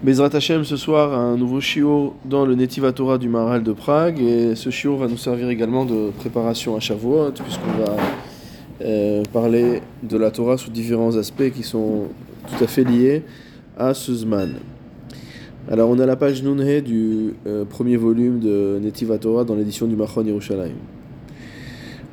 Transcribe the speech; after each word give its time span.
Bezrat 0.00 0.30
Hashem, 0.32 0.62
ce 0.62 0.76
soir, 0.76 1.12
un 1.12 1.36
nouveau 1.36 1.60
shiur 1.60 2.14
dans 2.24 2.46
le 2.46 2.54
Netiva 2.54 2.92
Torah 2.92 3.18
du 3.18 3.28
Maharal 3.28 3.64
de 3.64 3.72
Prague. 3.72 4.20
Et 4.20 4.54
ce 4.54 4.70
shiur 4.70 4.96
va 4.96 5.08
nous 5.08 5.16
servir 5.16 5.48
également 5.48 5.84
de 5.84 6.10
préparation 6.16 6.76
à 6.76 6.80
Shavuot, 6.80 7.32
puisqu'on 7.32 7.82
va 7.82 7.96
euh, 8.82 9.24
parler 9.32 9.82
de 10.04 10.16
la 10.16 10.30
Torah 10.30 10.56
sous 10.56 10.70
différents 10.70 11.16
aspects 11.16 11.50
qui 11.50 11.64
sont 11.64 12.04
tout 12.46 12.62
à 12.62 12.68
fait 12.68 12.84
liés 12.84 13.24
à 13.76 13.92
ce 13.92 14.14
Zman. 14.14 14.54
Alors, 15.68 15.90
on 15.90 15.98
a 15.98 16.06
la 16.06 16.14
page 16.14 16.44
Nunhe 16.44 16.80
du 16.80 17.34
euh, 17.48 17.64
premier 17.64 17.96
volume 17.96 18.38
de 18.38 18.78
Netiva 18.80 19.18
Torah 19.18 19.42
dans 19.42 19.56
l'édition 19.56 19.88
du 19.88 19.96
Machon 19.96 20.24
Yerushalayim. 20.24 20.76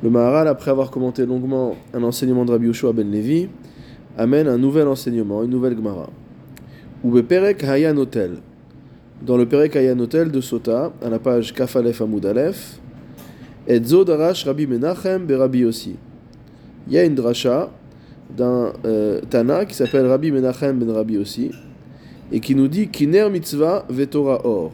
Le 0.02 0.10
Maharal, 0.10 0.48
après 0.48 0.72
avoir 0.72 0.90
commenté 0.90 1.24
longuement 1.24 1.76
un 1.94 2.02
enseignement 2.02 2.44
de 2.44 2.50
Rabbi 2.50 2.66
Yoshua 2.66 2.92
ben 2.92 3.08
Levi, 3.08 3.46
amène 4.18 4.48
un 4.48 4.58
nouvel 4.58 4.88
enseignement, 4.88 5.44
une 5.44 5.50
nouvelle 5.50 5.76
Gemara. 5.76 6.10
Ou 7.06 7.22
Perek 7.22 7.62
Hayan 7.62 7.96
Hotel. 7.98 8.38
Dans 9.24 9.36
le 9.36 9.46
Perek 9.46 9.76
Hayan 9.76 10.00
Hotel 10.00 10.32
de 10.32 10.40
Sota, 10.40 10.92
à 11.00 11.08
la 11.08 11.20
page 11.20 11.54
Kafalef 11.54 12.00
Amoud 12.00 12.26
Aleph, 12.26 12.80
et 13.68 13.80
Zodarash 13.80 14.44
Rabbi 14.44 14.66
Menachem 14.66 15.24
Berabi 15.24 15.64
aussi. 15.64 15.94
Il 16.88 16.94
y 16.94 16.98
a 16.98 17.04
une 17.04 17.14
dracha 17.14 17.70
d'un 18.36 18.72
euh, 18.84 19.20
Tana 19.30 19.66
qui 19.66 19.76
s'appelle 19.76 20.04
Rabbi 20.06 20.32
Menachem 20.32 20.80
ben 20.80 20.90
Rabbi 20.90 21.16
aussi, 21.16 21.52
et 22.32 22.40
qui 22.40 22.56
nous 22.56 22.66
dit 22.66 22.88
Kiner 22.88 23.30
mitzvah 23.30 23.86
vetora 23.88 24.44
or. 24.44 24.72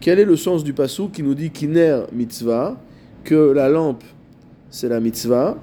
Quel 0.00 0.18
est 0.18 0.24
le 0.24 0.34
sens 0.34 0.64
du 0.64 0.72
passou 0.72 1.10
qui 1.10 1.22
nous 1.22 1.34
dit 1.34 1.50
Kiner 1.50 2.06
mitzvah, 2.12 2.76
que 3.22 3.52
la 3.52 3.68
lampe 3.68 4.02
c'est 4.68 4.88
la 4.88 4.98
mitzvah, 4.98 5.56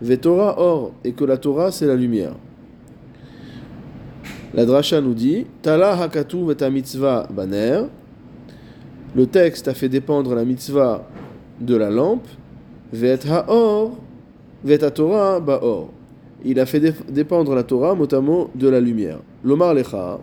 vetora 0.00 0.60
or, 0.60 0.92
et 1.02 1.10
que 1.10 1.24
la 1.24 1.38
Torah 1.38 1.72
c'est 1.72 1.86
la 1.86 1.96
lumière? 1.96 2.36
La 4.54 4.64
dracha 4.64 5.00
nous 5.00 5.14
dit 5.14 5.46
Tala 5.62 6.00
hakatu 6.00 6.46
veta 6.46 6.70
mitzvah 6.70 7.26
baner. 7.30 7.82
Le 9.14 9.26
texte 9.26 9.68
a 9.68 9.74
fait 9.74 9.88
dépendre 9.88 10.34
la 10.34 10.44
mitzvah 10.44 11.08
de 11.60 11.76
la 11.76 11.90
lampe. 11.90 12.26
Vet 12.92 13.20
haor, 13.28 13.96
vet 14.64 14.78
Torah 14.90 15.40
baor. 15.40 15.90
Il 16.44 16.60
a 16.60 16.66
fait 16.66 16.80
dépendre 17.10 17.54
la 17.54 17.62
Torah, 17.62 17.94
notamment 17.94 18.50
de 18.54 18.68
la 18.68 18.80
lumière. 18.80 19.18
Lomar 19.42 19.72
lecha, 19.74 20.20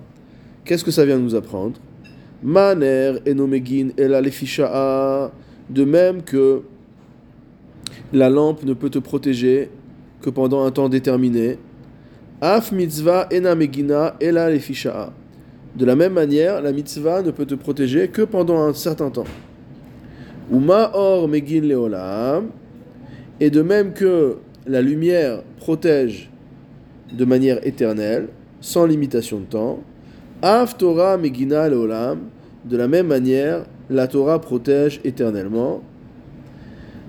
qu'est-ce 0.64 0.84
que 0.84 0.92
ça 0.92 1.06
vient 1.06 1.18
nous 1.18 1.36
apprendre? 1.36 1.80
Maner 2.44 3.16
enomegin 3.26 3.90
ela 3.98 4.22
lefisha'a. 4.22 5.32
De 5.70 5.86
même 5.86 6.22
que 6.22 6.64
la 8.14 8.30
lampe 8.30 8.64
ne 8.64 8.74
peut 8.74 8.90
te 8.90 9.00
protéger 9.00 9.70
que 10.22 10.30
pendant 10.30 10.64
un 10.64 10.72
temps 10.72 10.90
déterminé. 10.90 11.58
Mitzvah 12.42 13.28
ena 13.32 13.54
megina. 13.54 14.16
De 14.20 15.86
la 15.86 15.96
même 15.96 16.14
manière, 16.14 16.62
la 16.62 16.72
mitzvah 16.72 17.22
ne 17.22 17.30
peut 17.30 17.46
te 17.46 17.54
protéger 17.54 18.08
que 18.08 18.24
pendant 18.24 18.64
un 18.64 18.74
certain 18.74 19.12
temps. 19.12 19.28
Uma 20.52 20.90
or 20.96 21.28
megin 21.28 21.62
leolam. 21.62 22.50
Et 23.40 23.52
de 23.52 23.62
même 23.62 23.94
que 23.94 24.38
la 24.66 24.82
lumière 24.82 25.44
protège 25.58 26.32
de 27.14 27.26
manière 27.26 27.66
éternelle, 27.66 28.30
sans 28.60 28.86
limitation 28.86 29.40
de 29.40 29.46
temps. 29.46 29.80
Af 30.42 30.76
Torah 30.78 31.18
megina 31.18 31.70
leolam. 31.70 32.22
De 32.66 32.76
la 32.76 32.88
même 32.88 33.08
manière, 33.08 33.66
la 33.90 34.08
Torah 34.08 34.42
protège 34.42 35.00
éternellement. 35.04 35.82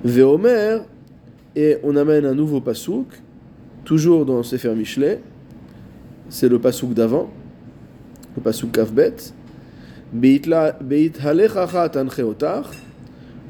Veomer. 0.05 0.81
Et 1.57 1.79
on 1.83 1.97
amène 1.97 2.27
un 2.27 2.35
nouveau 2.35 2.61
pasouk 2.61 3.09
toujours 3.85 4.25
dans 4.25 4.43
Sefer 4.43 4.75
Michelet, 4.75 5.21
c'est 6.29 6.49
le 6.49 6.59
pasouk 6.59 6.95
d'avant, 6.95 7.31
le 8.37 8.43
pasouk 8.43 8.73
Kavbet. 8.73 9.15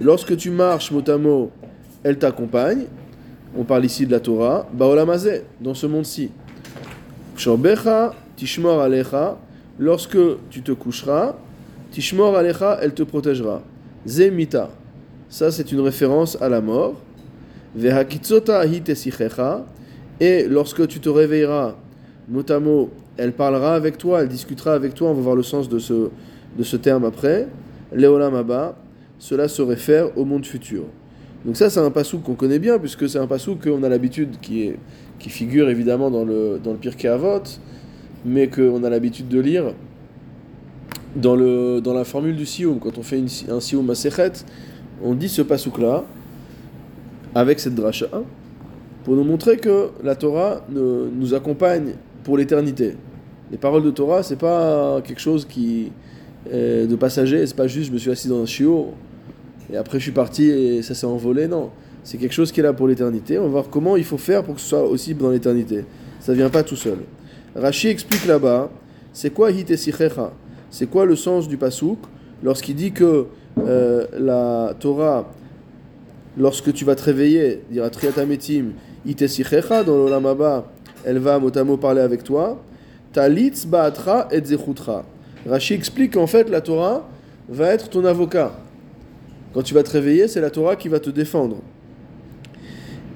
Lorsque 0.00 0.36
tu 0.36 0.50
marches 0.50 0.90
mot 0.90 1.50
elle 2.04 2.18
t'accompagne. 2.18 2.86
On 3.56 3.64
parle 3.64 3.84
ici 3.84 4.06
de 4.06 4.12
la 4.12 4.20
Torah. 4.20 4.66
Baolamazé, 4.72 5.42
dans 5.60 5.74
ce 5.74 5.86
monde-ci. 5.86 6.30
Shobecha, 7.36 8.14
tishmor 8.36 8.80
alecha. 8.80 9.38
Lorsque 9.78 10.18
tu 10.50 10.62
te 10.62 10.72
coucheras, 10.72 11.36
tishmor 11.90 12.36
alecha, 12.36 12.78
elle 12.82 12.94
te 12.94 13.02
protégera. 13.02 13.62
Zemita. 14.06 14.70
Ça, 15.28 15.50
c'est 15.50 15.70
une 15.70 15.80
référence 15.80 16.40
à 16.40 16.48
la 16.48 16.60
mort. 16.60 16.94
Vehakitzota 17.76 18.64
hitesichecha. 18.66 19.64
Et 20.22 20.46
lorsque 20.46 20.86
tu 20.86 21.00
te 21.00 21.08
réveilleras, 21.08 21.74
mot 22.28 22.90
elle 23.16 23.32
parlera 23.32 23.74
avec 23.74 23.98
toi, 23.98 24.22
elle 24.22 24.28
discutera 24.28 24.72
avec 24.72 24.94
toi, 24.94 25.10
on 25.10 25.14
va 25.14 25.20
voir 25.20 25.34
le 25.34 25.42
sens 25.42 25.68
de 25.68 25.80
ce, 25.80 26.10
de 26.56 26.62
ce 26.62 26.76
terme 26.76 27.04
après. 27.04 27.48
Léolam 27.92 28.36
Abba, 28.36 28.76
cela 29.18 29.48
se 29.48 29.62
réfère 29.62 30.16
au 30.16 30.24
monde 30.24 30.46
futur. 30.46 30.84
Donc 31.44 31.56
ça, 31.56 31.70
c'est 31.70 31.80
un 31.80 31.90
passou 31.90 32.20
qu'on 32.20 32.34
connaît 32.34 32.60
bien, 32.60 32.78
puisque 32.78 33.08
c'est 33.08 33.18
un 33.18 33.26
passou 33.26 33.56
qu'on 33.56 33.82
a 33.82 33.88
l'habitude, 33.88 34.36
qui, 34.40 34.70
qui 35.18 35.28
figure 35.28 35.68
évidemment 35.68 36.08
dans 36.08 36.24
le, 36.24 36.60
dans 36.62 36.70
le 36.70 36.78
Pirkei 36.78 37.08
Avot, 37.08 37.42
mais 38.24 38.46
qu'on 38.46 38.84
a 38.84 38.90
l'habitude 38.90 39.26
de 39.26 39.40
lire 39.40 39.74
dans, 41.16 41.34
le, 41.34 41.80
dans 41.80 41.94
la 41.94 42.04
formule 42.04 42.36
du 42.36 42.46
Sioum. 42.46 42.78
Quand 42.78 42.96
on 42.96 43.02
fait 43.02 43.20
un 43.48 43.58
Sioum 43.58 43.84
Masechet, 43.84 44.44
on 45.02 45.14
dit 45.14 45.28
ce 45.28 45.42
passouk-là, 45.42 46.04
avec 47.34 47.58
cette 47.58 47.74
dracha, 47.74 48.06
pour 49.04 49.14
nous 49.16 49.24
montrer 49.24 49.56
que 49.56 49.90
la 50.02 50.14
Torah 50.14 50.64
nous 50.70 51.34
accompagne 51.34 51.94
pour 52.24 52.36
l'éternité. 52.36 52.96
Les 53.50 53.58
paroles 53.58 53.82
de 53.82 53.90
Torah, 53.90 54.22
c'est 54.22 54.38
pas 54.38 55.00
quelque 55.02 55.20
chose 55.20 55.44
qui 55.44 55.92
est 56.50 56.86
de 56.86 56.96
passager, 56.96 57.46
c'est 57.46 57.56
pas 57.56 57.66
juste 57.66 57.88
je 57.88 57.92
me 57.92 57.98
suis 57.98 58.10
assis 58.10 58.28
dans 58.28 58.42
un 58.42 58.46
chiot 58.46 58.88
et 59.72 59.76
après 59.76 59.98
je 59.98 60.04
suis 60.04 60.12
parti 60.12 60.48
et 60.48 60.82
ça 60.82 60.94
s'est 60.94 61.06
envolé, 61.06 61.48
non. 61.48 61.70
C'est 62.04 62.18
quelque 62.18 62.32
chose 62.32 62.50
qui 62.50 62.60
est 62.60 62.62
là 62.62 62.72
pour 62.72 62.88
l'éternité. 62.88 63.38
On 63.38 63.44
va 63.44 63.48
voir 63.48 63.70
comment 63.70 63.96
il 63.96 64.04
faut 64.04 64.18
faire 64.18 64.42
pour 64.42 64.56
que 64.56 64.60
ce 64.60 64.68
soit 64.68 64.82
aussi 64.82 65.14
dans 65.14 65.30
l'éternité. 65.30 65.84
Ça 66.18 66.32
ne 66.32 66.36
vient 66.36 66.50
pas 66.50 66.62
tout 66.62 66.76
seul. 66.76 66.98
Rashi 67.54 67.88
explique 67.88 68.26
là-bas, 68.26 68.70
c'est 69.12 69.30
quoi 69.30 69.50
hitesichecha 69.50 70.32
C'est 70.70 70.86
quoi 70.90 71.04
le 71.04 71.16
sens 71.16 71.48
du 71.48 71.56
pasouk 71.56 71.98
lorsqu'il 72.42 72.74
dit 72.74 72.92
que 72.92 73.26
euh, 73.58 74.06
la 74.18 74.74
Torah, 74.78 75.30
lorsque 76.36 76.72
tu 76.72 76.84
vas 76.84 76.94
te 76.94 77.04
réveiller, 77.04 77.62
dira 77.70 77.90
triatametim, 77.90 78.72
Itesichecha, 79.06 79.84
dans 79.84 79.96
l'Olamaba, 79.96 80.66
elle 81.04 81.18
va 81.18 81.38
mot 81.38 81.76
parler 81.76 82.00
avec 82.00 82.22
toi. 82.24 82.62
Talitz 83.12 83.66
ba'atra 83.66 84.28
et 84.30 84.44
zechutra. 84.44 85.04
Rashi 85.46 85.74
explique 85.74 86.14
qu'en 86.14 86.26
fait 86.26 86.48
la 86.48 86.60
Torah 86.60 87.08
va 87.48 87.68
être 87.68 87.88
ton 87.90 88.04
avocat. 88.04 88.52
Quand 89.52 89.62
tu 89.62 89.74
vas 89.74 89.82
te 89.82 89.90
réveiller, 89.90 90.28
c'est 90.28 90.40
la 90.40 90.50
Torah 90.50 90.76
qui 90.76 90.88
va 90.88 91.00
te 91.00 91.10
défendre. 91.10 91.56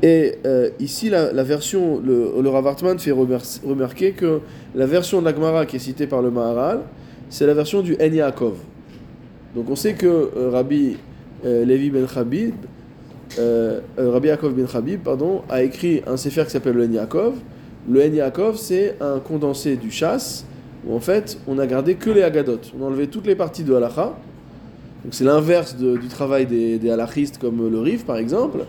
Et 0.03 0.35
euh, 0.45 0.69
ici, 0.79 1.09
la, 1.09 1.31
version, 1.43 2.01
le, 2.05 2.33
le 2.43 2.49
Rav 2.51 2.77
fait 2.99 3.13
remarquer 3.13 4.13
que 4.13 4.41
la 4.75 4.87
version 4.87 5.21
de 5.21 5.25
la 5.25 5.35
Gemara 5.35 5.65
qui 5.65 5.77
est 5.77 5.81
citée 5.81 6.07
par 6.07 6.21
le 6.21 6.31
Maharal, 6.31 6.81
c'est 7.31 7.47
la 7.47 7.55
version 7.55 7.81
du 7.81 7.95
En 7.95 8.13
Yaakov. 8.13 8.57
Donc 9.55 9.71
on 9.71 9.77
sait 9.77 9.95
que 9.95 10.07
euh, 10.07 10.51
Rabbi 10.51 10.99
euh, 11.47 11.65
Levi 11.65 11.89
ben 11.91 12.07
Chabib 12.07 12.55
euh, 13.39 13.81
euh, 13.99 14.11
Rabbi 14.11 14.29
Yaakov 14.29 14.55
bin 14.55 14.67
Habib 14.73 15.03
pardon, 15.03 15.43
a 15.49 15.63
écrit 15.63 16.03
un 16.07 16.17
sefer 16.17 16.45
qui 16.45 16.51
s'appelle 16.51 16.77
le 16.77 16.87
En 16.87 16.93
Yaakov. 16.93 17.35
Le 17.89 18.03
En 18.03 18.13
Yaakov, 18.13 18.57
c'est 18.57 18.97
un 19.01 19.19
condensé 19.19 19.77
du 19.77 19.91
chasse, 19.91 20.45
où 20.87 20.95
en 20.95 21.01
fait, 21.01 21.39
on 21.47 21.59
a 21.59 21.67
gardé 21.67 21.95
que 21.95 22.11
les 22.11 22.23
Agadot. 22.23 22.61
On 22.79 22.85
a 22.85 22.87
enlevé 22.87 23.09
toutes 23.09 23.27
les 23.27 23.37
parties 23.37 23.65
de 23.65 23.75
Halacha. 23.75 24.17
Donc 25.05 25.15
c'est 25.15 25.25
l'inverse 25.25 25.77
du 25.77 26.09
travail 26.09 26.47
des, 26.47 26.79
des 26.79 26.91
halachistes 26.91 27.39
comme 27.39 27.71
le 27.71 27.81
Rif, 27.81 28.05
par 28.05 28.17
exemple. 28.17 28.65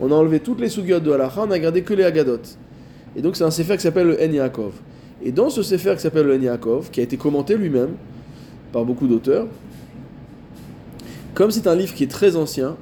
On 0.00 0.12
a 0.12 0.14
enlevé 0.14 0.40
toutes 0.40 0.60
les 0.60 0.68
Sugyot 0.68 1.00
de 1.00 1.10
Halacha, 1.10 1.42
on 1.46 1.50
a 1.50 1.58
gardé 1.58 1.82
que 1.82 1.94
les 1.94 2.04
Agadot. 2.04 2.40
Et 3.16 3.22
donc 3.22 3.36
c'est 3.36 3.44
un 3.44 3.50
sefer 3.50 3.76
qui 3.76 3.82
s'appelle 3.82 4.08
le 4.08 4.22
En 4.22 4.30
Yaakov. 4.30 4.72
Et 5.22 5.32
dans 5.32 5.50
ce 5.50 5.62
sefer 5.62 5.94
qui 5.94 6.02
s'appelle 6.02 6.26
le 6.26 6.36
En 6.36 6.40
Yaakov, 6.40 6.90
qui 6.90 7.00
a 7.00 7.02
été 7.02 7.16
commenté 7.16 7.56
lui-même 7.56 7.94
par 8.72 8.84
beaucoup 8.84 9.06
d'auteurs, 9.06 9.46
comme 11.34 11.50
c'est 11.50 11.66
un 11.66 11.74
livre 11.74 11.94
qui 11.94 12.04
est 12.04 12.10
très 12.10 12.36
ancien, 12.36 12.76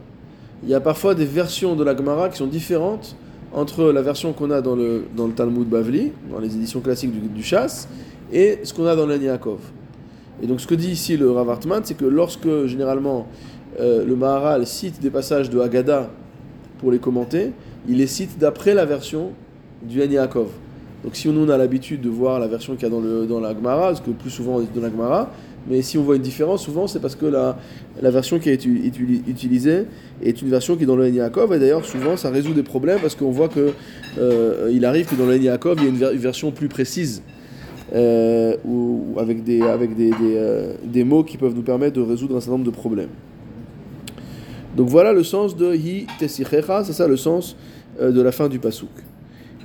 il 0.62 0.68
y 0.68 0.74
a 0.74 0.80
parfois 0.80 1.14
des 1.14 1.24
versions 1.24 1.76
de 1.76 1.84
la 1.84 1.96
Gemara 1.96 2.28
qui 2.28 2.38
sont 2.38 2.46
différentes 2.46 3.16
entre 3.52 3.84
la 3.92 4.02
version 4.02 4.32
qu'on 4.32 4.50
a 4.50 4.60
dans 4.60 4.74
le, 4.74 5.04
dans 5.16 5.26
le 5.26 5.32
Talmud 5.32 5.68
Bavli, 5.68 6.12
dans 6.30 6.38
les 6.38 6.54
éditions 6.54 6.80
classiques 6.80 7.12
du, 7.12 7.28
du 7.28 7.42
Chasse, 7.42 7.88
et 8.32 8.60
ce 8.64 8.74
qu'on 8.74 8.86
a 8.86 8.96
dans 8.96 9.06
l'Aniakov. 9.06 9.60
Et 10.42 10.46
donc 10.46 10.60
ce 10.60 10.66
que 10.66 10.74
dit 10.74 10.90
ici 10.90 11.16
le 11.16 11.30
Rav 11.30 11.48
Hartman, 11.48 11.80
c'est 11.84 11.96
que 11.96 12.04
lorsque 12.04 12.66
généralement 12.66 13.26
euh, 13.80 14.04
le 14.04 14.16
Maharal 14.16 14.66
cite 14.66 15.00
des 15.00 15.10
passages 15.10 15.48
de 15.48 15.58
Haggadah 15.60 16.10
pour 16.78 16.90
les 16.90 16.98
commenter, 16.98 17.52
il 17.88 17.98
les 17.98 18.06
cite 18.06 18.38
d'après 18.38 18.74
la 18.74 18.84
version 18.84 19.30
du 19.82 20.02
Aniakov. 20.02 20.48
Donc 21.04 21.14
si 21.14 21.28
on 21.28 21.48
a 21.48 21.56
l'habitude 21.56 22.00
de 22.00 22.08
voir 22.08 22.40
la 22.40 22.48
version 22.48 22.74
qu'il 22.74 22.82
y 22.82 22.86
a 22.86 22.90
dans, 22.90 23.00
le, 23.00 23.26
dans 23.26 23.40
la 23.40 23.54
Gemara, 23.54 23.88
parce 23.88 24.00
que 24.00 24.10
plus 24.10 24.30
souvent 24.30 24.56
on 24.56 24.60
est 24.62 24.74
dans 24.74 24.82
la 24.82 24.90
Gemara, 24.90 25.30
mais 25.68 25.82
si 25.82 25.98
on 25.98 26.02
voit 26.02 26.16
une 26.16 26.22
différence, 26.22 26.64
souvent 26.64 26.86
c'est 26.86 27.00
parce 27.00 27.16
que 27.16 27.26
la, 27.26 27.58
la 28.00 28.10
version 28.10 28.38
qui 28.38 28.50
est 28.50 28.64
utilisée 28.64 29.84
est 30.22 30.40
une 30.42 30.48
version 30.48 30.76
qui 30.76 30.84
est 30.84 30.86
dans 30.86 30.96
le 30.96 31.08
Yaakov, 31.08 31.52
et 31.54 31.58
d'ailleurs 31.58 31.84
souvent 31.84 32.16
ça 32.16 32.30
résout 32.30 32.54
des 32.54 32.62
problèmes 32.62 33.00
parce 33.00 33.14
qu'on 33.14 33.30
voit 33.30 33.48
que 33.48 33.72
euh, 34.18 34.70
il 34.72 34.84
arrive 34.84 35.06
que 35.06 35.14
dans 35.14 35.26
le 35.26 35.36
Yaakov 35.36 35.78
il 35.78 35.84
y 35.84 36.04
a 36.04 36.12
une, 36.12 36.18
version 36.18 36.50
plus 36.50 36.68
précise 36.68 37.22
euh, 37.94 38.56
ou, 38.64 39.14
avec, 39.18 39.44
des, 39.44 39.62
avec 39.62 39.96
des, 39.96 40.12
euh, 40.22 40.74
des 40.84 41.04
mots 41.04 41.24
qui 41.24 41.36
peuvent 41.36 41.54
nous 41.54 41.62
permettre 41.62 41.96
de 41.96 42.02
résoudre 42.02 42.36
un 42.36 42.40
certain 42.40 42.52
nombre 42.52 42.70
de 42.70 42.76
problèmes. 42.76 43.10
Donc 44.76 44.88
voilà 44.88 45.12
le 45.12 45.24
sens 45.24 45.56
de 45.56 45.74
hi 45.74 46.06
tesichecha, 46.18 46.84
c'est 46.84 46.92
ça 46.92 47.08
le 47.08 47.16
sens 47.16 47.56
euh, 48.00 48.12
de 48.12 48.20
la 48.20 48.30
fin 48.30 48.48
du 48.48 48.58
pasouk. 48.58 48.90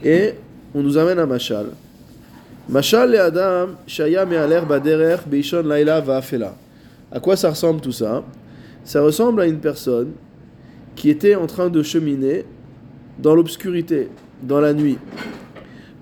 Et 0.04 0.34
on 0.74 0.82
nous 0.82 0.98
amène 0.98 1.20
à 1.20 1.26
Machal. 1.26 1.68
Machal 2.72 3.12
le 3.12 3.20
Adam, 3.20 3.68
Shaya 3.86 4.26
me'aler 4.26 4.62
baderer 4.62 5.18
beishon 5.28 5.64
laila 5.64 6.00
va'afela. 6.00 6.56
À 7.12 7.20
quoi 7.20 7.36
ça 7.36 7.50
ressemble 7.50 7.82
tout 7.82 7.92
ça? 7.92 8.24
Ça 8.86 9.02
ressemble 9.02 9.42
à 9.42 9.46
une 9.46 9.60
personne 9.60 10.14
qui 10.96 11.10
était 11.10 11.36
en 11.36 11.48
train 11.48 11.70
de 11.70 11.84
cheminer 11.84 12.46
dans 13.20 13.36
l'obscurité, 13.36 14.08
dans 14.42 14.62
la 14.62 14.74
nuit. 14.74 14.98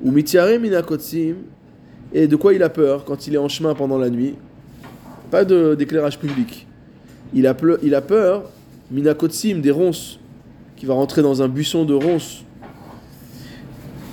Ou 0.03 0.11
mitiare 0.11 0.59
minakotsim, 0.59 1.37
et 2.13 2.27
de 2.27 2.35
quoi 2.35 2.53
il 2.53 2.61
a 2.61 2.69
peur 2.69 3.03
quand 3.03 3.25
il 3.25 3.33
est 3.33 3.39
en 3.39 3.49
chemin 3.49 3.73
pendant 3.73 3.97
la 3.97 4.11
nuit? 4.11 4.35
Pas 5.31 5.43
d'éclairage 5.43 6.19
public. 6.19 6.67
Il 7.33 7.47
a, 7.47 7.57
il 7.81 7.95
a 7.95 8.01
peur, 8.01 8.43
minakotsim, 8.91 9.55
des 9.55 9.71
ronces, 9.71 10.19
qui 10.75 10.85
va 10.85 10.93
rentrer 10.93 11.23
dans 11.23 11.41
un 11.41 11.47
buisson 11.47 11.83
de 11.83 11.95
ronces. 11.95 12.43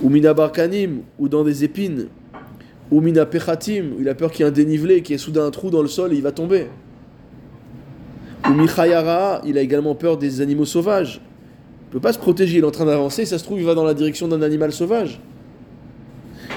Ou 0.02 0.08
minabarkanim, 0.08 1.02
ou 1.18 1.28
dans 1.28 1.44
des 1.44 1.62
épines. 1.62 2.06
Ou 2.90 3.00
minapechatim, 3.00 3.92
où 3.96 4.00
il 4.00 4.08
a 4.08 4.14
peur 4.14 4.30
qu'il 4.30 4.44
y 4.44 4.46
ait 4.46 4.50
un 4.50 4.52
dénivelé, 4.52 5.02
qu'il 5.02 5.14
y 5.14 5.16
ait 5.16 5.18
soudain 5.18 5.44
un 5.44 5.50
trou 5.50 5.70
dans 5.70 5.82
le 5.82 5.88
sol 5.88 6.12
et 6.12 6.16
il 6.16 6.22
va 6.22 6.32
tomber. 6.32 6.66
Ou 8.48 8.52
michayara, 8.52 9.42
il 9.44 9.58
a 9.58 9.60
également 9.60 9.94
peur 9.94 10.18
des 10.18 10.40
animaux 10.40 10.64
sauvages. 10.64 11.20
Il 11.82 11.88
ne 11.88 11.92
peut 11.92 12.00
pas 12.00 12.12
se 12.12 12.18
protéger, 12.18 12.58
il 12.58 12.64
est 12.64 12.66
en 12.66 12.70
train 12.70 12.86
d'avancer, 12.86 13.24
ça 13.24 13.38
se 13.38 13.44
trouve, 13.44 13.58
il 13.58 13.64
va 13.64 13.74
dans 13.74 13.84
la 13.84 13.94
direction 13.94 14.28
d'un 14.28 14.42
animal 14.42 14.72
sauvage. 14.72 15.20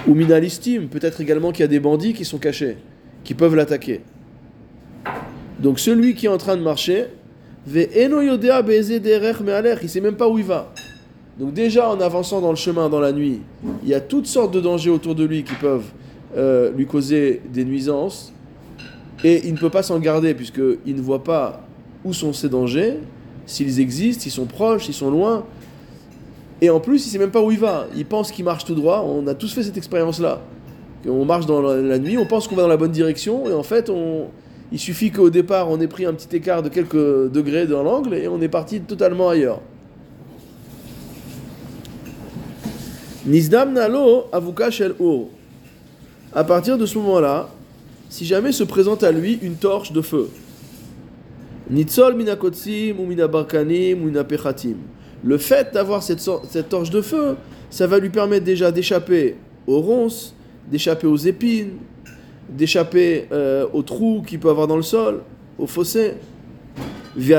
Ou 0.07 0.13
minalistim, 0.13 0.87
peut-être 0.87 1.21
également 1.21 1.51
qu'il 1.51 1.61
y 1.61 1.63
a 1.63 1.67
des 1.67 1.79
bandits 1.79 2.13
qui 2.13 2.25
sont 2.25 2.37
cachés, 2.37 2.77
qui 3.23 3.33
peuvent 3.33 3.55
l'attaquer. 3.55 4.01
Donc 5.59 5.79
celui 5.79 6.15
qui 6.15 6.27
est 6.27 6.29
en 6.29 6.37
train 6.37 6.57
de 6.57 6.61
marcher, 6.61 7.05
il 7.67 7.83
sait 9.89 10.01
même 10.01 10.15
pas 10.15 10.29
où 10.29 10.37
il 10.37 10.45
va. 10.45 10.73
Donc 11.39 11.53
déjà 11.53 11.89
en 11.89 11.99
avançant 12.01 12.41
dans 12.41 12.49
le 12.49 12.55
chemin 12.55 12.89
dans 12.89 12.99
la 12.99 13.11
nuit, 13.11 13.41
il 13.83 13.89
y 13.89 13.93
a 13.93 14.01
toutes 14.01 14.27
sortes 14.27 14.53
de 14.53 14.59
dangers 14.59 14.89
autour 14.89 15.15
de 15.15 15.23
lui 15.23 15.43
qui 15.43 15.55
peuvent 15.55 15.91
euh, 16.37 16.71
lui 16.71 16.85
causer 16.85 17.41
des 17.51 17.65
nuisances, 17.65 18.33
et 19.23 19.47
il 19.47 19.53
ne 19.53 19.57
peut 19.57 19.69
pas 19.69 19.83
s'en 19.83 19.99
garder 19.99 20.33
puisqu'il 20.33 20.95
ne 20.95 21.01
voit 21.01 21.23
pas 21.23 21.61
où 22.05 22.13
sont 22.13 22.33
ces 22.33 22.49
dangers, 22.49 22.97
s'ils 23.45 23.79
existent, 23.79 24.23
s'ils 24.23 24.31
sont 24.31 24.45
proches, 24.45 24.85
s'ils 24.85 24.93
sont 24.93 25.11
loin. 25.11 25.45
Et 26.61 26.69
en 26.69 26.79
plus, 26.79 27.05
il 27.05 27.09
sait 27.09 27.17
même 27.17 27.31
pas 27.31 27.41
où 27.41 27.51
il 27.51 27.59
va. 27.59 27.87
Il 27.95 28.05
pense 28.05 28.31
qu'il 28.31 28.45
marche 28.45 28.65
tout 28.65 28.75
droit. 28.75 29.05
On 29.07 29.27
a 29.27 29.33
tous 29.33 29.53
fait 29.53 29.63
cette 29.63 29.77
expérience-là. 29.77 30.41
On 31.07 31.23
marche 31.23 31.45
dans 31.45 31.61
la, 31.61 31.97
nuit, 31.97 32.17
on 32.17 32.25
pense 32.25 32.47
qu'on 32.47 32.55
va 32.55 32.63
dans 32.63 32.67
la 32.67 32.77
bonne 32.77 32.91
direction, 32.91 33.49
et 33.49 33.53
en 33.53 33.63
fait, 33.63 33.89
il 34.71 34.79
suffit 34.79 35.11
qu'au 35.11 35.29
départ, 35.29 35.69
on 35.69 35.79
ait 35.79 35.87
pris 35.87 36.05
un 36.05 36.13
petit 36.13 36.35
écart 36.35 36.61
de 36.61 36.67
quelques 36.67 37.31
degrés 37.31 37.67
dans 37.67 37.83
l'angle, 37.83 38.13
et 38.15 38.27
on 38.27 38.41
est 38.41 38.49
parti 38.49 38.81
totalement 38.81 39.29
ailleurs. 39.29 39.61
Nizdam 43.25 43.73
nalo 43.73 44.25
avuka 44.33 44.71
shel. 44.71 44.93
À 46.33 46.43
partir 46.43 46.77
de 46.77 46.85
ce 46.85 46.97
moment-là, 46.99 47.49
si 48.09 48.23
jamais 48.23 48.51
se 48.51 48.63
présente 48.63 49.03
à 49.03 49.11
lui 49.11 49.39
une 49.41 49.55
torche 49.55 49.91
de 49.91 50.01
feu. 50.01 50.29
Le 51.71 51.83
fait 55.37 55.73
d'avoir 55.73 56.03
cette, 56.03 56.19
cette 56.19 56.69
torche 56.69 56.91
de 56.91 57.01
feu, 57.01 57.35
ça 57.71 57.87
va 57.87 57.97
lui 57.97 58.09
permettre 58.09 58.45
déjà 58.45 58.71
d'échapper 58.71 59.37
aux 59.65 59.79
ronces, 59.79 60.35
d'échapper 60.69 61.07
aux 61.07 61.17
épines, 61.17 61.71
d'échapper 62.47 63.27
euh, 63.31 63.65
aux 63.73 63.81
trous 63.81 64.21
qu'il 64.21 64.39
peut 64.39 64.49
avoir 64.49 64.67
dans 64.67 64.77
le 64.77 64.83
sol, 64.83 65.21
aux 65.57 65.67
fossés. 65.67 66.13
Mais 67.15 67.33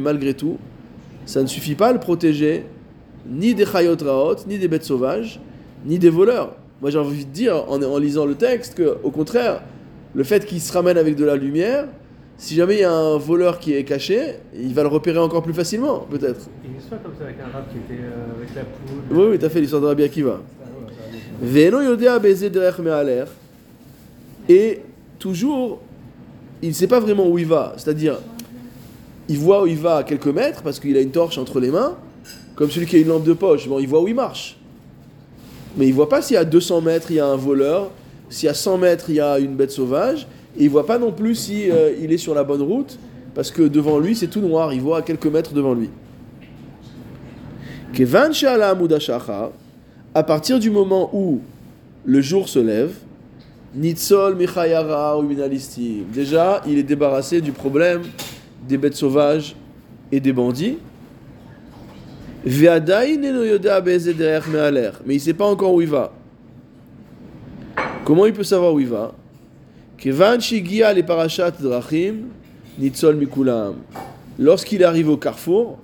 malgré 0.00 0.34
tout, 0.34 0.56
ça 1.26 1.42
ne 1.42 1.48
suffit 1.48 1.74
pas 1.74 1.88
à 1.88 1.92
le 1.92 2.00
protéger 2.00 2.64
ni 3.28 3.54
des 3.54 3.66
chayot 3.66 3.96
raot, 4.00 4.36
ni 4.46 4.58
des 4.58 4.68
bêtes 4.68 4.84
sauvages, 4.84 5.40
ni 5.84 5.98
des 5.98 6.10
voleurs. 6.10 6.54
Moi 6.80 6.90
j'ai 6.90 6.98
envie 6.98 7.24
de 7.24 7.30
dire, 7.30 7.64
en, 7.68 7.82
en 7.82 7.98
lisant 7.98 8.26
le 8.26 8.34
texte, 8.34 8.74
que 8.74 8.96
au 9.02 9.10
contraire, 9.10 9.62
le 10.14 10.24
fait 10.24 10.44
qu'il 10.46 10.60
se 10.60 10.72
ramène 10.72 10.96
avec 10.96 11.16
de 11.16 11.24
la 11.24 11.36
lumière, 11.36 11.86
si 12.38 12.54
jamais 12.54 12.76
il 12.76 12.80
y 12.80 12.84
a 12.84 12.92
un 12.92 13.18
voleur 13.18 13.58
qui 13.58 13.74
est 13.74 13.82
caché, 13.82 14.36
il 14.54 14.72
va 14.72 14.82
le 14.82 14.88
repérer 14.88 15.18
encore 15.18 15.42
plus 15.42 15.52
facilement, 15.52 16.06
peut-être. 16.08 16.48
Une 16.64 16.78
histoire 16.78 17.02
comme 17.02 17.14
ça 17.18 17.24
avec 17.24 17.36
un 17.40 17.52
rap 17.52 17.68
qui 17.68 17.78
était 17.78 18.00
euh, 18.00 18.36
avec 18.38 18.54
la 18.54 18.62
poule. 18.62 19.18
Oui, 19.18 19.26
oui, 19.32 19.38
t'as 19.38 19.48
fait 19.48 19.60
l'histoire 19.60 19.82
de 19.82 19.88
Rabbi 19.88 20.04
Akiva. 20.04 20.40
Ve'eno 21.42 21.82
yodea 21.82 22.18
derech 22.20 22.78
me'aler. 22.78 23.24
Et 24.48 24.80
toujours, 25.18 25.80
il 26.62 26.68
ne 26.68 26.74
sait 26.74 26.86
pas 26.86 27.00
vraiment 27.00 27.28
où 27.28 27.38
il 27.38 27.46
va. 27.46 27.74
C'est-à-dire, 27.76 28.18
il 29.28 29.38
voit 29.38 29.64
où 29.64 29.66
il 29.66 29.76
va 29.76 29.96
à 29.96 30.02
quelques 30.04 30.26
mètres 30.26 30.62
parce 30.62 30.78
qu'il 30.78 30.96
a 30.96 31.00
une 31.00 31.10
torche 31.10 31.38
entre 31.38 31.58
les 31.58 31.70
mains, 31.70 31.96
comme 32.54 32.70
celui 32.70 32.86
qui 32.86 32.96
a 32.96 32.98
une 33.00 33.08
lampe 33.08 33.24
de 33.24 33.32
poche. 33.32 33.68
Bon, 33.68 33.80
il 33.80 33.88
voit 33.88 34.00
où 34.00 34.08
il 34.08 34.14
marche. 34.14 34.57
Mais 35.78 35.86
il 35.86 35.94
voit 35.94 36.08
pas 36.08 36.20
s'il 36.20 36.34
y 36.34 36.36
a 36.36 36.44
200 36.44 36.80
mètres, 36.80 37.06
il 37.10 37.16
y 37.16 37.20
a 37.20 37.26
un 37.26 37.36
voleur, 37.36 37.90
s'il 38.28 38.46
y 38.46 38.50
a 38.50 38.54
100 38.54 38.78
mètres, 38.78 39.04
il 39.08 39.14
y 39.14 39.20
a 39.20 39.38
une 39.38 39.54
bête 39.54 39.70
sauvage. 39.70 40.26
Et 40.58 40.64
il 40.64 40.70
voit 40.70 40.86
pas 40.86 40.98
non 40.98 41.12
plus 41.12 41.36
si 41.36 41.70
euh, 41.70 41.92
il 42.02 42.12
est 42.12 42.18
sur 42.18 42.34
la 42.34 42.42
bonne 42.42 42.62
route, 42.62 42.98
parce 43.34 43.52
que 43.52 43.62
devant 43.62 44.00
lui, 44.00 44.16
c'est 44.16 44.26
tout 44.26 44.40
noir. 44.40 44.72
Il 44.74 44.80
voit 44.80 44.98
à 44.98 45.02
quelques 45.02 45.26
mètres 45.26 45.54
devant 45.54 45.74
lui. 45.74 45.88
À 50.14 50.24
partir 50.24 50.58
du 50.58 50.70
moment 50.70 51.10
où 51.12 51.40
le 52.04 52.20
jour 52.20 52.48
se 52.48 52.58
lève. 52.58 52.94
Déjà, 56.12 56.62
il 56.66 56.78
est 56.78 56.82
débarrassé 56.82 57.40
du 57.40 57.52
problème 57.52 58.02
des 58.66 58.78
bêtes 58.78 58.96
sauvages 58.96 59.54
et 60.10 60.18
des 60.18 60.32
bandits. 60.32 60.78
Mais 65.06 65.14
il 65.14 65.18
ne 65.18 65.22
sait 65.22 65.34
pas 65.34 65.46
encore 65.46 65.74
où 65.74 65.80
il 65.80 65.88
va. 65.88 66.12
Comment 68.04 68.26
il 68.26 68.32
peut 68.32 68.44
savoir 68.44 68.72
où 68.72 68.80
il 68.80 68.86
va. 68.86 69.14
Lorsqu'il 74.38 74.84
arrive 74.84 75.08
au 75.08 75.16
carrefour, 75.16 75.78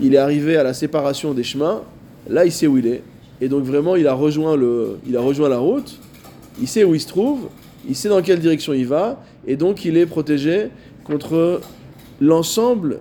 il 0.00 0.14
est 0.14 0.18
arrivé 0.18 0.56
à 0.56 0.62
la 0.62 0.72
séparation 0.72 1.34
des 1.34 1.42
chemins, 1.42 1.82
là 2.28 2.46
il 2.46 2.52
sait 2.52 2.66
où 2.66 2.78
il 2.78 2.86
est. 2.86 3.02
Et 3.40 3.48
donc 3.48 3.64
vraiment 3.64 3.96
il 3.96 4.06
a 4.06 4.14
rejoint, 4.14 4.56
le, 4.56 4.98
il 5.06 5.16
a 5.16 5.20
rejoint 5.20 5.48
la 5.48 5.58
route, 5.58 5.98
il 6.60 6.66
sait 6.66 6.84
où 6.84 6.94
il 6.94 7.00
se 7.00 7.08
trouve, 7.08 7.48
il 7.86 7.94
sait 7.94 8.08
dans 8.08 8.22
quelle 8.22 8.40
direction 8.40 8.72
il 8.72 8.86
va, 8.86 9.22
et 9.46 9.56
donc 9.56 9.84
il 9.84 9.96
est 9.96 10.06
protégé 10.06 10.68
contre 11.04 11.60
l'ensemble 12.20 13.00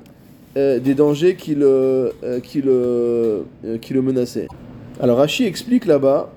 euh, 0.58 0.80
des 0.80 0.96
dangers 0.96 1.36
qui 1.36 1.54
le, 1.56 2.12
euh, 2.24 2.40
qui, 2.40 2.62
le, 2.62 3.46
euh, 3.64 3.78
qui 3.80 3.94
le 3.94 4.02
menaçaient. 4.02 4.48
Alors 5.00 5.20
Rashi 5.20 5.46
explique 5.46 5.86
là-bas 5.86 6.32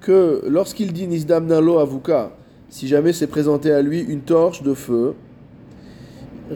que 0.00 0.42
lorsqu'il 0.48 0.92
dit 0.92 1.06
Nisdam 1.06 1.46
Nalo 1.46 1.78
Avuka, 1.78 2.32
si 2.68 2.88
jamais 2.88 3.12
s'est 3.12 3.28
présenté 3.28 3.70
à 3.70 3.80
lui 3.80 4.00
une 4.00 4.22
torche 4.22 4.62
de 4.62 4.74
feu, 4.74 5.14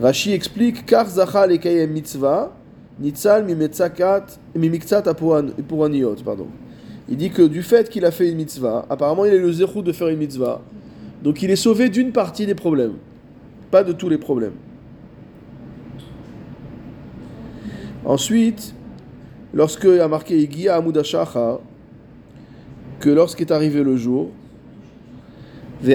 Rashi 0.00 0.32
explique 0.32 0.84
Kar 0.84 1.08
Zachal 1.08 1.52
Ekayem 1.52 1.92
Mitzvah, 1.92 2.52
Nitzal 2.98 3.44
mimiktsat 3.44 5.02
apuran- 5.06 5.52
puraniot, 5.68 6.16
pardon. 6.24 6.48
Il 7.08 7.16
dit 7.18 7.30
que 7.30 7.42
du 7.42 7.62
fait 7.62 7.88
qu'il 7.88 8.04
a 8.04 8.10
fait 8.10 8.28
une 8.30 8.36
mitzvah, 8.36 8.84
apparemment 8.90 9.24
il 9.24 9.34
eu 9.34 9.40
le 9.40 9.52
zéro 9.52 9.80
de 9.82 9.92
faire 9.92 10.08
une 10.08 10.18
mitzvah, 10.18 10.60
donc 11.22 11.40
il 11.42 11.50
est 11.50 11.56
sauvé 11.56 11.88
d'une 11.88 12.10
partie 12.10 12.46
des 12.46 12.56
problèmes, 12.56 12.94
pas 13.70 13.84
de 13.84 13.92
tous 13.92 14.08
les 14.08 14.18
problèmes. 14.18 14.54
Ensuite, 18.06 18.72
lorsque 19.52 19.84
a 19.84 20.06
marqué 20.06 20.38
Igia 20.38 20.76
Hashachar, 20.76 21.58
que 23.00 23.10
lorsqu'est 23.10 23.50
arrivé 23.50 23.82
le 23.82 23.96
jour, 23.96 24.28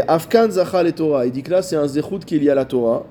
Afkan 0.10 0.51
Zachal 0.51 0.88
et 0.88 0.91
Torah, 0.91 1.25
il 1.25 1.32
dit 1.32 1.41
que 1.41 1.51
là 1.51 1.62
c'est 1.62 1.77
un 1.77 1.88
zéchout 1.88 2.20
qui 2.20 2.36
est 2.36 2.39
lié 2.39 2.50
à 2.50 2.56
la 2.56 2.65
Torah, 2.65 3.06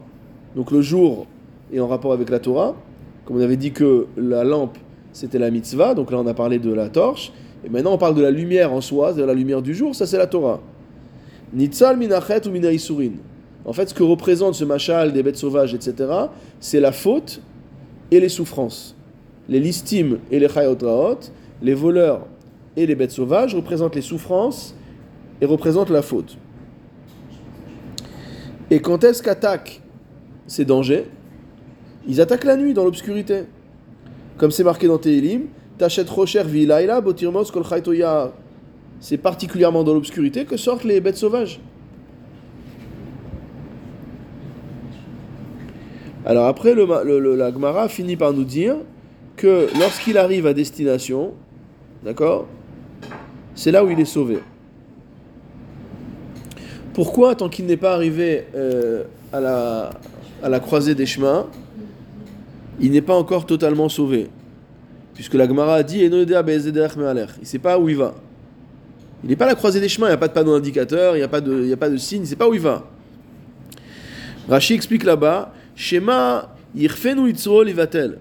donc 0.54 0.70
le 0.70 0.82
jour 0.82 1.26
est 1.72 1.80
en 1.80 1.88
rapport 1.88 2.12
avec 2.12 2.28
la 2.28 2.40
Torah, 2.40 2.76
comme 3.24 3.38
on 3.38 3.40
avait 3.40 3.56
dit 3.56 3.72
que 3.72 4.06
la 4.18 4.44
lampe 4.44 4.76
c'était 5.12 5.38
la 5.38 5.50
mitzvah, 5.50 5.94
donc 5.94 6.12
là 6.12 6.18
on 6.18 6.26
a 6.26 6.34
parlé 6.34 6.58
de 6.58 6.72
la 6.72 6.90
torche, 6.90 7.32
et 7.64 7.70
maintenant 7.70 7.94
on 7.94 7.98
parle 7.98 8.14
de 8.14 8.22
la 8.22 8.30
lumière 8.30 8.72
en 8.72 8.82
soi, 8.82 9.14
de 9.14 9.24
la 9.24 9.34
lumière 9.34 9.62
du 9.62 9.74
jour, 9.74 9.94
ça 9.94 10.06
c'est 10.06 10.18
la 10.18 10.26
Torah. 10.26 10.60
Nitzal 11.54 11.96
minachet 11.96 12.46
ou 12.46 12.50
minaïsurin. 12.50 13.12
En 13.64 13.72
fait, 13.72 13.88
ce 13.88 13.94
que 13.94 14.02
représente 14.02 14.54
ce 14.54 14.64
machal 14.64 15.12
des 15.12 15.22
bêtes 15.22 15.36
sauvages, 15.36 15.74
etc., 15.74 15.94
c'est 16.60 16.80
la 16.80 16.92
faute 16.92 17.42
et 18.10 18.20
les 18.20 18.28
souffrances. 18.28 18.96
Les 19.48 19.60
listim 19.60 20.18
et 20.30 20.38
les 20.38 20.48
chayotraot, 20.48 21.18
les 21.62 21.74
voleurs 21.74 22.26
et 22.76 22.86
les 22.86 22.94
bêtes 22.94 23.10
sauvages 23.10 23.54
représentent 23.54 23.96
les 23.96 24.02
souffrances 24.02 24.74
et 25.40 25.46
représentent 25.46 25.90
la 25.90 26.02
faute. 26.02 26.36
Et 28.70 28.80
quand 28.80 29.02
est-ce 29.02 29.22
qu'attaquent 29.22 29.80
ces 30.46 30.64
dangers? 30.64 31.06
Ils 32.06 32.20
attaquent 32.20 32.44
la 32.44 32.56
nuit 32.56 32.72
dans 32.72 32.84
l'obscurité. 32.84 33.42
Comme 34.38 34.50
c'est 34.50 34.64
marqué 34.64 34.86
dans 34.86 34.98
Tehilim, 34.98 35.48
Tachet 35.76 36.08
Rocher 36.08 36.44
Vilaila, 36.44 37.00
Botirmos 37.00 37.50
Kol. 37.50 37.64
C'est 39.00 39.18
particulièrement 39.18 39.82
dans 39.82 39.94
l'obscurité 39.94 40.44
que 40.44 40.56
sortent 40.56 40.84
les 40.84 41.00
bêtes 41.00 41.16
sauvages. 41.16 41.60
Alors 46.26 46.46
après, 46.46 46.74
la 46.74 47.52
Gemara 47.52 47.88
finit 47.88 48.16
par 48.16 48.32
nous 48.32 48.44
dire 48.44 48.76
que 49.36 49.68
lorsqu'il 49.78 50.18
arrive 50.18 50.46
à 50.46 50.52
destination, 50.52 51.32
d'accord, 52.04 52.46
c'est 53.54 53.70
là 53.70 53.84
où 53.84 53.90
il 53.90 53.98
est 53.98 54.04
sauvé. 54.04 54.40
Pourquoi, 56.92 57.34
tant 57.34 57.48
qu'il 57.48 57.66
n'est 57.66 57.76
pas 57.78 57.94
arrivé 57.94 58.44
euh, 58.54 59.04
à, 59.32 59.40
la, 59.40 60.60
croisée 60.60 60.94
des 60.94 61.06
chemins, 61.06 61.46
il 62.80 62.90
n'est 62.90 63.00
pas 63.00 63.14
encore 63.14 63.46
totalement 63.46 63.88
sauvé? 63.88 64.28
Puisque 65.14 65.34
la 65.34 65.46
Gemara 65.46 65.76
a 65.76 65.82
dit. 65.82 66.00
Il 66.00 66.10
ne 66.10 67.44
sait 67.44 67.58
pas 67.58 67.78
où 67.78 67.88
il 67.88 67.96
va. 67.96 68.14
Il 69.22 69.30
n'est 69.30 69.36
pas 69.36 69.44
à 69.44 69.48
la 69.48 69.54
croisée 69.54 69.80
des 69.80 69.88
chemins, 69.88 70.06
il 70.06 70.10
n'y 70.10 70.14
a 70.14 70.18
pas 70.18 70.28
de 70.28 70.32
panneau 70.32 70.54
indicateur, 70.54 71.14
il 71.14 71.18
n'y 71.18 71.24
a, 71.24 71.28
pas 71.28 71.42
de- 71.42 71.72
a 71.72 71.76
pas 71.76 71.90
de 71.90 71.96
signe, 71.98 72.20
il 72.20 72.22
ne 72.22 72.26
sait 72.26 72.36
pas 72.36 72.48
où 72.48 72.54
il 72.54 72.60
va. 72.60 72.84
Rashi 74.48 74.72
explique 74.72 75.04
là-bas 75.04 75.52
Shema 75.80 76.54
yirfenu 76.74 77.30
itzro 77.30 77.62
livatel. 77.64 78.18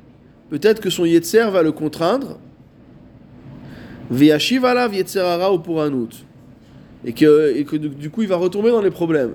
Peut-être 0.50 0.80
que 0.80 0.90
son 0.90 1.04
yetzer 1.04 1.52
va 1.52 1.62
le 1.62 1.74
contraindre. 1.74 2.40
Veyashiv 4.10 4.64
alav 4.64 4.96
yetzerara 4.96 5.54
ou. 5.54 5.62
Et 7.04 7.12
que, 7.12 7.54
et 7.54 7.66
que 7.66 7.76
du 7.76 8.10
coup 8.10 8.22
il 8.22 8.30
va 8.30 8.38
retomber 8.38 8.72
dans 8.72 8.82
les 8.82 8.92
problèmes. 8.92 9.34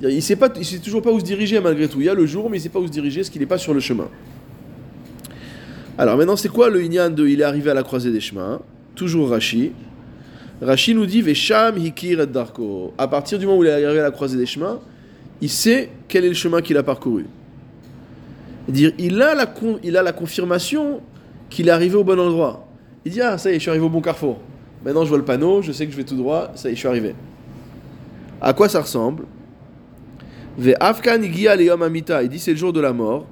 Il 0.00 0.14
ne 0.14 0.20
sait, 0.20 0.38
sait 0.62 0.78
toujours 0.78 1.02
pas 1.02 1.10
où 1.10 1.18
se 1.18 1.24
diriger 1.24 1.58
malgré 1.58 1.88
tout. 1.88 2.00
Il 2.00 2.06
y 2.06 2.08
a 2.08 2.14
le 2.14 2.24
jour, 2.24 2.48
mais 2.48 2.58
il 2.58 2.60
ne 2.60 2.62
sait 2.62 2.68
pas 2.68 2.78
où 2.78 2.86
se 2.86 2.92
diriger 2.92 3.22
parce 3.22 3.30
qu'il 3.30 3.40
n'est 3.40 3.48
pas 3.48 3.58
sur 3.58 3.74
le 3.74 3.80
chemin. 3.80 4.08
Alors 5.98 6.16
maintenant, 6.16 6.36
c'est 6.36 6.48
quoi 6.48 6.70
le 6.70 6.84
inyan 6.84 7.10
de 7.10 7.26
il 7.26 7.40
est 7.40 7.44
arrivé 7.44 7.72
à 7.72 7.74
la 7.74 7.82
croisée 7.82 8.12
des 8.12 8.20
chemins? 8.20 8.60
Toujours 8.94 9.30
Rashi. 9.30 9.72
Rashi 10.62 10.94
nous 10.94 11.06
dit 11.06 11.20
Vesham 11.20 11.78
hikir 11.78 12.20
et 12.20 12.26
darko. 12.28 12.94
À 12.96 13.08
partir 13.08 13.40
du 13.40 13.46
moment 13.46 13.58
où 13.58 13.64
il 13.64 13.70
est 13.70 13.84
arrivé 13.84 13.98
à 13.98 14.04
la 14.04 14.12
croisée 14.12 14.38
des 14.38 14.46
chemins, 14.46 14.78
il 15.40 15.50
sait 15.50 15.90
quel 16.08 16.24
est 16.24 16.28
le 16.28 16.34
chemin 16.34 16.60
qu'il 16.62 16.76
a 16.76 16.82
parcouru. 16.82 17.26
Dire, 18.68 18.92
il 18.98 19.20
a 19.20 19.34
la, 19.34 19.46
con- 19.46 19.78
il 19.82 19.96
a 19.96 20.02
la 20.02 20.12
confirmation 20.12 21.00
qu'il 21.50 21.68
est 21.68 21.72
arrivé 21.72 21.96
au 21.96 22.04
bon 22.04 22.18
endroit. 22.18 22.66
Il 23.04 23.12
dit 23.12 23.20
Ah, 23.20 23.36
ça 23.36 23.50
y 23.50 23.52
est, 23.52 23.56
je 23.56 23.60
suis 23.62 23.70
arrivé 23.70 23.84
au 23.84 23.90
bon 23.90 24.00
carrefour. 24.00 24.38
Maintenant, 24.84 25.04
je 25.04 25.08
vois 25.08 25.18
le 25.18 25.24
panneau, 25.24 25.62
je 25.62 25.72
sais 25.72 25.86
que 25.86 25.92
je 25.92 25.96
vais 25.96 26.04
tout 26.04 26.16
droit, 26.16 26.52
ça 26.54 26.68
y 26.68 26.72
est, 26.72 26.74
je 26.74 26.80
suis 26.80 26.88
arrivé. 26.88 27.14
À 28.40 28.52
quoi 28.52 28.68
ça 28.68 28.80
ressemble? 28.80 29.24
Afkan. 30.80 31.20
Il 31.22 32.28
dit 32.28 32.38
c'est 32.38 32.52
le 32.52 32.56
jour 32.56 32.72
de 32.72 32.80
la 32.80 32.92
mort. 32.92 33.26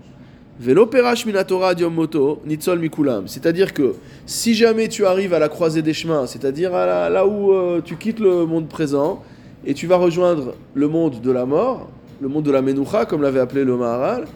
C'est-à-dire 3.27 3.73
que 3.73 3.95
si 4.27 4.55
jamais 4.55 4.89
tu 4.89 5.07
arrives 5.07 5.35
à 5.35 5.39
la 5.39 5.49
croisée 5.49 5.83
des 5.83 5.93
chemins, 5.93 6.27
c'est-à-dire 6.27 6.73
là 6.73 7.27
où 7.27 7.53
euh, 7.53 7.81
tu 7.83 7.97
quittes 7.97 8.21
le 8.21 8.45
monde 8.47 8.69
présent 8.69 9.23
et 9.65 9.75
tu 9.75 9.87
vas 9.87 9.97
rejoindre 9.97 10.55
le 10.75 10.89
monde 10.89 11.21
de 11.21 11.31
la 11.31 11.47
mort, 11.47 11.89
le 12.21 12.29
monde 12.29 12.45
de 12.45 12.51
la 12.51 12.63
menoucha, 12.63 13.05
comme 13.05 13.23
l'avait 13.23 13.41
appelé 13.41 13.65
le 13.65 13.77
Maharal, 13.77 14.27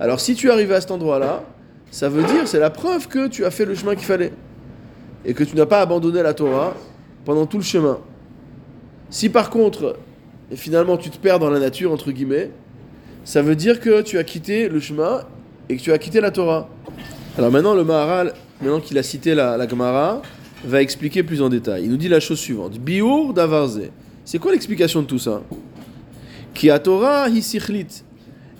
alors 0.00 0.20
si 0.20 0.34
tu 0.34 0.50
arrives 0.50 0.72
à 0.72 0.80
cet 0.80 0.90
endroit-là, 0.90 1.44
ça 1.90 2.08
veut 2.08 2.22
dire, 2.22 2.46
c'est 2.48 2.58
la 2.58 2.70
preuve 2.70 3.08
que 3.08 3.28
tu 3.28 3.44
as 3.44 3.50
fait 3.50 3.64
le 3.64 3.74
chemin 3.74 3.94
qu'il 3.94 4.06
fallait 4.06 4.32
et 5.24 5.34
que 5.34 5.44
tu 5.44 5.54
n'as 5.56 5.66
pas 5.66 5.80
abandonné 5.80 6.22
la 6.22 6.34
Torah 6.34 6.74
pendant 7.24 7.46
tout 7.46 7.58
le 7.58 7.62
chemin. 7.62 7.98
Si 9.10 9.28
par 9.28 9.50
contre, 9.50 9.96
finalement 10.54 10.96
tu 10.96 11.10
te 11.10 11.18
perds 11.18 11.38
dans 11.38 11.50
la 11.50 11.60
nature, 11.60 11.92
entre 11.92 12.10
guillemets, 12.10 12.50
ça 13.24 13.42
veut 13.42 13.54
dire 13.54 13.78
que 13.78 14.02
tu 14.02 14.18
as 14.18 14.24
quitté 14.24 14.68
le 14.68 14.80
chemin 14.80 15.20
et 15.68 15.76
que 15.76 15.82
tu 15.82 15.92
as 15.92 15.98
quitté 15.98 16.20
la 16.20 16.30
Torah. 16.30 16.68
Alors 17.38 17.50
maintenant, 17.50 17.74
le 17.74 17.84
Maharal, 17.84 18.34
maintenant 18.60 18.80
qu'il 18.80 18.98
a 18.98 19.02
cité 19.02 19.34
la, 19.34 19.56
la 19.56 19.68
Gemara, 19.68 20.22
va 20.64 20.82
expliquer 20.82 21.22
plus 21.22 21.40
en 21.42 21.48
détail. 21.48 21.84
Il 21.84 21.90
nous 21.90 21.96
dit 21.96 22.08
la 22.08 22.20
chose 22.20 22.38
suivante. 22.38 22.78
Biur 22.78 23.32
davarze. 23.32 23.90
C'est 24.24 24.38
quoi 24.38 24.52
l'explication 24.52 25.02
de 25.02 25.06
tout 25.06 25.18
ça? 25.18 25.42
Ki 26.54 26.70
a 26.70 26.78
Torah. 26.78 27.26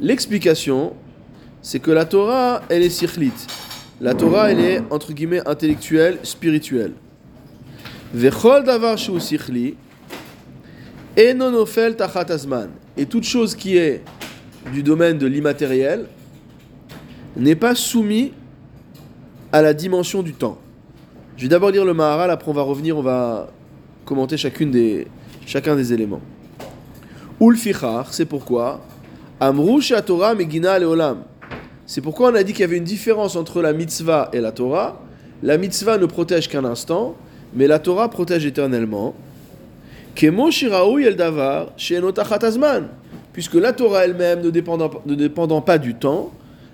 L'explication, 0.01 0.95
c'est 1.61 1.79
que 1.79 1.91
la 1.91 2.05
Torah, 2.05 2.63
elle 2.69 2.83
est 2.83 2.91
sichlit. 2.91 3.33
La 4.01 4.15
Torah, 4.15 4.51
elle 4.51 4.61
est, 4.61 4.83
entre 4.91 5.13
guillemets, 5.13 5.47
intellectuelle, 5.47 6.19
spirituelle. 6.25 6.93
Vechol 8.13 8.65
davar 8.65 8.99
shu 8.99 9.21
sichli, 9.21 9.77
enonofel 11.17 11.97
tachat 11.97 12.33
azman. 12.33 12.71
Et 12.97 13.07
toute 13.07 13.25
chose 13.25 13.55
qui 13.55 13.77
est 13.77 14.03
du 14.73 14.83
domaine 14.83 15.19
de 15.19 15.27
l'immatériel 15.27 16.07
n'est 17.37 17.55
pas 17.55 17.75
soumis 17.75 18.33
à 19.53 19.63
la 19.63 19.73
dimension 19.73 20.23
du 20.23 20.35
temps. 20.35 20.59
Je 21.37 21.45
vais 21.45 21.49
d'abord 21.49 21.71
lire 21.71 21.85
le 21.85 21.95
Maharal, 21.95 22.31
après 22.31 22.51
on 22.51 22.55
va 22.55 22.63
revenir, 22.63 22.99
on 22.99 23.03
va 23.03 23.51
commenter 24.05 24.37
chacune 24.37 24.71
des, 24.71 25.07
chacun 25.47 25.77
des 25.77 25.93
éléments. 25.93 26.21
Ulfichar, 27.41 28.13
c'est 28.13 28.27
pourquoi 28.27 28.81
Amru 29.41 29.83
Torah 30.07 30.35
Megina 30.35 30.79
Leolam. 30.79 31.25
C'est 31.87 32.01
pourquoi 32.01 32.31
on 32.31 32.35
a 32.35 32.43
dit 32.43 32.53
qu'il 32.53 32.61
y 32.61 32.65
avait 32.65 32.77
une 32.77 32.85
différence 32.85 33.35
entre 33.35 33.61
la 33.61 33.73
mitzvah 33.73 34.31
et 34.33 34.41
la 34.41 34.53
Torah. 34.53 35.03
La 35.43 35.59
mitzvah 35.59 35.99
ne 35.99 36.07
protège 36.07 36.49
qu'un 36.49 36.65
instant, 36.65 37.17
mais 37.55 37.67
la 37.67 37.81
Torah 37.81 38.09
protège 38.09 38.47
éternellement. 38.47 39.15
Kemo 40.15 40.51
El 40.51 41.17
Davar. 41.17 41.73
Puisque 43.33 43.55
la 43.55 43.73
Torah 43.73 44.05
elle-même, 44.05 44.43
ne 44.43 44.51
dépendant, 44.51 44.91
ne 45.07 45.15
dépendant 45.15 45.61
pas 45.61 45.79
du 45.79 45.95
temps, 45.95 46.31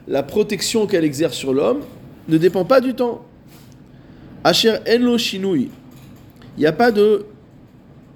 la 0.06 0.22
protection 0.22 0.86
qu'elle 0.86 1.04
exerce 1.04 1.34
sur 1.34 1.54
l'homme 1.54 1.80
ne 2.28 2.36
dépend 2.36 2.64
pas 2.64 2.80
du 2.80 2.94
temps. 2.94 3.24
Asher 4.44 4.76
Enlo 4.88 5.18
Shinui. 5.18 5.70
Il 6.56 6.60
n'y 6.60 6.66
a 6.66 6.72
pas 6.72 6.90
de 6.90 7.24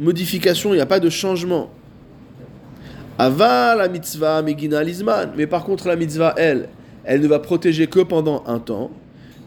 modification, 0.02 0.72
il 0.72 0.76
n'y 0.76 0.82
a 0.82 0.86
pas 0.86 1.00
de 1.00 1.08
changement. 1.08 1.70
Ava 3.18 3.74
la 3.76 3.88
mitzvah 3.88 4.42
megina 4.42 4.82
lizman. 4.82 5.32
Mais 5.36 5.46
par 5.46 5.64
contre, 5.64 5.86
la 5.86 5.96
mitzvah, 5.96 6.34
elle, 6.36 6.68
elle 7.04 7.20
ne 7.20 7.28
va 7.28 7.38
protéger 7.38 7.86
que 7.86 8.00
pendant 8.00 8.42
un 8.46 8.58
temps. 8.58 8.90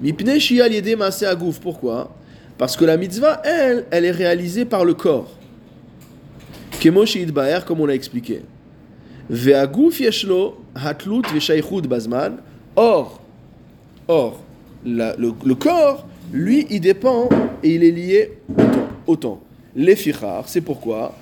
Mipne 0.02 0.40
shial 0.40 0.74
yede 0.74 0.98
maase 0.98 1.24
agouf. 1.24 1.60
Pourquoi? 1.60 2.12
Parce 2.58 2.78
que 2.78 2.86
la 2.86 2.98
mitzvah, 2.98 3.42
elle, 3.44 3.86
elle 3.92 4.06
est 4.06 4.12
réalisée 4.12 4.66
par 4.66 4.86
le 4.86 4.94
corps. 4.94 5.32
Kemo 6.80 7.04
baer, 7.34 7.66
comme 7.66 7.82
on 7.82 7.86
l'a 7.86 7.96
expliqué. 7.96 8.44
Ve'agouf 9.30 10.00
yeshlo 10.00 10.58
hatlut 10.76 11.24
ve'shaychud 11.34 11.88
bazman. 11.88 12.38
Or, 12.76 13.22
or, 14.08 14.42
le, 14.86 15.14
le 15.18 15.56
corps, 15.56 16.06
lui, 16.32 16.68
il 16.70 16.82
dépend 16.82 17.30
et 17.64 17.76
il 17.76 17.84
est 17.84 17.92
lié. 17.92 18.38
Au 19.08 19.16
temps. 19.16 19.42
Les 19.78 19.98
fichar, 19.98 20.44
c'est 20.48 20.62
pourquoi 20.62 21.14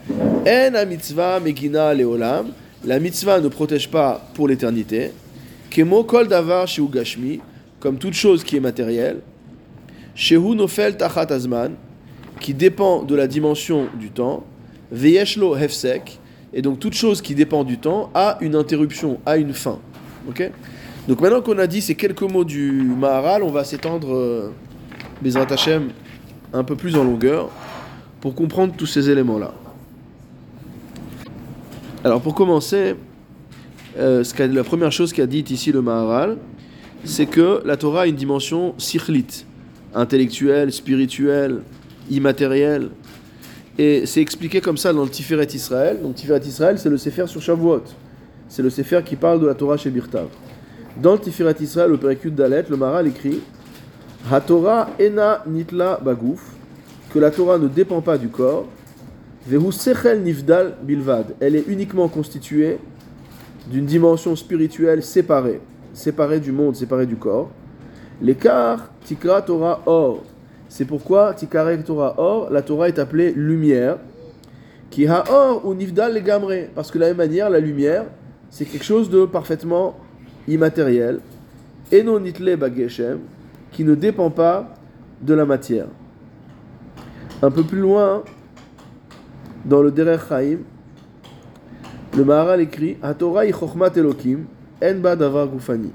en 0.45 0.85
mitzvah 0.85 1.39
megina 1.39 1.91
leolam. 1.93 2.47
La 2.85 2.99
mitzvah 2.99 3.39
ne 3.39 3.47
protège 3.47 3.89
pas 3.89 4.21
pour 4.35 4.47
l'éternité. 4.47 5.11
Kemo 5.71 6.03
kol 6.03 6.27
davar 6.27 6.67
shehu 6.67 6.87
gashmi, 6.87 7.39
comme 7.79 7.97
toute 7.97 8.13
chose 8.13 8.43
qui 8.43 8.57
est 8.57 8.59
matérielle. 8.59 9.21
Shehu 10.13 10.55
nofel 10.55 10.97
tachat 10.97 11.33
azman, 11.33 11.73
qui 12.39 12.53
dépend 12.53 13.01
de 13.01 13.15
la 13.15 13.25
dimension 13.25 13.87
du 13.99 14.11
temps. 14.11 14.43
Veyeshlo 14.91 15.55
hefsek, 15.57 16.19
et 16.53 16.61
donc 16.61 16.79
toute 16.79 16.93
chose 16.93 17.23
qui 17.23 17.33
dépend 17.33 17.63
du 17.63 17.79
temps 17.79 18.11
a 18.13 18.37
une 18.41 18.55
interruption, 18.55 19.19
a 19.25 19.37
une 19.37 19.53
fin. 19.53 19.79
Ok? 20.29 20.51
Donc 21.07 21.21
maintenant 21.21 21.41
qu'on 21.41 21.57
a 21.57 21.65
dit 21.65 21.81
ces 21.81 21.95
quelques 21.95 22.21
mots 22.21 22.43
du 22.43 22.71
Maharal, 22.71 23.41
on 23.41 23.49
va 23.49 23.63
s'étendre, 23.63 24.13
euh, 24.13 24.51
Bezrat 25.23 25.51
Hashem, 25.51 25.89
un 26.53 26.63
peu 26.63 26.75
plus 26.75 26.95
en 26.95 27.03
longueur 27.03 27.49
pour 28.23 28.35
comprendre 28.35 28.73
tous 28.77 28.85
ces 28.85 29.09
éléments-là. 29.09 29.53
Alors 32.05 32.21
pour 32.21 32.33
commencer, 32.33 32.95
euh, 33.99 34.23
la 34.37 34.63
première 34.63 34.93
chose 34.93 35.11
qu'a 35.11 35.25
dit 35.25 35.43
ici 35.49 35.73
le 35.73 35.81
Maharal, 35.81 36.37
c'est 37.03 37.25
que 37.25 37.61
la 37.65 37.75
Torah 37.75 38.03
a 38.03 38.07
une 38.07 38.15
dimension 38.15 38.75
sikhlit, 38.77 39.43
intellectuelle, 39.93 40.71
spirituelle, 40.71 41.63
immatérielle. 42.09 42.91
Et 43.77 44.05
c'est 44.05 44.21
expliqué 44.21 44.61
comme 44.61 44.77
ça 44.77 44.93
dans 44.93 45.03
le 45.03 45.09
Tiferet 45.09 45.47
Israël. 45.53 45.99
Donc 46.01 46.15
Tiferet 46.15 46.47
Israël, 46.47 46.79
c'est 46.79 46.89
le 46.89 46.97
Sefer 46.97 47.27
sur 47.27 47.41
Shavuot. 47.41 47.83
C'est 48.47 48.61
le 48.63 48.69
Sefer 48.69 49.01
qui 49.03 49.17
parle 49.17 49.41
de 49.41 49.47
la 49.47 49.53
Torah 49.53 49.75
chez 49.75 49.89
Birtav. 49.89 50.27
Dans 50.95 51.11
le 51.11 51.19
Tiferet 51.19 51.57
Israël, 51.59 51.91
au 51.91 51.97
Pérécute 51.97 52.35
Dalet, 52.35 52.63
le 52.69 52.77
Maharal 52.77 53.05
écrit 53.05 53.41
HaTorah 54.31 54.91
ena 54.97 55.43
nitla 55.45 55.99
bagouf, 56.01 56.52
que 57.13 57.19
la 57.19 57.29
Torah 57.29 57.59
ne 57.59 57.67
dépend 57.67 58.01
pas 58.01 58.17
du 58.17 58.27
corps, 58.27 58.65
Vehu 59.45 59.71
sechel 59.71 60.21
nifdal 60.23 60.77
bilvad, 60.81 61.35
elle 61.41 61.55
est 61.55 61.65
uniquement 61.67 62.07
constituée 62.07 62.77
d'une 63.69 63.85
dimension 63.85 64.35
spirituelle 64.37 65.03
séparée, 65.03 65.59
séparée 65.93 66.39
du 66.39 66.53
monde, 66.53 66.75
séparée 66.75 67.05
du 67.05 67.17
corps. 67.17 67.51
L'écart 68.21 68.89
tikra 69.03 69.41
Torah 69.41 69.81
or, 69.85 70.23
c'est 70.69 70.85
pourquoi 70.85 71.33
tikare 71.33 71.83
Torah 71.85 72.15
or, 72.17 72.49
la 72.49 72.61
Torah 72.61 72.87
est 72.87 72.97
appelée 72.97 73.33
lumière, 73.33 73.97
qui 74.89 75.05
ha 75.05 75.25
or 75.29 75.65
ou 75.65 75.73
nifdal 75.73 76.13
legamre, 76.13 76.69
parce 76.73 76.89
que 76.89 76.97
de 76.97 77.03
la 77.03 77.09
même 77.09 77.17
manière, 77.17 77.49
la 77.49 77.59
lumière, 77.59 78.05
c'est 78.49 78.65
quelque 78.65 78.85
chose 78.85 79.09
de 79.09 79.25
parfaitement 79.25 79.97
immatériel, 80.47 81.19
eno 81.91 82.17
nitle 82.19 82.55
bageshem, 82.55 83.19
qui 83.71 83.83
ne 83.83 83.93
dépend 83.93 84.29
pas 84.29 84.73
de 85.21 85.33
la 85.33 85.45
matière. 85.45 85.87
Un 87.43 87.51
peu 87.51 87.63
plus 87.63 87.81
loin, 87.81 88.23
dans 89.65 89.81
le 89.81 89.91
Derer 89.91 90.15
Chaim, 90.29 90.59
le 92.15 92.23
Maharal 92.23 92.61
écrit 92.61 92.95
Torah 93.19 93.45
chokhmat 93.51 93.91
Elokim, 93.97 94.45
en 94.81 95.15
davar 95.17 95.49
gufani. 95.49 95.91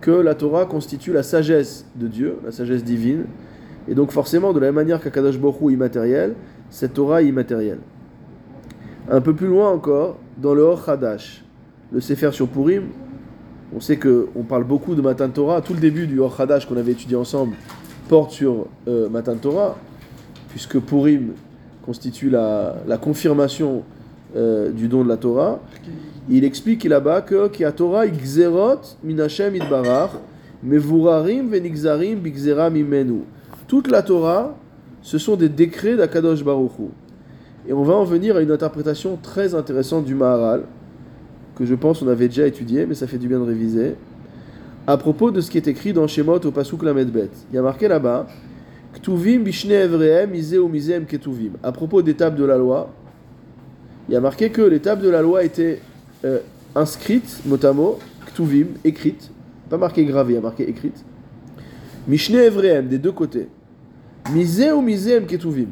Que 0.00 0.10
la 0.10 0.34
Torah 0.34 0.66
constitue 0.66 1.12
la 1.12 1.22
sagesse 1.22 1.86
de 1.94 2.08
Dieu, 2.08 2.38
la 2.44 2.50
sagesse 2.50 2.82
divine, 2.82 3.26
et 3.86 3.94
donc 3.94 4.10
forcément, 4.10 4.52
de 4.52 4.58
la 4.58 4.66
même 4.66 4.74
manière 4.74 5.00
qu'Akadosh 5.00 5.36
est 5.36 5.72
immatériel, 5.72 6.34
cette 6.70 6.94
Torah 6.94 7.22
est 7.22 7.26
immatérielle. 7.26 7.78
Un 9.08 9.20
peu 9.20 9.32
plus 9.32 9.46
loin 9.46 9.70
encore, 9.70 10.18
dans 10.38 10.54
le 10.54 10.62
Or 10.62 10.88
Hadash, 10.88 11.44
le 11.92 12.00
Sefer 12.00 12.32
sur 12.32 12.48
Purim, 12.48 12.88
on 13.72 13.78
sait 13.78 13.96
qu'on 13.96 14.42
parle 14.42 14.64
beaucoup 14.64 14.96
de 14.96 15.02
Matan 15.02 15.28
Torah. 15.28 15.60
Tout 15.60 15.74
le 15.74 15.78
début 15.78 16.08
du 16.08 16.18
Or 16.18 16.34
Hadash 16.40 16.66
qu'on 16.66 16.76
avait 16.76 16.92
étudié 16.92 17.16
ensemble 17.16 17.54
porte 18.08 18.32
sur 18.32 18.66
euh, 18.88 19.08
Matan 19.08 19.36
Torah, 19.36 19.76
puisque 20.50 20.78
Purim 20.78 21.32
constitue 21.84 22.30
la, 22.30 22.76
la 22.86 22.98
confirmation 22.98 23.82
euh, 24.36 24.70
du 24.70 24.86
don 24.86 25.02
de 25.02 25.08
la 25.08 25.16
Torah. 25.16 25.60
Il 26.28 26.44
explique 26.44 26.84
là-bas 26.84 27.22
que 27.22 27.64
a 27.64 27.72
Torah 27.72 28.06
Igzerot 28.06 28.80
Minashem 29.02 29.56
Idbarach 29.56 30.10
Mevurarim 30.62 31.48
Venigzarim 31.48 32.20
Bigzera 32.20 32.70
Mimenu. 32.70 33.22
Toute 33.66 33.90
la 33.90 34.02
Torah, 34.02 34.56
ce 35.02 35.18
sont 35.18 35.36
des 35.36 35.48
décrets 35.48 35.96
d'Akadosh 35.96 36.44
Baruch 36.44 36.72
Hu. 36.78 36.90
Et 37.68 37.72
on 37.72 37.82
va 37.82 37.94
en 37.94 38.04
venir 38.04 38.36
à 38.36 38.40
une 38.40 38.50
interprétation 38.50 39.18
très 39.20 39.54
intéressante 39.54 40.04
du 40.04 40.14
Maharal, 40.14 40.62
que 41.56 41.64
je 41.64 41.74
pense 41.74 42.02
on 42.02 42.08
avait 42.08 42.28
déjà 42.28 42.46
étudié, 42.46 42.86
mais 42.86 42.94
ça 42.94 43.06
fait 43.06 43.18
du 43.18 43.28
bien 43.28 43.38
de 43.38 43.44
réviser, 43.44 43.94
à 44.86 44.96
propos 44.96 45.30
de 45.30 45.40
ce 45.40 45.50
qui 45.50 45.58
est 45.58 45.68
écrit 45.68 45.92
dans 45.92 46.06
Shemot 46.06 46.38
au 46.38 46.50
Pasuk 46.50 46.82
Lamedbet. 46.82 47.30
Il 47.50 47.56
y 47.56 47.58
a 47.58 47.62
marqué 47.62 47.86
là-bas 47.88 48.26
Ktuvim 48.94 49.44
bishne 49.44 49.72
evrehem 49.72 50.32
ou 50.58 50.68
mizem 50.68 51.06
ketuvim. 51.06 51.52
À 51.62 51.72
propos 51.72 52.02
des 52.02 52.14
tables 52.14 52.36
de 52.36 52.44
la 52.44 52.58
loi, 52.58 52.90
il 54.08 54.14
y 54.14 54.16
a 54.16 54.20
marqué 54.20 54.50
que 54.50 54.62
les 54.62 54.80
tables 54.80 55.02
de 55.02 55.08
la 55.08 55.22
loi 55.22 55.44
étaient 55.44 55.80
euh, 56.24 56.40
inscrites, 56.74 57.42
mot 57.46 57.56
à 57.64 58.26
ktuvim, 58.26 58.66
écrites, 58.84 59.30
pas 59.68 59.78
marqué 59.78 60.04
gravé, 60.04 60.32
il 60.32 60.36
y 60.36 60.38
a 60.38 60.42
marqué 60.42 60.68
écrites. 60.68 61.04
Mishne 62.08 62.36
evrehem, 62.36 62.88
des 62.88 62.98
deux 62.98 63.12
côtés. 63.12 63.48
Ou 64.28 64.80
mizem 64.82 65.26
ketuvim. 65.26 65.68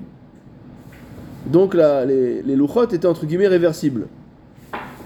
Donc 1.47 1.75
là, 1.75 2.05
les, 2.05 2.43
les 2.43 2.59
étaient 2.93 3.07
entre 3.07 3.27
guillemets 3.27 3.49
réversibles. 3.49 4.07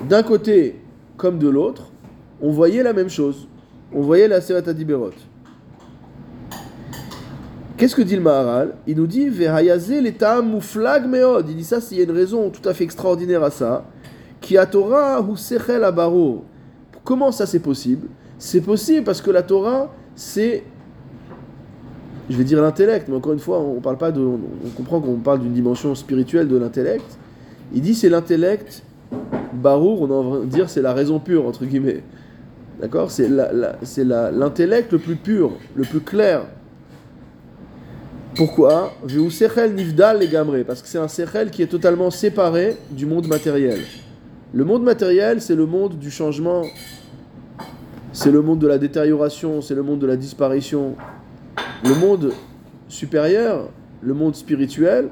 D'un 0.08 0.22
côté 0.22 0.76
comme 1.16 1.38
de 1.38 1.48
l'autre, 1.48 1.90
on 2.40 2.50
voyait 2.50 2.82
la 2.82 2.92
même 2.92 3.08
chose. 3.08 3.48
On 3.92 4.00
voyait 4.02 4.28
la 4.28 4.40
Serat 4.40 4.68
Adiberot. 4.68 5.12
Qu'est-ce 7.82 7.96
que 7.96 8.02
dit 8.02 8.14
le 8.14 8.22
Maharal? 8.22 8.74
Il 8.86 8.96
nous 8.96 9.08
dit 9.08 9.28
l'état 9.28 10.40
mouflag 10.40 11.04
meod. 11.04 11.48
Il 11.48 11.56
dit 11.56 11.64
ça, 11.64 11.80
s'il 11.80 11.98
y 11.98 12.00
a 12.00 12.04
une 12.04 12.12
raison 12.12 12.48
tout 12.48 12.68
à 12.68 12.74
fait 12.74 12.84
extraordinaire 12.84 13.42
à 13.42 13.50
ça. 13.50 13.84
Qui 14.40 14.56
a 14.56 14.66
Torah 14.66 15.20
ou 15.20 15.34
sechel. 15.36 15.84
Comment 17.02 17.32
ça 17.32 17.44
c'est 17.44 17.58
possible? 17.58 18.06
C'est 18.38 18.60
possible 18.60 19.02
parce 19.02 19.20
que 19.20 19.32
la 19.32 19.42
Torah, 19.42 19.92
c'est 20.14 20.62
je 22.30 22.36
vais 22.36 22.44
dire 22.44 22.62
l'intellect, 22.62 23.08
mais 23.08 23.16
encore 23.16 23.32
une 23.32 23.40
fois, 23.40 23.58
on 23.58 23.80
parle 23.80 23.98
pas 23.98 24.12
de, 24.12 24.20
on 24.20 24.68
comprend 24.76 25.00
qu'on 25.00 25.16
parle 25.16 25.40
d'une 25.40 25.52
dimension 25.52 25.96
spirituelle 25.96 26.46
de 26.46 26.56
l'intellect. 26.56 27.18
Il 27.74 27.80
dit 27.82 27.96
c'est 27.96 28.08
l'intellect, 28.08 28.84
barour, 29.54 30.02
on 30.02 30.38
va 30.38 30.46
dire 30.46 30.70
c'est 30.70 30.82
la 30.82 30.92
raison 30.92 31.18
pure 31.18 31.48
entre 31.48 31.64
guillemets, 31.64 32.04
d'accord? 32.80 33.10
C'est 33.10 33.28
c'est 33.82 34.04
l'intellect 34.04 34.92
le 34.92 35.00
plus 35.00 35.16
pur, 35.16 35.50
le 35.74 35.82
plus 35.82 35.98
clair. 35.98 36.42
Pourquoi 38.34 38.94
sechel 39.30 39.74
nifdal 39.74 40.20
les 40.20 40.64
parce 40.64 40.80
que 40.80 40.88
c'est 40.88 40.98
un 40.98 41.08
sechel 41.08 41.50
qui 41.50 41.62
est 41.62 41.66
totalement 41.66 42.10
séparé 42.10 42.76
du 42.90 43.04
monde 43.04 43.26
matériel. 43.26 43.80
Le 44.54 44.64
monde 44.64 44.82
matériel, 44.82 45.42
c'est 45.42 45.54
le 45.54 45.66
monde 45.66 45.98
du 45.98 46.10
changement, 46.10 46.62
c'est 48.12 48.30
le 48.30 48.40
monde 48.40 48.58
de 48.58 48.66
la 48.66 48.78
détérioration, 48.78 49.60
c'est 49.60 49.74
le 49.74 49.82
monde 49.82 49.98
de 49.98 50.06
la 50.06 50.16
disparition. 50.16 50.94
Le 51.84 51.94
monde 51.94 52.32
supérieur, 52.88 53.68
le 54.00 54.14
monde 54.14 54.34
spirituel, 54.34 55.08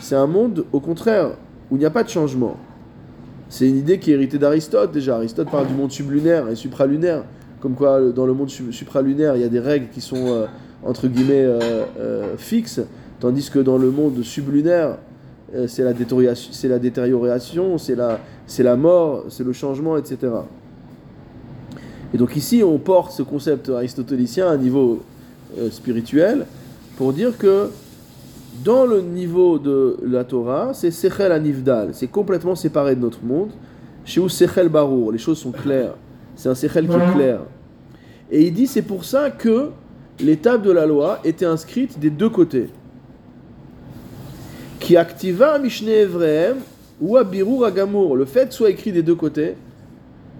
c'est 0.00 0.16
un 0.16 0.26
monde 0.26 0.64
au 0.72 0.80
contraire 0.80 1.32
où 1.70 1.76
il 1.76 1.80
n'y 1.80 1.86
a 1.86 1.90
pas 1.90 2.02
de 2.02 2.08
changement. 2.08 2.56
C'est 3.50 3.68
une 3.68 3.76
idée 3.76 3.98
qui 3.98 4.10
est 4.10 4.14
héritée 4.14 4.38
d'Aristote 4.38 4.90
déjà. 4.90 5.16
Aristote 5.16 5.50
parle 5.50 5.66
du 5.66 5.74
monde 5.74 5.92
sublunaire 5.92 6.48
et 6.48 6.56
supralunaire, 6.56 7.24
comme 7.60 7.74
quoi 7.74 8.00
dans 8.00 8.24
le 8.24 8.32
monde 8.32 8.48
supralunaire 8.48 9.36
il 9.36 9.42
y 9.42 9.44
a 9.44 9.48
des 9.48 9.60
règles 9.60 9.88
qui 9.88 10.00
sont 10.00 10.26
euh, 10.28 10.46
entre 10.84 11.08
guillemets 11.08 11.44
euh, 11.44 11.84
euh, 11.98 12.36
fixes, 12.36 12.80
tandis 13.20 13.50
que 13.50 13.58
dans 13.58 13.78
le 13.78 13.90
monde 13.90 14.22
sublunaire 14.22 14.96
c'est 15.68 15.84
la 15.84 15.92
détérioration, 15.92 16.50
c'est 16.52 16.66
la 16.66 16.80
détérioration, 16.80 17.78
c'est 17.78 17.94
la, 17.94 18.18
la 18.58 18.76
mort, 18.76 19.26
c'est 19.28 19.44
le 19.44 19.52
changement, 19.52 19.96
etc. 19.96 20.18
Et 22.12 22.16
donc 22.16 22.34
ici 22.34 22.62
on 22.64 22.78
porte 22.78 23.12
ce 23.12 23.22
concept 23.22 23.68
aristotélicien 23.68 24.48
à 24.48 24.52
un 24.52 24.56
niveau 24.56 25.02
euh, 25.56 25.70
spirituel 25.70 26.46
pour 26.96 27.12
dire 27.12 27.38
que 27.38 27.70
dans 28.64 28.86
le 28.86 29.00
niveau 29.00 29.58
de 29.60 29.96
la 30.04 30.24
Torah, 30.24 30.72
c'est 30.74 30.90
Sechel 30.90 31.30
Anivdal, 31.30 31.90
c'est 31.92 32.08
complètement 32.08 32.56
séparé 32.56 32.96
de 32.96 33.00
notre 33.00 33.24
monde. 33.24 33.50
Chez 34.04 34.20
où 34.20 34.28
Sechel 34.28 34.68
Barour, 34.68 35.12
les 35.12 35.18
choses 35.18 35.38
sont 35.38 35.52
claires. 35.52 35.94
C'est 36.34 36.48
un 36.48 36.54
Sechel 36.54 36.88
qui 36.88 36.94
est 36.94 37.12
clair. 37.14 37.40
Et 38.30 38.46
il 38.46 38.52
dit 38.52 38.66
c'est 38.66 38.82
pour 38.82 39.04
ça 39.04 39.30
que 39.30 39.70
tables 40.36 40.64
de 40.64 40.72
la 40.72 40.86
loi 40.86 41.20
étaient 41.24 41.44
inscrites 41.44 41.98
des 41.98 42.10
deux 42.10 42.30
côtés. 42.30 42.68
Qui 44.80 44.96
activa 44.96 45.58
Mishne 45.58 45.88
Evrehem 45.88 46.58
ou 47.00 47.16
Abirur 47.16 47.64
Agamour. 47.64 48.16
Le 48.16 48.24
fait 48.24 48.52
soit 48.52 48.70
écrit 48.70 48.92
des 48.92 49.02
deux 49.02 49.14
côtés, 49.14 49.54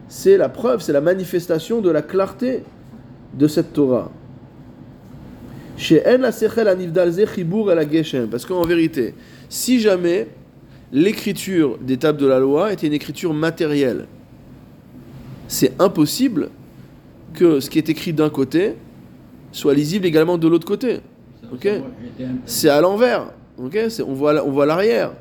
c'est 0.08 0.36
la 0.36 0.48
preuve, 0.48 0.80
c'est 0.80 0.92
la 0.92 1.00
manifestation 1.00 1.80
de 1.80 1.90
la 1.90 2.02
clarté 2.02 2.62
de 3.34 3.48
cette 3.48 3.72
Torah. 3.72 4.10
Parce 8.30 8.46
qu'en 8.46 8.62
vérité, 8.62 9.14
si 9.48 9.80
jamais 9.80 10.28
l'écriture 10.92 11.78
des 11.78 11.96
tables 11.96 12.18
de 12.18 12.26
la 12.26 12.38
loi 12.38 12.72
était 12.72 12.86
une 12.86 12.92
écriture 12.92 13.34
matérielle, 13.34 14.06
c'est 15.48 15.72
impossible 15.80 16.50
que 17.34 17.58
ce 17.58 17.68
qui 17.68 17.78
est 17.78 17.88
écrit 17.88 18.12
d'un 18.12 18.30
côté 18.30 18.74
soit 19.54 19.74
lisible 19.74 20.06
également 20.06 20.36
de 20.38 20.48
l'autre 20.48 20.66
côté. 20.66 21.00
c'est 22.46 22.68
à 22.68 22.80
l'envers. 22.80 23.26
on 23.58 24.12
voit, 24.12 24.44
on 24.44 24.50
voit 24.50 24.66
l'arrière. 24.66 25.12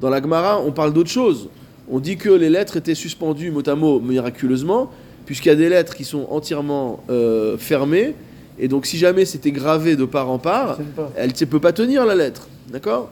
Dans 0.00 0.08
la 0.08 0.22
Gemara, 0.22 0.60
on 0.60 0.72
parle 0.72 0.92
d'autre 0.92 1.10
chose. 1.10 1.48
On 1.90 1.98
dit 1.98 2.16
que 2.16 2.30
les 2.30 2.48
lettres 2.48 2.76
étaient 2.76 2.94
suspendues 2.94 3.50
mot 3.50 3.68
à 3.68 3.74
mot 3.74 4.00
miraculeusement, 4.00 4.90
puisqu'il 5.26 5.48
y 5.48 5.52
a 5.52 5.56
des 5.56 5.68
lettres 5.68 5.94
qui 5.94 6.04
sont 6.04 6.26
entièrement 6.30 7.02
euh, 7.10 7.58
fermées 7.58 8.14
et 8.62 8.68
donc, 8.68 8.84
si 8.84 8.98
jamais 8.98 9.24
c'était 9.24 9.52
gravé 9.52 9.96
de 9.96 10.04
part 10.04 10.30
en 10.30 10.38
part, 10.38 10.78
elle 11.16 11.30
ne 11.30 11.44
peut 11.46 11.60
pas 11.60 11.72
tenir 11.72 12.04
la 12.04 12.14
lettre. 12.14 12.46
D'accord? 12.70 13.10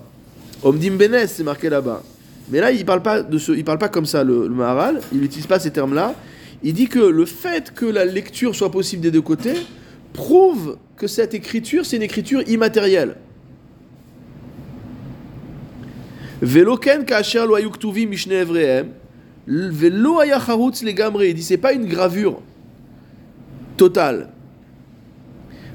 Omdim 0.63 0.97
Benes, 0.97 1.27
c'est 1.27 1.43
marqué 1.43 1.71
là-bas. 1.71 2.03
Mais 2.51 2.61
là, 2.61 2.71
il 2.71 2.81
ne 2.81 2.85
parle, 2.85 3.01
pas 3.01 3.23
de 3.23 3.39
ce, 3.39 3.53
il 3.53 3.65
parle 3.65 3.79
pas 3.79 3.89
comme 3.89 4.05
ça, 4.05 4.25
le, 4.25 4.43
le 4.47 4.55
Maharal. 4.55 5.01
Il 5.11 5.21
n'utilise 5.21 5.47
pas 5.47 5.59
ces 5.59 5.71
termes-là. 5.71 6.15
Il 6.63 6.75
dit 6.75 6.87
que 6.87 6.99
le 6.99 7.25
fait 7.25 7.73
que 7.75 7.87
la 7.87 8.05
lecture 8.05 8.55
soit 8.55 8.71
possible 8.71 9.01
des 9.01 9.11
deux 9.11 9.23
côtés 9.23 9.55
prouve 10.13 10.79
que 10.97 11.07
cette 11.07 11.35
écriture, 11.35 11.87
c'est 11.87 11.97
une 11.97 12.03
écriture 12.03 12.43
immatérielle. 12.49 13.17
Veloken 16.41 17.05
kasher 17.05 17.45
lo 17.47 17.57
mishne 18.07 18.33
evrehem. 18.33 18.89
Velo 19.47 20.21
legamre. 20.23 21.25
Il 21.25 21.35
dit 21.35 21.43
c'est 21.43 21.57
pas 21.57 21.73
une 21.73 21.87
gravure 21.87 22.41
totale. 23.77 24.29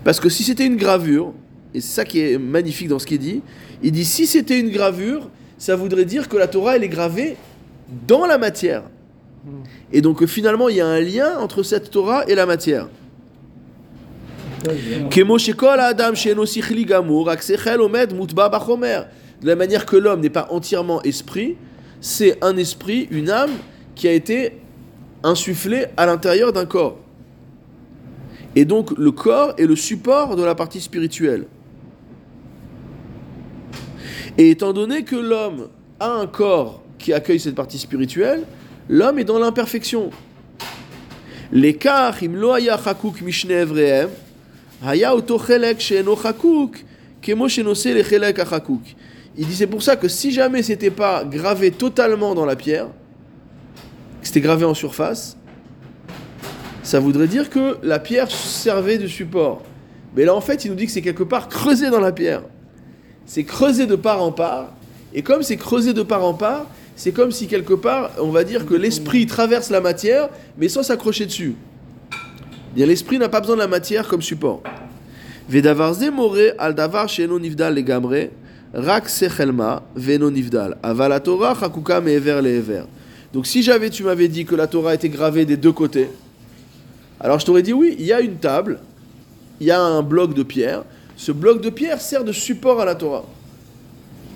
Parce 0.03 0.19
que 0.19 0.29
si 0.29 0.43
c'était 0.43 0.65
une 0.65 0.75
gravure, 0.75 1.33
et 1.73 1.81
c'est 1.81 1.95
ça 1.95 2.05
qui 2.05 2.19
est 2.19 2.37
magnifique 2.37 2.87
dans 2.87 2.99
ce 2.99 3.05
qu'il 3.05 3.19
dit, 3.19 3.41
il 3.81 3.91
dit 3.91 4.05
si 4.05 4.27
c'était 4.27 4.59
une 4.59 4.69
gravure, 4.69 5.29
ça 5.57 5.75
voudrait 5.75 6.05
dire 6.05 6.27
que 6.27 6.37
la 6.37 6.47
Torah 6.47 6.75
elle 6.75 6.83
est 6.83 6.89
gravée 6.89 7.37
dans 8.07 8.25
la 8.25 8.37
matière. 8.37 8.83
Et 9.91 10.01
donc 10.01 10.25
finalement 10.25 10.69
il 10.69 10.77
y 10.77 10.81
a 10.81 10.87
un 10.87 10.99
lien 10.99 11.37
entre 11.39 11.63
cette 11.63 11.89
Torah 11.89 12.25
et 12.27 12.35
la 12.35 12.45
matière. 12.45 12.87
De 19.41 19.47
la 19.47 19.55
manière 19.55 19.85
que 19.85 19.97
l'homme 19.97 20.21
n'est 20.21 20.29
pas 20.29 20.47
entièrement 20.51 21.01
esprit, 21.03 21.57
c'est 21.99 22.43
un 22.43 22.55
esprit, 22.57 23.07
une 23.11 23.29
âme 23.29 23.51
qui 23.95 24.07
a 24.07 24.13
été 24.13 24.53
insufflée 25.23 25.85
à 25.97 26.05
l'intérieur 26.05 26.53
d'un 26.53 26.65
corps. 26.65 26.97
Et 28.55 28.65
donc 28.65 28.91
le 28.97 29.11
corps 29.11 29.53
est 29.57 29.65
le 29.65 29.75
support 29.75 30.35
de 30.35 30.43
la 30.43 30.55
partie 30.55 30.79
spirituelle. 30.79 31.45
Et 34.37 34.49
étant 34.49 34.73
donné 34.73 35.03
que 35.03 35.15
l'homme 35.15 35.67
a 35.99 36.11
un 36.11 36.27
corps 36.27 36.81
qui 36.97 37.13
accueille 37.13 37.39
cette 37.39 37.55
partie 37.55 37.79
spirituelle, 37.79 38.43
l'homme 38.89 39.19
est 39.19 39.23
dans 39.23 39.39
l'imperfection. 39.39 40.09
L'écart, 41.51 42.15
mishne 42.21 43.51
evrehem, 43.51 44.09
lechelek 47.93 48.39
achakuk. 48.39 48.95
Il 49.37 49.47
dit 49.47 49.55
c'est 49.55 49.67
pour 49.67 49.81
ça 49.81 49.95
que 49.95 50.07
si 50.07 50.31
jamais 50.31 50.61
c'était 50.61 50.91
pas 50.91 51.23
gravé 51.23 51.71
totalement 51.71 52.35
dans 52.35 52.45
la 52.45 52.55
pierre, 52.55 52.87
que 54.21 54.27
c'était 54.27 54.41
gravé 54.41 54.65
en 54.65 54.73
surface, 54.73 55.37
ça 56.83 56.99
voudrait 56.99 57.27
dire 57.27 57.49
que 57.49 57.77
la 57.81 57.99
pierre 57.99 58.29
servait 58.29 58.97
de 58.97 59.07
support. 59.07 59.63
Mais 60.15 60.25
là 60.25 60.35
en 60.35 60.41
fait 60.41 60.65
il 60.65 60.71
nous 60.71 60.75
dit 60.75 60.85
que 60.85 60.91
c'est 60.91 61.01
quelque 61.01 61.23
part 61.23 61.47
creusé 61.47 61.89
dans 61.89 62.01
la 62.01 62.11
pierre. 62.11 62.43
C'est 63.25 63.45
creusé 63.45 63.85
de 63.85 63.95
part 63.95 64.21
en 64.21 64.31
part, 64.31 64.73
et 65.13 65.21
comme 65.21 65.43
c'est 65.43 65.57
creusé 65.57 65.93
de 65.93 66.03
part 66.03 66.25
en 66.25 66.33
part, 66.33 66.65
c'est 66.95 67.11
comme 67.11 67.31
si 67.31 67.47
quelque 67.47 67.73
part, 67.73 68.11
on 68.19 68.29
va 68.29 68.43
dire 68.43 68.65
que 68.65 68.73
l'esprit 68.73 69.25
traverse 69.25 69.69
la 69.69 69.81
matière, 69.81 70.29
mais 70.57 70.69
sans 70.69 70.83
s'accrocher 70.83 71.25
dessus. 71.25 71.55
L'esprit 72.75 73.19
n'a 73.19 73.29
pas 73.29 73.39
besoin 73.39 73.55
de 73.55 73.61
la 73.61 73.67
matière 73.67 74.07
comme 74.07 74.21
support. 74.21 74.61
Vedavar 75.47 75.93
ze 75.93 76.09
more 76.09 76.53
al 76.57 76.73
davar 76.73 77.07
sheno 77.07 77.37
legamre, 77.37 78.29
rak 78.73 79.09
sechelma 79.09 79.83
veno 79.95 80.29
nivdal. 80.29 80.77
Torah 81.23 81.55
chakuka 81.59 82.01
me'ever 82.01 82.41
le'ever. 82.41 82.83
Donc 83.33 83.47
si 83.47 83.63
j'avais, 83.63 83.89
tu 83.89 84.03
m'avais 84.03 84.27
dit 84.27 84.45
que 84.45 84.55
la 84.55 84.67
Torah 84.67 84.93
était 84.93 85.09
gravée 85.09 85.45
des 85.45 85.57
deux 85.57 85.71
côtés, 85.71 86.07
alors 87.19 87.39
je 87.39 87.45
t'aurais 87.45 87.63
dit 87.63 87.73
oui, 87.73 87.95
il 87.99 88.05
y 88.05 88.13
a 88.13 88.21
une 88.21 88.35
table, 88.35 88.79
il 89.59 89.67
y 89.67 89.71
a 89.71 89.81
un 89.81 90.01
bloc 90.01 90.33
de 90.33 90.43
pierre. 90.43 90.83
Ce 91.15 91.31
bloc 91.31 91.61
de 91.61 91.69
pierre 91.69 92.01
sert 92.01 92.23
de 92.23 92.31
support 92.31 92.81
à 92.81 92.85
la 92.85 92.95
Torah. 92.95 93.25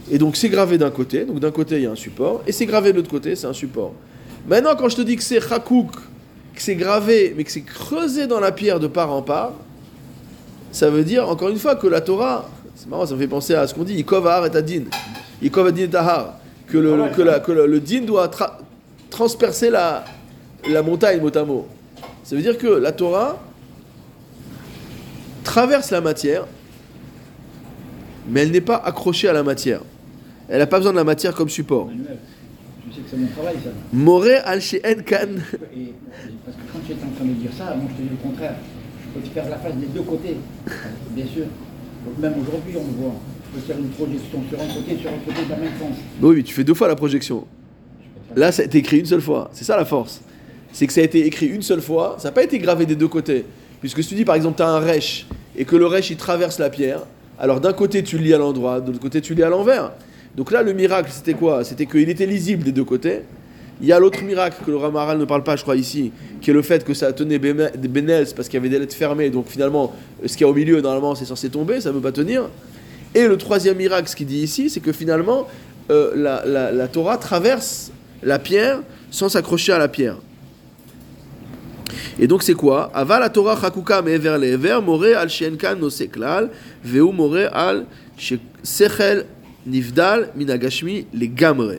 Et 0.09 0.17
donc 0.17 0.35
c'est 0.35 0.49
gravé 0.49 0.77
d'un 0.77 0.91
côté, 0.91 1.25
donc 1.25 1.39
d'un 1.39 1.51
côté 1.51 1.77
il 1.77 1.83
y 1.83 1.85
a 1.85 1.91
un 1.91 1.95
support, 1.95 2.43
et 2.47 2.51
c'est 2.51 2.65
gravé 2.65 2.91
de 2.91 2.97
l'autre 2.97 3.09
côté, 3.09 3.35
c'est 3.35 3.47
un 3.47 3.53
support. 3.53 3.93
Maintenant, 4.47 4.75
quand 4.77 4.87
je 4.87 4.95
te 4.95 5.01
dis 5.01 5.15
que 5.15 5.23
c'est 5.23 5.41
chakouk, 5.41 5.91
que 6.57 6.63
c'est 6.63 6.75
gravé, 6.75 7.33
mais 7.37 7.43
que 7.43 7.51
c'est 7.51 7.61
creusé 7.61 8.27
dans 8.27 8.39
la 8.39 8.51
pierre 8.51 8.79
de 8.79 8.87
part 8.87 9.11
en 9.11 9.21
part, 9.21 9.53
ça 10.71 10.89
veut 10.89 11.03
dire, 11.03 11.29
encore 11.29 11.49
une 11.49 11.57
fois, 11.59 11.75
que 11.75 11.87
la 11.87 12.01
Torah, 12.01 12.49
c'est 12.75 12.89
marrant, 12.89 13.05
ça 13.05 13.13
me 13.13 13.19
fait 13.19 13.27
penser 13.27 13.53
à 13.53 13.65
ce 13.67 13.73
qu'on 13.73 13.83
dit, 13.83 13.97
et 13.99 14.03
Adin, 14.55 14.83
et 15.41 15.87
Tahar, 15.87 16.33
que 16.67 16.77
le, 16.77 17.09
que 17.15 17.21
la- 17.21 17.39
que 17.39 17.51
le, 17.51 17.67
le 17.67 17.79
din 17.79 18.01
doit 18.01 18.27
tra- 18.27 18.53
transpercer 19.09 19.69
la, 19.69 20.03
la 20.69 20.81
montagne, 20.81 21.21
mot 21.21 21.35
à 21.35 21.45
mot. 21.45 21.67
Ça 22.23 22.35
veut 22.35 22.41
dire 22.41 22.57
que 22.57 22.67
la 22.67 22.91
Torah 22.91 23.37
traverse 25.43 25.91
la 25.91 26.01
matière, 26.01 26.45
mais 28.29 28.41
elle 28.41 28.51
n'est 28.51 28.61
pas 28.61 28.75
accrochée 28.83 29.29
à 29.29 29.33
la 29.33 29.43
matière. 29.43 29.81
Elle 30.49 30.59
n'a 30.59 30.67
pas 30.67 30.77
besoin 30.77 30.91
de 30.91 30.97
la 30.97 31.03
matière 31.03 31.33
comme 31.33 31.49
support. 31.49 31.89
Sais 32.97 33.03
que 33.03 33.09
c'est 33.11 33.17
mon 33.17 33.27
travail 33.27 33.55
ça. 33.63 33.69
Moré 33.93 34.37
al 34.37 34.59
she'en 34.59 35.03
kan. 35.05 35.37
Parce 35.37 36.57
que 36.57 36.63
quand 36.73 36.79
tu 36.83 36.93
étais 36.93 37.05
en 37.05 37.15
train 37.15 37.25
de 37.25 37.33
dire 37.33 37.51
ça, 37.55 37.75
moi 37.75 37.85
je 37.91 37.95
te 37.95 38.01
dis 38.01 38.09
le 38.09 38.27
contraire. 38.27 38.55
Je 39.03 39.19
peux 39.19 39.27
te 39.27 39.31
faire 39.31 39.47
la 39.49 39.57
face 39.57 39.75
des 39.75 39.85
deux 39.85 40.01
côtés, 40.01 40.37
bien 41.11 41.25
sûr. 41.27 41.45
Donc 42.05 42.17
même 42.17 42.33
aujourd'hui 42.41 42.73
on 42.75 42.87
le 42.87 43.03
voit. 43.03 43.13
Je 43.45 43.59
peux 43.59 43.67
faire 43.67 43.77
une 43.77 43.89
projection 43.89 44.41
sur 44.49 44.59
un 44.59 44.67
côté 44.67 44.97
sur 44.99 45.11
un 45.11 45.19
côté 45.23 45.45
de 45.45 45.49
la 45.51 45.57
même 45.57 45.73
sens. 45.79 45.95
Oui, 46.23 46.37
mais 46.37 46.43
tu 46.43 46.55
fais 46.55 46.63
deux 46.63 46.73
fois 46.73 46.87
la 46.87 46.95
projection. 46.95 47.45
Là, 48.35 48.51
ça 48.51 48.63
a 48.63 48.65
été 48.65 48.79
écrit 48.79 48.99
une 48.99 49.05
seule 49.05 49.21
fois. 49.21 49.51
C'est 49.53 49.63
ça 49.63 49.77
la 49.77 49.85
force. 49.85 50.21
C'est 50.73 50.87
que 50.87 50.93
ça 50.93 51.01
a 51.01 51.03
été 51.03 51.23
écrit 51.25 51.47
une 51.47 51.61
seule 51.61 51.81
fois. 51.81 52.15
Ça 52.17 52.29
n'a 52.29 52.31
pas 52.31 52.43
été 52.43 52.57
gravé 52.57 52.87
des 52.87 52.95
deux 52.95 53.07
côtés. 53.07 53.45
Puisque 53.79 54.01
si 54.01 54.09
tu 54.09 54.15
dis 54.15 54.25
par 54.25 54.35
exemple, 54.35 54.57
tu 54.57 54.63
as 54.63 54.69
un 54.69 54.79
rêche 54.79 55.27
et 55.55 55.65
que 55.65 55.75
le 55.75 55.85
rêche 55.85 56.09
il 56.09 56.17
traverse 56.17 56.57
la 56.57 56.71
pierre, 56.71 57.01
alors 57.37 57.61
d'un 57.61 57.73
côté 57.73 58.01
tu 58.01 58.17
le 58.17 58.23
lis 58.23 58.33
à 58.33 58.39
l'endroit, 58.39 58.81
de 58.81 58.87
l'autre 58.87 59.01
côté 59.01 59.21
tu 59.21 59.33
le 59.33 59.37
lis 59.37 59.43
à 59.43 59.49
l'envers. 59.49 59.91
Donc 60.37 60.51
là, 60.51 60.61
le 60.61 60.71
miracle 60.71 61.09
c'était 61.11 61.33
quoi? 61.33 61.63
C'était 61.63 61.87
qu'il 61.87 62.09
était 62.09 62.27
lisible 62.27 62.63
des 62.63 62.71
deux 62.71 62.83
côtés. 62.83 63.21
Il 63.81 63.87
y 63.87 63.91
a 63.91 63.99
l'autre 63.99 64.23
miracle 64.23 64.63
que 64.65 64.71
le 64.71 64.77
Ramaral 64.77 65.17
ne 65.17 65.25
parle 65.25 65.43
pas, 65.43 65.55
je 65.55 65.61
crois, 65.61 65.75
ici, 65.75 66.11
qui 66.41 66.49
est 66.49 66.53
le 66.53 66.61
fait 66.61 66.83
que 66.83 66.93
ça 66.93 67.11
tenait 67.13 67.37
bénels 67.37 68.27
parce 68.35 68.47
qu'il 68.47 68.57
y 68.57 68.61
avait 68.61 68.69
des 68.69 68.79
lettres 68.79 68.95
fermées. 68.95 69.29
Donc 69.29 69.47
finalement, 69.47 69.93
ce 70.25 70.33
qu'il 70.33 70.41
y 70.41 70.43
a 70.45 70.47
au 70.47 70.53
milieu, 70.53 70.79
normalement, 70.81 71.13
c'est 71.15 71.25
censé 71.25 71.49
tomber, 71.49 71.81
ça 71.81 71.89
ne 71.89 71.95
peut 71.95 72.01
pas 72.01 72.11
tenir. 72.11 72.49
Et 73.13 73.27
le 73.27 73.37
troisième 73.37 73.77
miracle, 73.77 74.07
ce 74.07 74.15
qu'il 74.15 74.27
dit 74.27 74.41
ici, 74.41 74.69
c'est 74.69 74.79
que 74.79 74.91
finalement, 74.91 75.47
euh, 75.89 76.11
la, 76.15 76.87
Torah 76.87 77.17
traverse 77.17 77.91
la 78.23 78.39
pierre 78.39 78.79
sans 79.09 79.29
s'accrocher 79.29 79.73
à 79.73 79.79
la 79.79 79.87
pierre. 79.87 80.17
Et 82.19 82.27
donc 82.27 82.43
c'est 82.43 82.55
quoi? 82.55 82.91
Ava 82.93 83.19
la 83.19 83.29
Torah 83.29 83.57
chakuka 83.59 84.01
me'ever 84.01 84.37
le'ever, 84.39 84.79
more 84.83 85.15
al 85.15 85.29
shenkan 85.29 85.75
no 85.75 85.89
seklal, 85.89 86.49
veu 86.83 87.11
more 87.11 87.47
al 87.53 87.85
sechel 88.63 89.25
nivdal 89.67 90.31
minagashmi 90.35 91.05
les 91.13 91.27
gamre. 91.27 91.75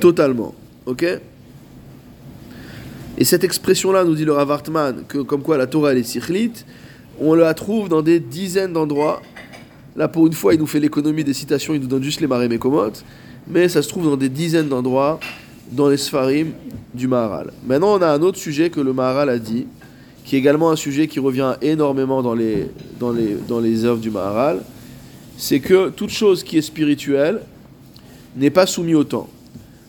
Totalement. 0.00 0.54
Ok? 0.84 1.06
Et 3.18 3.24
cette 3.24 3.44
expression-là, 3.44 4.04
nous 4.04 4.14
dit 4.14 4.24
le 4.24 4.32
Rav 4.32 4.50
Hartman, 4.50 5.04
que 5.08 5.18
comme 5.18 5.42
quoi 5.42 5.56
la 5.56 5.66
Torah 5.66 5.92
elle 5.92 5.98
est 5.98 6.02
sichlite, 6.02 6.66
on 7.18 7.34
la 7.34 7.54
trouve 7.54 7.88
dans 7.88 8.02
des 8.02 8.20
dizaines 8.20 8.74
d'endroits. 8.74 9.22
Là, 9.96 10.08
pour 10.08 10.26
une 10.26 10.34
fois, 10.34 10.52
il 10.52 10.60
nous 10.60 10.66
fait 10.66 10.80
l'économie 10.80 11.24
des 11.24 11.32
citations, 11.32 11.72
il 11.72 11.80
nous 11.80 11.86
donne 11.86 12.02
juste 12.02 12.20
les 12.20 12.26
marées 12.26 12.48
mécomotes. 12.48 13.04
Mais 13.48 13.68
ça 13.68 13.80
se 13.80 13.88
trouve 13.88 14.04
dans 14.04 14.16
des 14.16 14.28
dizaines 14.28 14.68
d'endroits 14.68 15.18
dans 15.72 15.88
les 15.88 15.96
Sfarim 15.96 16.52
du 16.92 17.08
Maharal. 17.08 17.52
Maintenant, 17.66 17.96
on 17.96 18.02
a 18.02 18.08
un 18.08 18.20
autre 18.20 18.38
sujet 18.38 18.68
que 18.68 18.80
le 18.80 18.92
Maharal 18.92 19.30
a 19.30 19.38
dit, 19.38 19.66
qui 20.24 20.36
est 20.36 20.38
également 20.38 20.70
un 20.70 20.76
sujet 20.76 21.06
qui 21.06 21.20
revient 21.20 21.54
énormément 21.62 22.22
dans 22.22 22.34
les, 22.34 22.68
dans 23.00 23.12
les, 23.12 23.36
dans 23.48 23.60
les 23.60 23.84
œuvres 23.84 24.00
du 24.00 24.10
Maharal. 24.10 24.60
C'est 25.36 25.60
que 25.60 25.90
toute 25.90 26.10
chose 26.10 26.42
qui 26.42 26.58
est 26.58 26.62
spirituelle 26.62 27.42
n'est 28.36 28.50
pas 28.50 28.66
soumise 28.66 28.94
au 28.94 29.04
temps. 29.04 29.28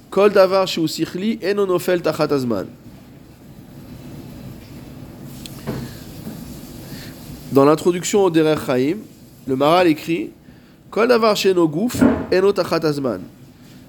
Kol 0.10 0.32
davar 0.32 0.68
sheu 0.68 0.88
sichli 0.88 1.40
enonofel 1.44 2.02
tachat 2.02 2.32
azman. 2.34 2.68
Dans 7.52 7.66
l'introduction 7.66 8.24
au 8.24 8.30
Derech 8.30 8.66
Chaim, 8.66 8.98
le 9.48 9.56
Maral 9.56 9.88
écrit 9.88 10.32
Kol 10.90 11.08
davar. 11.08 11.36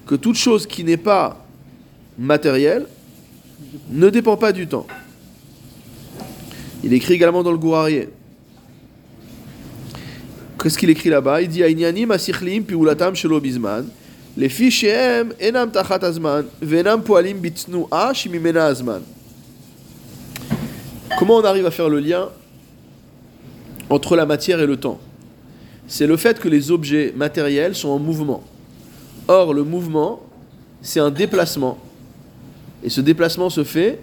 Que 0.06 0.14
toute 0.14 0.36
chose 0.36 0.66
qui 0.66 0.84
n'est 0.84 0.96
pas 0.96 1.44
matérielle 2.18 2.86
ne 3.90 4.08
dépend 4.10 4.36
pas 4.36 4.52
du 4.52 4.66
temps. 4.66 4.86
Il 6.82 6.92
écrit 6.92 7.14
également 7.14 7.42
dans 7.42 7.52
le 7.52 7.58
Gourarié. 7.58 8.08
Qu'est-ce 10.60 10.76
qu'il 10.76 10.90
écrit 10.90 11.08
là-bas? 11.08 11.42
Il 11.42 11.48
dit. 11.48 11.62
Comment 21.18 21.36
on 21.36 21.44
arrive 21.44 21.66
à 21.66 21.70
faire 21.70 21.88
le 21.88 22.00
lien 22.00 22.28
entre 23.90 24.16
la 24.16 24.26
matière 24.26 24.60
et 24.60 24.66
le 24.66 24.76
temps? 24.76 25.00
C'est 25.86 26.06
le 26.06 26.16
fait 26.16 26.38
que 26.38 26.48
les 26.48 26.70
objets 26.70 27.12
matériels 27.16 27.74
sont 27.74 27.88
en 27.88 27.98
mouvement. 27.98 28.42
Or, 29.26 29.54
le 29.54 29.64
mouvement, 29.64 30.20
c'est 30.82 31.00
un 31.00 31.10
déplacement. 31.10 31.78
Et 32.82 32.90
ce 32.90 33.00
déplacement 33.00 33.50
se 33.50 33.64
fait 33.64 33.98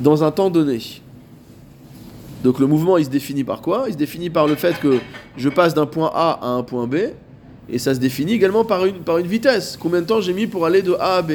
dans 0.00 0.22
un 0.22 0.30
temps 0.30 0.50
donné. 0.50 0.80
Donc 2.44 2.58
le 2.58 2.66
mouvement, 2.66 2.98
il 2.98 3.06
se 3.06 3.10
définit 3.10 3.42
par 3.42 3.62
quoi? 3.62 3.84
Il 3.86 3.94
se 3.94 3.98
définit 3.98 4.28
par 4.28 4.46
le 4.46 4.54
fait 4.54 4.78
que 4.78 4.98
je 5.34 5.48
passe 5.48 5.72
d'un 5.72 5.86
point 5.86 6.10
A 6.14 6.38
à 6.42 6.48
un 6.48 6.62
point 6.62 6.86
B, 6.86 6.96
et 7.70 7.78
ça 7.78 7.94
se 7.94 7.98
définit 7.98 8.34
également 8.34 8.66
par 8.66 8.84
une, 8.84 8.96
par 8.96 9.16
une 9.16 9.26
vitesse. 9.26 9.78
Combien 9.80 10.02
de 10.02 10.06
temps 10.06 10.20
j'ai 10.20 10.34
mis 10.34 10.46
pour 10.46 10.66
aller 10.66 10.82
de 10.82 10.92
A 10.92 11.16
à 11.16 11.22
B? 11.22 11.32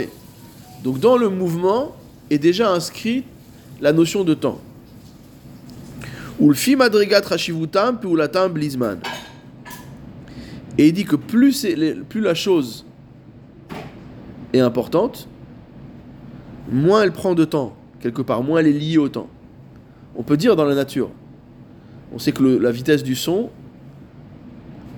Donc 0.84 1.00
dans 1.00 1.18
le 1.18 1.30
mouvement 1.30 1.96
est 2.30 2.38
déjà 2.38 2.72
inscrit 2.72 3.24
la 3.82 3.92
notion 3.92 4.24
de 4.24 4.36
temps. 4.36 4.60
Ulfi 6.40 6.76
madrigat 6.76 7.22
rashivutam 7.22 8.00
piulatam 8.00 8.54
blizman. 8.54 9.00
Et 10.78 10.90
il 10.90 10.94
dit 10.94 11.06
que 11.06 11.16
plus, 11.16 11.66
plus 12.08 12.22
la 12.22 12.36
chose 12.36 12.86
est 14.54 14.60
importante, 14.60 15.28
moins 16.72 17.02
elle 17.02 17.12
prend 17.12 17.34
de 17.34 17.46
temps, 17.46 17.76
quelque 18.00 18.22
part, 18.22 18.44
moins 18.44 18.60
elle 18.60 18.68
est 18.68 18.74
liée 18.74 19.00
au 19.00 19.10
temps. 19.10 19.28
On 20.20 20.24
peut 20.24 20.38
dire 20.38 20.56
dans 20.56 20.66
la 20.66 20.76
nature. 20.76 21.10
On 22.14 22.20
sait 22.20 22.32
que 22.34 22.44
le- 22.44 22.58
la 22.60 22.72
vitesse 22.72 23.02
du 23.04 23.16
son, 23.16 23.50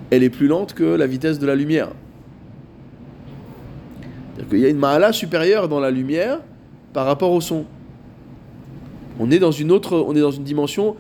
elle 0.10 0.23
est 0.23 0.29
plus 0.31 0.47
lente 0.47 0.73
que 0.73 0.84
la 0.84 1.05
vitesse 1.07 1.39
de 1.39 1.45
la 1.45 1.55
lumière. 1.55 1.89
C'est-à-dire 4.36 4.49
qu'il 4.49 4.60
y 4.60 4.65
a 4.65 4.69
une 4.69 4.77
mahala 4.79 5.13
supérieure 5.13 5.69
dans 5.69 5.79
la 5.79 5.91
lumière 5.91 6.39
par 6.91 7.05
rapport 7.05 7.31
au 7.31 7.39
son. 7.39 7.65
On 9.19 9.29
est 9.29 9.39
dans 9.39 9.51
une 9.51 9.71
autre, 9.71 9.95
on 10.05 10.15
est 10.15 10.21
dans 10.21 10.31
une 10.31 10.43
dimension 10.43 10.95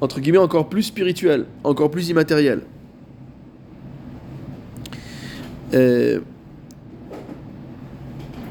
entre 0.00 0.20
guillemets 0.20 0.38
encore 0.38 0.68
plus 0.68 0.82
spirituelle, 0.84 1.46
encore 1.64 1.90
plus 1.90 2.08
immatérielle. 2.10 2.60
Euh, 5.74 6.20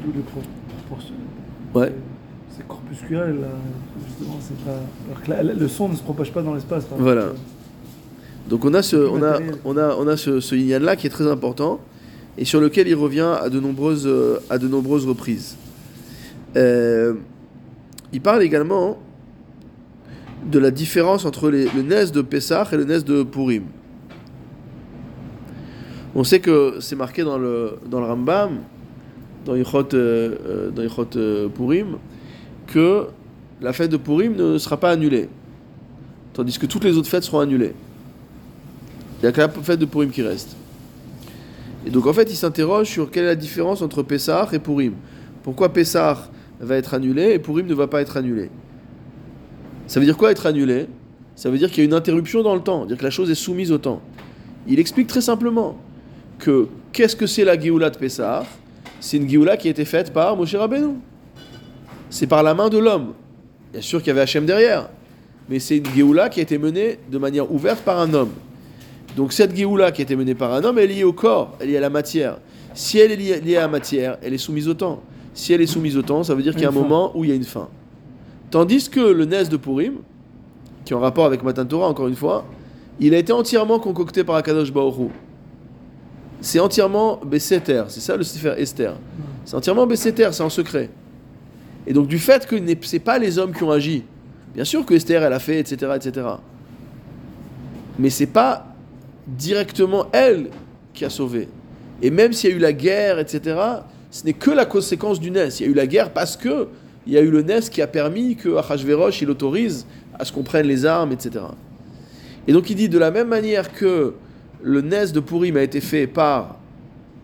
D'où 0.04 0.22
pro- 0.22 1.78
ouais. 1.80 1.92
C'est 2.50 2.66
corpusculel, 2.66 3.40
là. 3.40 3.48
Justement, 4.18 4.36
c'est 4.40 4.56
pas. 4.64 4.70
alors 5.10 5.22
que 5.22 5.30
là, 5.30 5.54
le 5.54 5.68
son 5.68 5.88
ne 5.88 5.96
se 5.96 6.02
propage 6.02 6.32
pas 6.32 6.42
dans 6.42 6.54
l'espace. 6.54 6.84
Voilà. 6.98 7.22
exemple. 7.22 7.40
Donc 8.48 8.64
on 8.64 8.74
a 8.74 8.82
ce, 8.82 8.96
on 8.96 9.22
a, 9.22 9.38
on 9.64 9.76
a, 9.76 9.94
on 9.96 10.06
a 10.08 10.16
ce, 10.16 10.40
ce 10.40 10.54
yin 10.54 10.82
là 10.82 10.96
qui 10.96 11.06
est 11.06 11.10
très 11.10 11.30
important 11.30 11.80
et 12.38 12.44
sur 12.46 12.60
lequel 12.60 12.88
il 12.88 12.94
revient 12.94 13.34
à 13.42 13.48
de 13.50 13.60
nombreuses, 13.60 14.06
euh, 14.06 14.38
à 14.48 14.56
de 14.58 14.66
nombreuses 14.68 15.06
reprises. 15.06 15.56
Euh, 16.56 17.14
il 18.12 18.20
parle 18.22 18.42
également 18.42 18.98
de 20.50 20.58
la 20.58 20.70
différence 20.70 21.26
entre 21.26 21.50
les- 21.50 21.68
le 21.68 21.82
Nes 21.82 22.10
de 22.10 22.22
Pessah 22.22 22.66
et 22.72 22.76
le 22.76 22.84
Nes 22.84 23.02
de 23.04 23.22
Purim. 23.22 23.64
On 26.14 26.24
sait 26.24 26.40
que 26.40 26.76
c'est 26.80 26.96
marqué 26.96 27.22
dans 27.24 27.38
le, 27.38 27.72
dans 27.90 28.00
le 28.00 28.06
Rambam, 28.06 28.60
dans 29.44 29.54
Yichot, 29.54 29.94
euh, 29.94 30.36
euh, 30.46 30.70
dans 30.70 30.82
Yichot, 30.82 31.06
euh, 31.16 31.48
Purim, 31.48 31.98
que 32.66 33.06
la 33.60 33.72
fête 33.72 33.90
de 33.90 33.96
Purim 33.96 34.36
ne 34.36 34.58
sera 34.58 34.76
pas 34.76 34.90
annulée. 34.90 35.28
Tandis 36.32 36.58
que 36.58 36.66
toutes 36.66 36.84
les 36.84 36.96
autres 36.96 37.08
fêtes 37.08 37.24
seront 37.24 37.40
annulées. 37.40 37.74
Il 39.18 39.22
n'y 39.24 39.28
a 39.28 39.32
que 39.32 39.40
la 39.40 39.48
fête 39.48 39.80
de 39.80 39.84
Purim 39.84 40.10
qui 40.10 40.22
reste. 40.22 40.56
Et 41.86 41.90
donc 41.90 42.06
en 42.06 42.12
fait, 42.12 42.30
il 42.30 42.36
s'interroge 42.36 42.88
sur 42.88 43.10
quelle 43.10 43.24
est 43.24 43.28
la 43.28 43.34
différence 43.34 43.82
entre 43.82 44.02
Pessah 44.02 44.48
et 44.52 44.58
Purim. 44.58 44.94
Pourquoi 45.42 45.72
Pessah 45.72 46.28
va 46.60 46.76
être 46.76 46.94
annulé 46.94 47.32
et 47.32 47.38
Purim 47.38 47.66
ne 47.66 47.74
va 47.74 47.86
pas 47.86 48.00
être 48.00 48.16
annulé? 48.16 48.50
Ça 49.86 49.98
veut 49.98 50.06
dire 50.06 50.16
quoi 50.16 50.30
être 50.30 50.46
annulé? 50.46 50.86
Ça 51.34 51.50
veut 51.50 51.58
dire 51.58 51.70
qu'il 51.70 51.78
y 51.78 51.80
a 51.82 51.84
une 51.84 51.94
interruption 51.94 52.42
dans 52.42 52.54
le 52.54 52.60
temps, 52.60 52.84
dire 52.84 52.96
que 52.96 53.04
la 53.04 53.10
chose 53.10 53.30
est 53.30 53.34
soumise 53.34 53.72
au 53.72 53.78
temps. 53.78 54.02
Il 54.66 54.78
explique 54.78 55.06
très 55.06 55.20
simplement 55.20 55.78
que 56.38 56.68
qu'est-ce 56.92 57.16
que 57.16 57.26
c'est 57.26 57.44
la 57.44 57.58
Géoula 57.58 57.90
de 57.90 57.96
Pessah? 57.96 58.44
C'est 59.00 59.16
une 59.16 59.28
Géoula 59.28 59.56
qui 59.56 59.68
a 59.68 59.70
été 59.70 59.84
faite 59.84 60.12
par 60.12 60.36
Moshe 60.36 60.54
Rabbeinu. 60.54 60.94
C'est 62.10 62.26
par 62.26 62.42
la 62.42 62.54
main 62.54 62.68
de 62.68 62.78
l'homme. 62.78 63.14
Bien 63.72 63.82
sûr 63.82 63.98
qu'il 64.00 64.08
y 64.08 64.10
avait 64.10 64.22
Hachem 64.22 64.46
derrière, 64.46 64.88
mais 65.48 65.58
c'est 65.58 65.78
une 65.78 65.86
Géoula 65.86 66.28
qui 66.28 66.40
a 66.40 66.42
été 66.42 66.58
menée 66.58 66.98
de 67.10 67.18
manière 67.18 67.50
ouverte 67.52 67.80
par 67.80 67.98
un 67.98 68.12
homme. 68.14 68.32
Donc 69.16 69.32
cette 69.32 69.54
Géoula 69.54 69.92
qui 69.92 70.02
a 70.02 70.04
été 70.04 70.16
menée 70.16 70.34
par 70.34 70.52
un 70.52 70.64
homme, 70.64 70.78
elle 70.78 70.90
est 70.90 70.94
liée 70.94 71.04
au 71.04 71.12
corps, 71.12 71.56
elle 71.60 71.68
est 71.68 71.72
liée 71.72 71.76
à 71.78 71.80
la 71.80 71.90
matière. 71.90 72.38
Si 72.74 72.98
elle 72.98 73.12
est 73.12 73.16
liée 73.16 73.40
liée 73.40 73.56
à 73.56 73.62
la 73.62 73.68
matière, 73.68 74.18
elle 74.22 74.32
est 74.32 74.38
soumise 74.38 74.68
au 74.68 74.74
temps. 74.74 75.02
Si 75.34 75.52
elle 75.52 75.60
est 75.60 75.66
soumise 75.66 75.96
au 75.96 76.02
temps, 76.02 76.22
ça 76.22 76.34
veut 76.34 76.42
dire 76.42 76.52
qu'il 76.52 76.62
y 76.62 76.66
a 76.66 76.68
un 76.68 76.72
fin. 76.72 76.80
moment 76.80 77.12
où 77.16 77.24
il 77.24 77.30
y 77.30 77.32
a 77.32 77.36
une 77.36 77.44
fin. 77.44 77.68
Tandis 78.50 78.88
que 78.88 79.00
le 79.00 79.24
Nes 79.24 79.44
de 79.44 79.56
Purim, 79.56 79.94
qui 80.84 80.92
est 80.92 80.96
en 80.96 81.00
rapport 81.00 81.26
avec 81.26 81.42
Matan 81.42 81.66
Torah 81.66 81.88
encore 81.88 82.08
une 82.08 82.16
fois, 82.16 82.44
il 83.00 83.14
a 83.14 83.18
été 83.18 83.32
entièrement 83.32 83.78
concocté 83.78 84.24
par 84.24 84.36
Akadosh 84.36 84.70
Hu. 84.70 85.08
C'est 86.40 86.60
entièrement 86.60 87.20
Besséter, 87.24 87.84
c'est 87.88 88.00
ça 88.00 88.16
le 88.16 88.22
Sefer 88.22 88.54
Esther. 88.56 88.94
C'est 89.44 89.56
entièrement 89.56 89.86
Besséter, 89.86 90.28
c'est 90.32 90.42
en 90.42 90.48
secret. 90.48 90.88
Et 91.88 91.94
donc 91.94 92.06
du 92.06 92.18
fait 92.18 92.46
que 92.46 92.56
ce 92.58 92.62
n'est 92.62 93.00
pas 93.00 93.18
les 93.18 93.38
hommes 93.38 93.54
qui 93.54 93.62
ont 93.64 93.70
agi, 93.70 94.04
bien 94.54 94.64
sûr 94.64 94.84
que 94.84 94.92
Esther 94.92 95.22
elle 95.22 95.32
a 95.32 95.38
fait, 95.38 95.58
etc., 95.58 95.92
etc. 95.96 96.26
Mais 97.98 98.10
c'est 98.10 98.26
pas 98.26 98.66
directement 99.26 100.06
elle 100.12 100.50
qui 100.92 101.06
a 101.06 101.10
sauvé. 101.10 101.48
Et 102.02 102.10
même 102.10 102.34
s'il 102.34 102.50
y 102.50 102.52
a 102.52 102.56
eu 102.56 102.60
la 102.60 102.74
guerre, 102.74 103.18
etc., 103.18 103.56
ce 104.10 104.26
n'est 104.26 104.34
que 104.34 104.50
la 104.50 104.66
conséquence 104.66 105.18
du 105.18 105.30
Nes. 105.30 105.48
Il 105.60 105.62
y 105.62 105.64
a 105.64 105.70
eu 105.70 105.74
la 105.74 105.86
guerre 105.86 106.10
parce 106.10 106.36
que 106.36 106.68
il 107.06 107.14
y 107.14 107.16
a 107.16 107.22
eu 107.22 107.30
le 107.30 107.40
Nes 107.40 107.70
qui 107.70 107.80
a 107.80 107.86
permis 107.86 108.36
que 108.36 108.54
Achashverosh 108.56 109.22
il 109.22 109.30
autorise 109.30 109.86
à 110.18 110.26
ce 110.26 110.32
qu'on 110.32 110.42
prenne 110.42 110.66
les 110.66 110.84
armes, 110.84 111.12
etc. 111.12 111.42
Et 112.46 112.52
donc 112.52 112.68
il 112.68 112.76
dit 112.76 112.90
de 112.90 112.98
la 112.98 113.10
même 113.10 113.28
manière 113.28 113.72
que 113.72 114.12
le 114.62 114.82
Nes 114.82 115.10
de 115.12 115.20
Purim 115.20 115.56
a 115.56 115.62
été 115.62 115.80
fait 115.80 116.06
par 116.06 116.58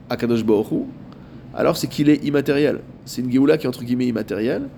Akadosh 0.08 0.40
Hu, 0.40 0.84
alors 1.54 1.76
c'est 1.76 1.86
qu'il 1.86 2.08
est 2.08 2.24
immatériel. 2.24 2.80
C'est 3.04 3.22
une 3.22 3.30
Géoula 3.30 3.58
qui 3.58 3.66
est 3.66 3.68
entre 3.68 3.84
guillemets 3.84 4.06
immatérielle. 4.06 4.68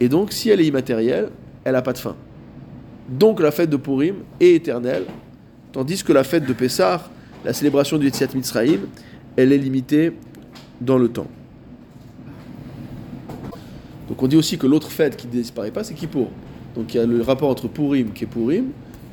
Et 0.00 0.08
donc 0.08 0.32
si 0.32 0.50
elle 0.50 0.60
est 0.60 0.66
immatérielle, 0.66 1.30
elle 1.64 1.72
n'a 1.72 1.82
pas 1.82 1.92
de 1.92 1.98
fin. 1.98 2.16
Donc 3.08 3.40
la 3.40 3.50
fête 3.50 3.70
de 3.70 3.76
Purim 3.76 4.16
est 4.38 4.54
éternelle, 4.54 5.04
tandis 5.72 6.02
que 6.02 6.12
la 6.12 6.24
fête 6.24 6.46
de 6.46 6.52
Pessah, 6.52 7.08
la 7.44 7.52
célébration 7.52 7.96
du 7.98 8.06
Yetziat 8.06 8.28
Mitzrayim, 8.34 8.80
elle 9.36 9.52
est 9.52 9.58
limitée 9.58 10.12
dans 10.80 10.98
le 10.98 11.08
temps. 11.08 11.28
Donc 14.08 14.22
on 14.22 14.26
dit 14.26 14.36
aussi 14.36 14.58
que 14.58 14.66
l'autre 14.66 14.90
fête 14.90 15.16
qui 15.16 15.26
ne 15.26 15.32
disparaît 15.32 15.70
pas, 15.70 15.84
c'est 15.84 15.94
Kippour. 15.94 16.28
Donc 16.74 16.94
il 16.94 16.98
y 16.98 17.00
a 17.00 17.06
le 17.06 17.22
rapport 17.22 17.50
entre 17.50 17.68
Purim 17.68 18.12
qui 18.12 18.24
est 18.24 18.26
Purim, 18.26 18.66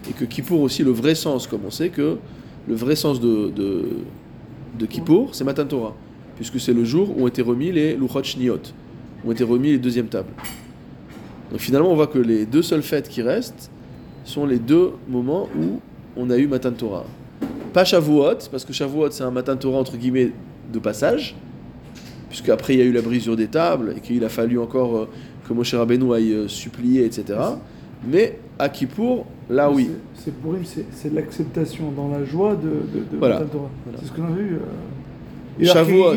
et 0.10 0.14
que 0.14 0.26
Kippour 0.26 0.62
aussi, 0.62 0.84
le 0.84 0.92
vrai 0.92 1.16
sens, 1.16 1.48
comme 1.48 1.62
on 1.66 1.72
sait 1.72 1.90
que 1.90 2.18
le 2.68 2.76
vrai 2.76 2.96
sens 2.96 3.20
de, 3.20 3.50
de, 3.50 3.86
de 4.78 4.86
Kippour, 4.86 5.34
c'est 5.34 5.44
Matan 5.44 5.66
Torah, 5.66 5.96
puisque 6.36 6.60
c'est 6.60 6.74
le 6.74 6.84
jour 6.84 7.16
où 7.18 7.24
ont 7.24 7.28
été 7.28 7.42
remis 7.42 7.72
les 7.72 7.96
Luchot 7.96 8.24
Shniot, 8.24 8.60
où 9.24 9.30
ont 9.30 9.32
été 9.32 9.44
remis 9.44 9.72
les 9.72 9.78
deuxièmes 9.78 10.08
tables. 10.08 10.32
Donc 11.52 11.60
finalement, 11.60 11.92
on 11.92 11.96
voit 11.96 12.08
que 12.08 12.20
les 12.20 12.46
deux 12.46 12.62
seules 12.62 12.82
fêtes 12.84 13.08
qui 13.10 13.22
restent 13.22 13.70
sont 14.24 14.46
les 14.46 14.60
deux 14.60 14.92
moments 15.08 15.48
où 15.60 15.80
on 16.18 16.30
a 16.30 16.38
eu 16.38 16.48
Matan 16.48 16.72
Torah. 16.72 17.06
Pas 17.74 17.86
Shavuot, 17.86 18.50
parce 18.52 18.66
que 18.66 18.74
Shavuot 18.74 19.12
c'est 19.12 19.24
un 19.24 19.32
Matan 19.32 19.56
Torah 19.58 19.78
entre 19.80 19.98
guillemets 19.98 20.32
de 20.74 20.80
passage, 20.80 21.36
puisque 22.30 22.50
après 22.50 22.74
il 22.74 22.80
y 22.80 22.82
a 22.82 22.86
eu 22.86 22.92
la 22.92 23.02
brisure 23.02 23.36
des 23.36 23.48
tables 23.48 23.94
et 23.98 24.00
qu'il 24.00 24.24
a 24.24 24.30
fallu 24.30 24.58
encore 24.60 24.96
euh, 24.98 25.08
que 25.48 25.54
Moshe 25.54 25.74
Rabbeinu 25.76 26.14
aille 26.14 26.34
euh, 26.34 26.48
supplier, 26.48 27.06
etc. 27.06 27.38
Mais 28.08 28.40
à 28.58 28.70
Kippour, 28.70 29.26
là 29.50 29.70
oui. 29.70 29.90
C'est- 30.16 30.32
pour 30.34 30.54
lui, 30.54 30.66
c'est 30.92 31.14
l'acceptation 31.14 31.92
dans 31.92 32.08
la 32.08 32.24
joie 32.26 32.56
de, 32.56 32.70
de, 32.70 33.04
de 33.12 33.18
Voilà. 33.18 33.40
Matan 33.40 33.50
Torah. 33.52 33.70
Voilà. 33.86 34.00
C'est 34.02 34.08
ce 34.08 34.12
qu'on 34.14 34.24
a 34.26 34.36
vu. 34.36 34.56
euh, 34.56 34.60
Shavuot. 35.62 36.16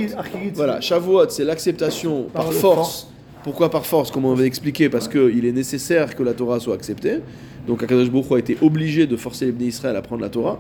Voilà, 0.55 0.81
Shavuot, 0.81 1.29
c'est 1.29 1.45
l'acceptation 1.45 2.25
par, 2.33 2.53
force. 2.53 3.09
Pourquoi 3.45 3.71
par 3.71 3.87
force 3.87 4.11
Comme 4.11 4.25
on 4.25 4.33
avait 4.33 4.47
expliqué, 4.47 4.89
parce 4.89 5.09
qu'il 5.09 5.45
est 5.45 5.53
nécessaire 5.53 6.17
que 6.17 6.23
la 6.23 6.35
Torah 6.35 6.61
soit 6.61 6.75
acceptée. 6.75 7.21
Donc 7.67 7.83
Akadosh 7.83 8.11
Baruch 8.11 8.33
a 8.33 8.39
été 8.39 8.57
obligé 8.63 9.07
de 9.07 9.17
forcer 9.17 9.47
les 9.47 9.53
Bnei 9.53 9.69
Israël 9.69 9.97
à 9.97 10.03
prendre 10.03 10.23
la 10.23 10.31
Torah. 10.31 10.59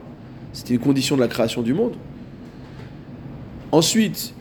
C'était 0.52 0.74
une 0.74 0.80
condition 0.80 1.16
de 1.16 1.20
la 1.20 1.28
création 1.28 1.62
du 1.62 1.74
monde. 1.74 1.94
Ensuite, 3.72 4.34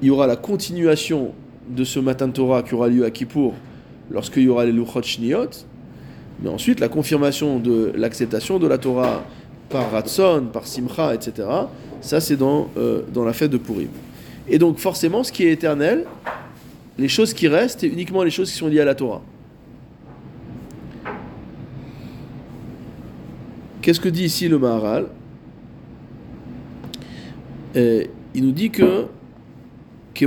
il 0.00 0.08
y 0.08 0.10
aura 0.10 0.26
la 0.26 0.36
continuation 0.36 1.32
de 1.68 1.84
ce 1.84 1.98
matin 1.98 2.28
de 2.28 2.32
Torah 2.32 2.62
qui 2.62 2.74
aura 2.74 2.88
lieu 2.88 3.04
à 3.04 3.10
Kippour 3.10 3.54
lorsqu'il 4.10 4.44
y 4.44 4.48
aura 4.48 4.64
les 4.64 4.72
Luchot 4.72 5.02
Shniot. 5.02 5.50
Mais 6.42 6.48
ensuite, 6.48 6.80
la 6.80 6.88
confirmation 6.88 7.58
de 7.58 7.92
l'acceptation 7.96 8.58
de 8.58 8.66
la 8.66 8.78
Torah 8.78 9.24
par 9.68 9.90
Ratson, 9.90 10.46
par 10.52 10.66
Simcha, 10.66 11.14
etc. 11.14 11.46
Ça, 12.00 12.20
c'est 12.20 12.36
dans, 12.36 12.68
euh, 12.76 13.02
dans 13.12 13.24
la 13.24 13.32
fête 13.32 13.50
de 13.50 13.58
Purim. 13.58 13.88
Et 14.48 14.58
donc, 14.58 14.78
forcément, 14.78 15.24
ce 15.24 15.32
qui 15.32 15.44
est 15.44 15.52
éternel, 15.52 16.04
les 16.98 17.08
choses 17.08 17.34
qui 17.34 17.48
restent, 17.48 17.80
c'est 17.80 17.88
uniquement 17.88 18.22
les 18.22 18.30
choses 18.30 18.50
qui 18.50 18.56
sont 18.56 18.68
liées 18.68 18.80
à 18.80 18.84
la 18.84 18.94
Torah. 18.94 19.22
Qu'est-ce 23.82 24.00
que 24.00 24.08
dit 24.08 24.24
ici 24.24 24.48
le 24.48 24.58
Maharal? 24.58 25.06
Euh, 27.76 28.04
Il 28.34 28.44
nous 28.44 28.52
dit 28.52 28.70
que 28.70 29.06
que 30.14 30.26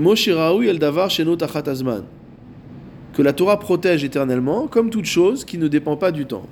la 3.21 3.33
Torah 3.33 3.59
protège 3.59 4.03
éternellement, 4.03 4.67
comme 4.67 4.89
toute 4.89 5.05
chose 5.05 5.43
qui 5.43 5.57
ne 5.57 5.67
dépend 5.67 5.97
pas 5.97 6.11
du 6.11 6.25
temps. 6.25 6.45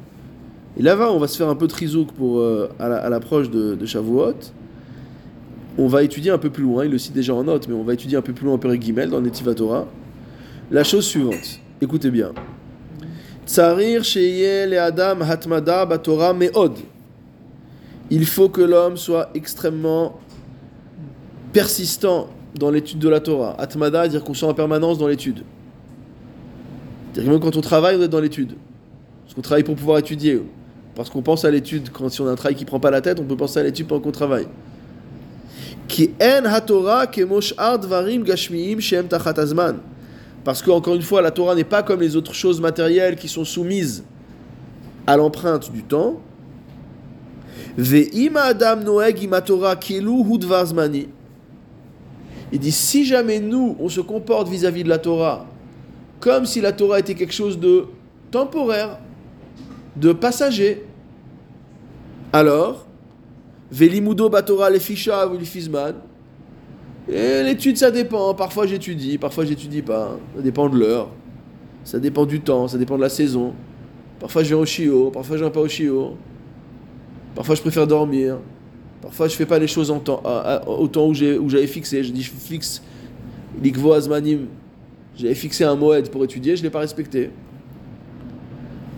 Et 0.77 0.83
là, 0.83 1.11
on 1.11 1.19
va 1.19 1.27
se 1.27 1.37
faire 1.37 1.47
un 1.47 1.55
peu 1.55 1.67
trizouk 1.67 2.11
pour, 2.11 2.39
euh, 2.39 2.69
à 2.79 3.09
l'approche 3.09 3.49
de, 3.49 3.75
de 3.75 3.85
Shavuot. 3.85 4.33
On 5.81 5.87
va 5.87 6.03
étudier 6.03 6.29
un 6.29 6.37
peu 6.37 6.49
plus 6.49 6.63
loin, 6.63 6.83
il 6.83 6.91
le 6.91 6.97
cite 6.97 7.13
déjà 7.13 7.33
en 7.33 7.45
note, 7.45 7.69
mais 7.69 7.73
on 7.73 7.83
va 7.83 7.93
étudier 7.93 8.17
un 8.17 8.21
peu 8.21 8.33
plus 8.33 8.45
loin 8.45 8.55
en 8.55 8.57
Périgimel, 8.57 9.09
dans 9.09 9.21
Netiva 9.21 9.53
Torah. 9.53 9.87
La 10.71 10.83
chose 10.83 11.05
suivante, 11.05 11.61
écoutez 11.79 12.11
bien. 12.11 12.33
Tsarir 13.47 14.03
sheye 14.03 14.67
le 14.67 14.77
adam 14.77 15.21
hatmada 15.21 15.85
batorah 15.85 16.33
meod. 16.33 16.73
Il 18.09 18.25
faut 18.25 18.49
que 18.49 18.59
l'homme 18.59 18.97
soit 18.97 19.29
extrêmement 19.33 20.19
persistant 21.53 22.27
dans 22.55 22.71
l'étude 22.71 22.99
de 22.99 23.07
la 23.07 23.21
Torah. 23.21 23.55
Atmada, 23.57 24.05
dire 24.09 24.21
qu'on 24.25 24.33
soit 24.33 24.49
en 24.49 24.53
permanence 24.53 24.97
dans 24.97 25.07
l'étude. 25.07 25.43
C'est-à-dire 27.13 27.31
que 27.31 27.33
même 27.35 27.39
quand 27.41 27.55
on 27.55 27.61
travaille, 27.61 27.95
on 27.95 28.01
est 28.01 28.09
dans 28.09 28.19
l'étude. 28.19 28.55
Parce 29.23 29.33
qu'on 29.33 29.41
travaille 29.41 29.63
pour 29.63 29.75
pouvoir 29.75 29.99
étudier. 29.99 30.41
Parce 30.95 31.09
qu'on 31.09 31.21
pense 31.21 31.45
à 31.45 31.51
l'étude, 31.51 31.89
quand 31.93 32.09
si 32.09 32.19
on 32.19 32.27
a 32.27 32.31
un 32.31 32.35
travail 32.35 32.55
qui 32.55 32.65
prend 32.65 32.81
pas 32.81 32.91
la 32.91 32.99
tête, 32.99 33.21
on 33.21 33.23
peut 33.23 33.37
penser 33.37 33.61
à 33.61 33.63
l'étude 33.63 33.87
pendant 33.87 34.01
qu'on 34.01 34.11
travaille. 34.11 34.47
Ki 35.89 36.11
en 36.21 36.43
gashmiim 38.23 38.79
shem 38.79 39.07
tachat. 39.07 39.33
Parce 40.45 40.61
que, 40.61 40.71
encore 40.71 40.95
une 40.95 41.01
fois, 41.01 41.21
la 41.21 41.31
Torah 41.31 41.53
n'est 41.53 41.65
pas 41.65 41.83
comme 41.83 41.99
les 41.99 42.15
autres 42.15 42.33
choses 42.33 42.61
matérielles 42.61 43.17
qui 43.17 43.27
sont 43.27 43.43
soumises 43.43 44.05
à 45.05 45.17
l'empreinte 45.17 45.69
du 45.71 45.83
temps. 45.83 46.21
Adam. 47.77 48.99
Il 52.51 52.59
dit 52.59 52.71
si 52.71 53.05
jamais 53.05 53.39
nous, 53.39 53.75
on 53.79 53.89
se 53.89 53.99
comporte 53.99 54.47
vis-à-vis 54.47 54.83
de 54.83 54.89
la 54.89 54.97
Torah 54.97 55.45
comme 56.19 56.45
si 56.45 56.61
la 56.61 56.71
Torah 56.71 56.99
était 56.99 57.15
quelque 57.15 57.33
chose 57.33 57.59
de 57.59 57.85
temporaire, 58.31 58.99
de 59.95 60.13
passager, 60.13 60.83
alors, 62.33 62.85
Velimudo 63.71 64.29
Batora 64.29 64.69
Lefisha 64.69 65.27
ou 65.27 65.37
Lefizman, 65.37 65.95
et 67.07 67.43
l'étude 67.43 67.77
ça 67.77 67.91
dépend, 67.91 68.33
parfois 68.33 68.67
j'étudie, 68.67 69.17
parfois 69.17 69.45
j'étudie 69.45 69.81
pas, 69.81 70.17
ça 70.35 70.41
dépend 70.41 70.69
de 70.69 70.77
l'heure, 70.77 71.09
ça 71.83 71.99
dépend 71.99 72.25
du 72.25 72.41
temps, 72.41 72.67
ça 72.67 72.77
dépend 72.77 72.97
de 72.97 73.01
la 73.01 73.09
saison, 73.09 73.53
parfois 74.19 74.43
je 74.43 74.49
viens 74.49 74.57
au 74.57 74.65
chiot, 74.65 75.11
parfois 75.11 75.37
je 75.37 75.43
viens 75.43 75.51
pas 75.51 75.61
au 75.61 75.67
chiot, 75.67 76.17
parfois 77.35 77.55
je 77.55 77.61
préfère 77.61 77.87
dormir, 77.87 78.37
parfois 79.01 79.27
je 79.27 79.35
fais 79.35 79.45
pas 79.45 79.59
les 79.59 79.67
choses 79.67 79.91
en 79.91 80.03
au 80.67 80.87
temps 80.87 81.07
où 81.07 81.13
j'avais 81.13 81.67
fixé, 81.67 82.03
je 82.03 82.11
dis 82.11 82.23
je 82.23 82.31
fixe 82.31 82.81
l'ikvo 83.61 83.93
azmanim, 83.93 84.47
j'avais 85.15 85.35
fixé 85.35 85.63
un 85.63 85.75
moed 85.75 86.09
pour 86.09 86.23
étudier, 86.23 86.55
je 86.55 86.61
ne 86.61 86.67
l'ai 86.67 86.71
pas 86.71 86.79
respecté. 86.79 87.31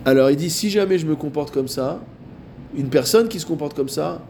Alors 0.04 0.30
il 0.30 0.36
dit 0.36 0.50
si 0.50 0.68
jamais 0.70 0.98
je 0.98 1.06
me 1.06 1.14
comporte 1.14 1.52
comme 1.52 1.68
ça, 1.68 2.00
une 2.76 2.88
personne 2.88 3.28
qui 3.28 3.38
se 3.38 3.46
comporte 3.46 3.74
comme 3.74 3.88
ça, 3.88 4.20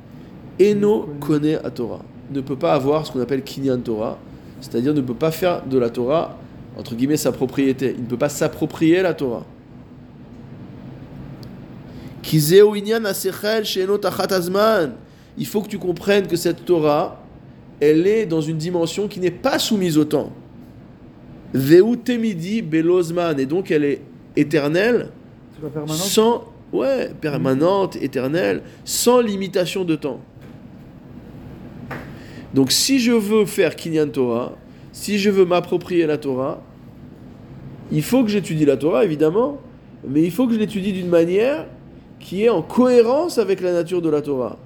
Eno 0.61 1.09
connaît 1.21 1.57
à 1.65 1.71
Torah, 1.71 2.03
ne 2.31 2.41
peut 2.41 2.57
pas 2.57 2.75
avoir 2.75 3.07
ce 3.07 3.13
qu'on 3.13 3.21
appelle 3.21 3.43
Kinyan 3.43 3.79
Torah, 3.79 4.19
c'est-à-dire 4.61 4.95
ne 4.95 5.01
peut 5.01 5.15
pas 5.15 5.31
faire 5.31 5.65
de 5.67 5.79
la 5.79 5.91
Torah, 5.91 6.39
entre 6.79 6.95
guillemets, 6.95 7.17
sa 7.17 7.33
propriété. 7.33 7.95
Il 7.97 8.05
ne 8.05 8.09
peut 8.09 8.17
pas 8.17 8.29
s'approprier 8.29 9.03
la 9.03 9.15
Torah. 9.15 9.45
Kizeo 12.23 12.75
inyan 12.75 13.05
asechel 13.05 13.65
she'eno 13.65 13.99
tachat 13.99 14.33
azman. 14.33 14.95
Il 15.37 15.47
faut 15.47 15.61
que 15.61 15.69
tu 15.69 15.79
comprennes 15.79 16.27
que 16.27 16.37
cette 16.37 16.65
Torah, 16.65 17.21
elle 17.81 18.07
est 18.07 18.27
dans 18.27 18.41
une 18.41 18.57
dimension 18.57 19.09
qui 19.09 19.19
n'est 19.19 19.31
pas 19.31 19.59
soumise 19.59 19.99
au 19.99 20.05
temps. 20.05 20.31
Veu 21.53 21.83
temidi 21.97 22.63
belozman. 22.63 23.39
Et 23.41 23.47
donc 23.47 23.71
elle 23.71 23.85
est 23.85 24.03
éternelle, 24.37 25.09
sans, 25.89 26.45
ouais, 26.73 27.11
permanente, 27.21 27.97
éternelle, 27.97 28.63
sans 28.85 29.21
limitation 29.21 29.85
de 29.85 29.97
temps. 29.97 30.21
Donc 32.55 32.71
si 32.73 32.99
je 32.99 33.13
veux 33.13 33.45
faire 33.47 33.77
Kinyan 33.77 34.09
Torah, 34.09 34.53
si 34.93 35.19
je 35.19 35.31
veux 35.31 35.45
m'approprier 35.45 36.07
la 36.07 36.19
Torah, 36.19 36.63
il 37.91 38.03
faut 38.03 38.23
que 38.25 38.31
j'étudie 38.31 38.65
la 38.65 38.77
Torah, 38.77 39.05
évidemment, 39.05 39.59
mais 40.07 40.23
il 40.23 40.31
faut 40.31 40.47
que 40.47 40.55
je 40.55 40.59
l'étudie 40.59 40.93
d'une 40.93 41.09
manière 41.09 41.67
qui 42.21 42.45
est 42.45 42.49
en 42.49 42.63
cohérence 42.63 43.39
avec 43.39 43.61
la 43.61 43.73
nature 43.73 44.03
de 44.03 44.09
la 44.09 44.23
Torah. 44.23 44.59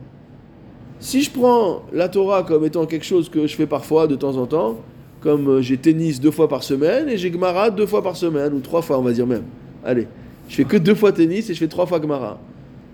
Si 0.99 1.23
je 1.23 1.31
prends 1.31 1.83
la 1.93 2.09
Torah 2.09 2.43
comme 2.43 2.65
étant 2.65 2.87
quelque 2.87 3.05
chose 3.05 3.29
que 3.29 3.47
je 3.47 3.55
fais 3.55 3.67
parfois, 3.67 4.07
de 4.07 4.17
temps 4.17 4.37
en 4.37 4.47
temps, 4.47 4.79
comme 5.21 5.49
euh, 5.49 5.63
j'ai 5.63 5.77
tennis 5.77 6.21
deux 6.21 6.31
fois 6.31 6.49
par 6.49 6.63
semaine 6.63 7.09
et 7.09 7.17
j'ai 7.17 7.33
Gemara 7.33 7.71
deux 7.71 7.87
fois 7.87 8.03
par 8.03 8.17
semaine, 8.17 8.55
ou 8.55 8.61
trois 8.61 8.83
fois 8.83 8.99
on 8.99 9.03
va 9.03 9.13
dire 9.13 9.27
même. 9.27 9.45
Allez, 9.85 10.07
je 10.49 10.55
fais 10.55 10.65
que 10.65 10.77
deux 10.77 10.95
fois 10.95 11.13
tennis 11.13 11.51
et 11.51 11.55
je 11.55 11.59
fais 11.59 11.69
trois 11.69 11.87
fois 11.87 12.01
Gemara. 12.01 12.39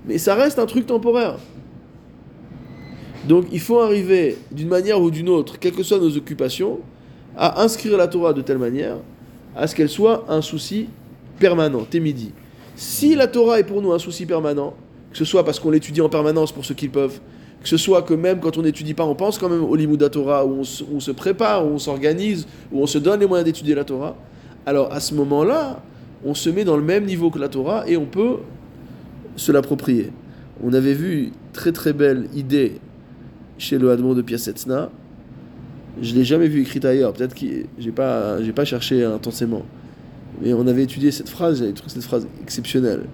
Mais 0.06 0.18
ça 0.18 0.34
reste 0.34 0.58
un 0.58 0.66
truc 0.66 0.86
temporaire. 0.86 1.36
Donc 3.28 3.46
il 3.52 3.60
faut 3.60 3.80
arriver 3.80 4.36
d'une 4.50 4.68
manière 4.68 5.00
ou 5.00 5.10
d'une 5.10 5.28
autre, 5.28 5.58
quelles 5.58 5.74
que 5.74 5.82
soient 5.82 5.98
nos 5.98 6.16
occupations, 6.16 6.80
à 7.36 7.62
inscrire 7.62 7.96
la 7.96 8.08
Torah 8.08 8.32
de 8.32 8.42
telle 8.42 8.58
manière 8.58 8.96
à 9.54 9.66
ce 9.66 9.74
qu'elle 9.74 9.88
soit 9.88 10.24
un 10.28 10.42
souci 10.42 10.88
permanent, 11.38 11.86
midi. 11.94 12.32
Si 12.74 13.14
la 13.14 13.26
Torah 13.26 13.58
est 13.58 13.64
pour 13.64 13.82
nous 13.82 13.92
un 13.92 13.98
souci 13.98 14.26
permanent, 14.26 14.74
que 15.10 15.18
ce 15.18 15.24
soit 15.24 15.44
parce 15.44 15.60
qu'on 15.60 15.70
l'étudie 15.70 16.00
en 16.00 16.08
permanence 16.08 16.52
pour 16.52 16.64
ceux 16.64 16.74
qui 16.74 16.88
peuvent, 16.88 17.20
que 17.62 17.68
ce 17.68 17.76
soit 17.76 18.02
que 18.02 18.14
même 18.14 18.40
quand 18.40 18.56
on 18.58 18.62
n'étudie 18.62 18.94
pas, 18.94 19.04
on 19.04 19.14
pense 19.14 19.38
quand 19.38 19.48
même 19.48 19.62
au 19.62 19.76
Limouda 19.76 20.08
Torah, 20.08 20.44
où 20.44 20.60
on, 20.60 20.64
se, 20.64 20.82
où 20.82 20.96
on 20.96 21.00
se 21.00 21.10
prépare, 21.10 21.66
où 21.66 21.70
on 21.70 21.78
s'organise, 21.78 22.46
où 22.72 22.82
on 22.82 22.86
se 22.86 22.98
donne 22.98 23.20
les 23.20 23.26
moyens 23.26 23.44
d'étudier 23.44 23.74
la 23.74 23.84
Torah, 23.84 24.16
alors 24.66 24.92
à 24.92 25.00
ce 25.00 25.14
moment-là, 25.14 25.82
on 26.24 26.34
se 26.34 26.50
met 26.50 26.64
dans 26.64 26.76
le 26.76 26.82
même 26.82 27.04
niveau 27.04 27.30
que 27.30 27.38
la 27.38 27.48
Torah 27.48 27.84
et 27.86 27.96
on 27.96 28.06
peut 28.06 28.38
se 29.36 29.52
l'approprier. 29.52 30.10
On 30.62 30.72
avait 30.72 30.94
vu 30.94 31.24
une 31.24 31.30
très 31.52 31.72
très 31.72 31.92
belle 31.92 32.28
idée 32.34 32.80
chez 33.62 33.78
le 33.78 33.90
Hadmon 33.90 34.14
de 34.14 34.22
Piasetzna. 34.22 34.90
Je 36.00 36.14
l'ai 36.14 36.24
jamais 36.24 36.48
vu 36.48 36.62
écrite 36.62 36.84
ailleurs. 36.84 37.12
Peut-être 37.12 37.34
que 37.34 37.46
j'ai 37.78 37.92
pas, 37.92 38.42
j'ai 38.42 38.52
pas 38.52 38.64
cherché 38.64 39.04
intensément. 39.04 39.62
Mais 40.40 40.52
on 40.52 40.66
avait 40.66 40.82
étudié 40.82 41.12
cette 41.12 41.28
phrase, 41.28 41.60
j'avais 41.60 41.72
trouvé 41.72 41.92
cette 41.92 42.02
phrase 42.02 42.26
exceptionnelle, 42.42 43.04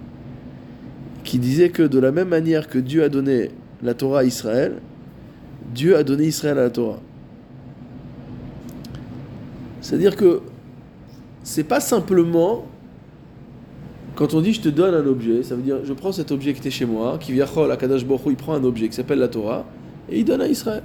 qui 1.23 1.37
disait 1.37 1.69
que 1.69 1.83
de 1.83 1.99
la 1.99 2.11
même 2.11 2.29
manière 2.29 2.67
que 2.67 2.79
Dieu 2.79 3.03
a 3.03 3.09
donné 3.09 3.51
la 3.83 3.93
Torah 3.93 4.21
à 4.21 4.23
Israël, 4.23 4.77
Dieu 5.75 5.95
a 5.95 6.03
donné 6.03 6.25
Israël 6.25 6.57
à 6.57 6.63
la 6.63 6.69
Torah. 6.71 6.99
C'est-à-dire 9.81 10.15
que 10.15 10.41
c'est 11.43 11.63
pas 11.63 11.79
simplement 11.79 12.65
quand 14.15 14.33
on 14.33 14.41
dit 14.41 14.53
je 14.53 14.61
te 14.61 14.69
donne 14.69 14.95
un 14.95 15.05
objet, 15.05 15.43
ça 15.43 15.55
veut 15.55 15.61
dire 15.61 15.77
je 15.83 15.93
prends 15.93 16.11
cet 16.11 16.31
objet 16.31 16.53
qui 16.53 16.59
était 16.59 16.71
chez 16.71 16.85
moi, 16.85 17.17
qui 17.19 17.31
vient 17.31 17.45
à 17.45 17.77
Kadash 17.77 18.05
Baruch 18.05 18.25
Hu, 18.25 18.29
il 18.31 18.35
prend 18.35 18.53
un 18.53 18.63
objet 18.63 18.89
qui 18.89 18.95
s'appelle 18.95 19.19
la 19.19 19.29
Torah 19.29 19.65
et 20.11 20.19
il 20.19 20.25
donne 20.25 20.41
à 20.41 20.47
Israël. 20.47 20.83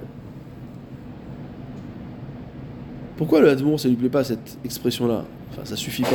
Pourquoi 3.17 3.39
le 3.39 3.49
Hadmon, 3.49 3.77
ça 3.77 3.87
lui 3.87 3.95
plaît 3.95 4.09
pas 4.09 4.23
cette 4.23 4.57
expression-là? 4.65 5.23
Enfin, 5.51 5.61
ça 5.63 5.75
suffit 5.75 6.03
pas. 6.03 6.09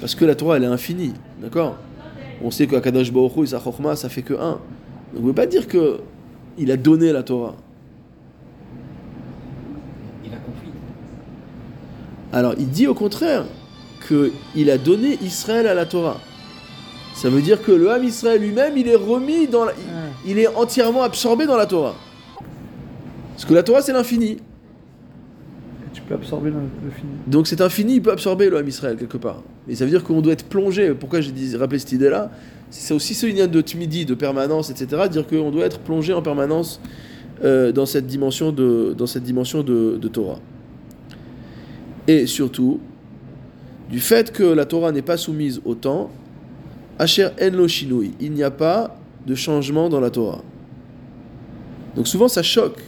Parce 0.00 0.14
que 0.14 0.24
la 0.24 0.34
Torah, 0.34 0.56
elle 0.56 0.64
est 0.64 0.66
infinie, 0.66 1.12
d'accord? 1.40 1.76
On 2.42 2.50
sait 2.50 2.66
qu'à 2.66 2.80
Kadash 2.80 3.12
Baruch 3.12 3.36
Hu, 3.36 3.46
sa 3.46 3.60
ça 3.94 4.08
fait 4.08 4.22
que 4.22 4.34
un. 4.34 4.58
Donc, 5.14 5.18
on 5.18 5.20
ne 5.20 5.26
veut 5.26 5.32
pas 5.32 5.46
dire 5.46 5.68
que 5.68 6.00
il 6.58 6.70
a 6.70 6.76
donné 6.76 7.12
la 7.12 7.22
Torah. 7.22 7.54
Il 10.24 10.32
a 10.32 10.36
compris. 10.36 10.68
Alors, 12.32 12.54
il 12.58 12.68
dit 12.68 12.86
au 12.86 12.94
contraire 12.94 13.44
qu'il 14.06 14.70
a 14.70 14.78
donné 14.78 15.16
Israël 15.22 15.66
à 15.66 15.74
la 15.74 15.86
Torah. 15.86 16.20
Ça 17.14 17.30
veut 17.30 17.40
dire 17.42 17.62
que 17.62 17.72
le 17.72 17.90
Ham 17.90 18.02
Israël 18.04 18.40
lui-même, 18.40 18.76
il 18.76 18.88
est 18.88 18.96
remis 18.96 19.46
dans 19.46 19.64
la- 19.64 19.72
il- 20.26 20.32
il 20.32 20.38
est 20.38 20.48
entièrement 20.48 21.02
absorbé 21.02 21.46
dans 21.46 21.56
la 21.56 21.66
Torah. 21.66 21.94
Parce 23.32 23.44
que 23.44 23.54
la 23.54 23.62
Torah, 23.62 23.82
c'est 23.82 23.92
l'infini. 23.92 24.32
Et 24.32 24.38
tu 25.92 26.02
peux 26.02 26.14
absorber 26.14 26.50
le, 26.50 26.56
le 26.84 26.90
fini. 26.90 27.12
Donc 27.26 27.46
cet 27.46 27.60
infini, 27.60 27.94
il 27.94 28.02
peut 28.02 28.10
absorber 28.12 28.50
le 28.50 28.56
Ham 28.58 28.66
Israël 28.68 28.96
quelque 28.96 29.16
part. 29.16 29.42
Mais 29.66 29.74
ça 29.74 29.84
veut 29.84 29.90
dire 29.90 30.02
qu'on 30.04 30.20
doit 30.20 30.32
être 30.32 30.44
plongé. 30.46 30.92
Pourquoi 30.94 31.20
j'ai 31.20 31.30
dit- 31.32 31.56
rappelé 31.56 31.78
cette 31.78 31.92
idée-là? 31.92 32.30
C'est 32.70 32.92
aussi 32.94 33.14
ce 33.14 33.26
lien 33.26 33.46
de 33.46 33.60
timidi, 33.60 34.04
de 34.04 34.14
permanence, 34.14 34.70
etc. 34.70 35.02
Dire 35.10 35.26
qu'on 35.26 35.50
doit 35.52 35.64
être 35.66 35.78
plongé 35.78 36.12
en 36.12 36.22
permanence 36.22 36.80
euh, 37.44 37.70
dans 37.72 37.86
cette 37.86 38.06
dimension 38.06 38.50
de, 38.52 38.94
dans 38.98 39.06
cette 39.06 39.22
dimension 39.22 39.62
de, 39.62 39.96
de 40.00 40.08
Torah. 40.08 40.40
Et 42.08 42.26
surtout, 42.26 42.80
du 43.90 44.00
fait 44.00 44.32
que 44.32 44.42
la 44.42 44.64
Torah 44.64 44.90
n'est 44.92 45.02
pas 45.02 45.16
soumise 45.16 45.60
au 45.64 45.74
temps, 45.74 46.10
Asher 46.98 47.28
en 47.40 47.50
lo 47.50 47.66
shinui, 47.66 48.14
il 48.20 48.32
n'y 48.32 48.42
a 48.42 48.50
pas 48.50 48.96
de 49.26 49.34
changement 49.34 49.88
dans 49.88 50.00
la 50.00 50.10
Torah. 50.10 50.42
Donc 51.96 52.08
souvent 52.08 52.28
ça 52.28 52.42
choque. 52.42 52.80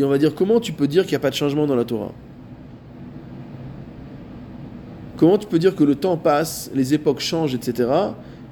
On 0.00 0.08
va 0.08 0.18
dire 0.18 0.34
comment 0.34 0.60
tu 0.60 0.72
peux 0.72 0.88
dire 0.88 1.02
qu'il 1.02 1.12
n'y 1.12 1.16
a 1.16 1.20
pas 1.20 1.30
de 1.30 1.34
changement 1.34 1.66
dans 1.66 1.76
la 1.76 1.84
Torah? 1.84 2.12
Comment 5.16 5.38
tu 5.38 5.46
peux 5.46 5.58
dire 5.58 5.76
que 5.76 5.84
le 5.84 5.94
temps 5.94 6.16
passe, 6.16 6.70
les 6.74 6.94
époques 6.94 7.20
changent, 7.20 7.54
etc. 7.54 7.88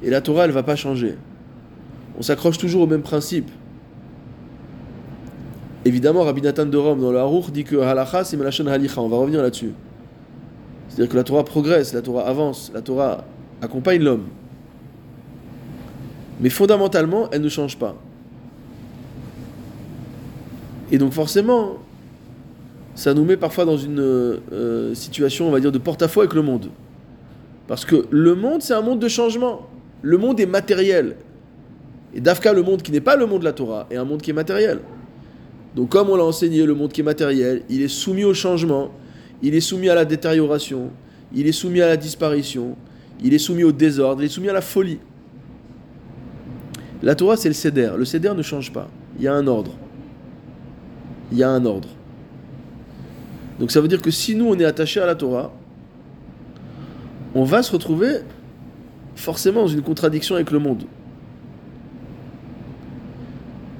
Et 0.03 0.11
la 0.11 0.21
Torah, 0.21 0.45
elle 0.45 0.53
va 0.53 0.63
pas 0.63 0.77
changer? 0.77 1.17
On 2.19 2.23
s'accroche 2.23 2.59
toujours 2.59 2.83
au 2.83 2.87
même 2.87 3.03
principe. 3.03 3.51
Évidemment, 5.85 6.23
Rabbi 6.23 6.43
Nathan 6.43 6.67
de 6.67 6.77
Rome 6.77 7.01
dans 7.01 7.11
le 7.11 7.19
Haruch 7.19 7.51
dit 7.51 7.65
que 7.65 7.77
halacha 7.77 8.25
c'est 8.25 8.37
melachon 8.37 8.67
halicha. 8.67 9.01
On 9.01 9.09
va 9.09 9.17
revenir 9.17 9.43
là-dessus. 9.43 9.73
C'est-à-dire 10.89 11.11
que 11.11 11.17
la 11.17 11.25
Torah 11.25 11.45
progresse, 11.45 11.95
la 11.95 12.03
Torah 12.03 12.29
avance, 12.29 12.71
la 12.75 12.83
Torah 12.83 13.25
accompagne 13.63 14.03
l'homme. 14.03 14.27
Mais 16.41 16.51
fondamentalement, 16.51 17.29
elle 17.33 17.43
ne 17.43 17.49
change 17.49 17.77
pas. 17.77 17.97
Et 20.91 20.99
donc 20.99 21.13
forcément, 21.13 21.79
ça 22.95 23.15
nous 23.15 23.25
met 23.25 23.37
parfois 23.37 23.65
dans 23.65 23.77
une 23.77 24.01
euh, 24.01 24.95
situation, 24.95 25.49
on 25.49 25.51
va 25.51 25.61
dire, 25.61 25.73
de 25.73 25.79
porte-à-faux 25.79 26.21
avec 26.21 26.35
le 26.35 26.43
monde. 26.43 26.71
Parce 27.69 27.85
que 27.85 28.07
le 28.11 28.35
monde, 28.35 28.63
c'est 28.63 28.75
un 28.75 28.83
monde 28.83 28.99
de 28.99 29.09
changement. 29.09 29.69
Le 30.03 30.19
monde 30.19 30.41
est 30.41 30.47
matériel. 30.47 31.17
Et 32.15 32.21
Dafka, 32.21 32.53
le 32.53 32.63
monde 32.63 32.83
qui 32.83 32.91
n'est 32.91 33.01
pas 33.01 33.17
le 33.17 33.27
monde 33.27 33.41
de 33.41 33.45
la 33.45 33.53
Torah, 33.53 33.87
est 33.91 33.97
un 33.97 34.05
monde 34.05 34.21
qui 34.21 34.31
est 34.31 34.35
matériel. 34.35 34.81
Donc 35.77 35.91
comme 35.91 36.11
on 36.11 36.17
l'a 36.17 36.25
enseigné, 36.25 36.67
le 36.67 36.75
monde 36.75 36.93
qui 36.93 37.01
est 37.01 37.05
matériel, 37.05 37.63
il 37.69 37.83
est 37.83 37.89
soumis 37.89 38.25
au 38.25 38.35
changement, 38.35 38.91
il 39.43 39.55
est 39.55 39.61
soumis 39.61 39.89
à 39.89 39.95
la 39.95 40.05
détérioration, 40.05 40.91
il 41.33 41.47
est 41.47 41.53
soumis 41.53 41.81
à 41.81 41.87
la 41.87 41.97
disparition, 41.97 42.77
il 43.23 43.33
est 43.35 43.39
soumis 43.39 43.63
au 43.63 43.71
désordre, 43.71 44.23
il 44.23 44.27
est 44.27 44.31
soumis 44.31 44.49
à 44.49 44.53
la 44.53 44.63
folie. 44.63 44.99
La 47.03 47.15
Torah, 47.15 47.37
c'est 47.37 47.49
le 47.49 47.55
Seder. 47.55 47.93
Le 47.97 48.05
Seder 48.05 48.33
ne 48.37 48.43
change 48.43 48.73
pas. 48.73 48.89
Il 49.19 49.25
y 49.25 49.29
a 49.29 49.35
un 49.35 49.47
ordre. 49.47 49.73
Il 51.33 51.39
y 51.39 51.43
a 51.43 51.51
un 51.51 51.65
ordre. 51.65 51.89
Donc 53.59 53.71
ça 53.71 53.81
veut 53.81 53.89
dire 53.89 54.03
que 54.03 54.11
si 54.11 54.35
nous, 54.35 54.47
on 54.47 54.59
est 54.59 54.65
attaché 54.65 55.01
à 55.01 55.07
la 55.07 55.15
Torah, 55.15 55.53
on 57.35 57.45
va 57.45 57.63
se 57.63 57.73
retrouver 57.73 58.17
forcément 59.15 59.63
dans 59.63 59.69
une 59.69 59.83
contradiction 59.83 60.35
avec 60.35 60.51
le 60.51 60.59
monde. 60.59 60.85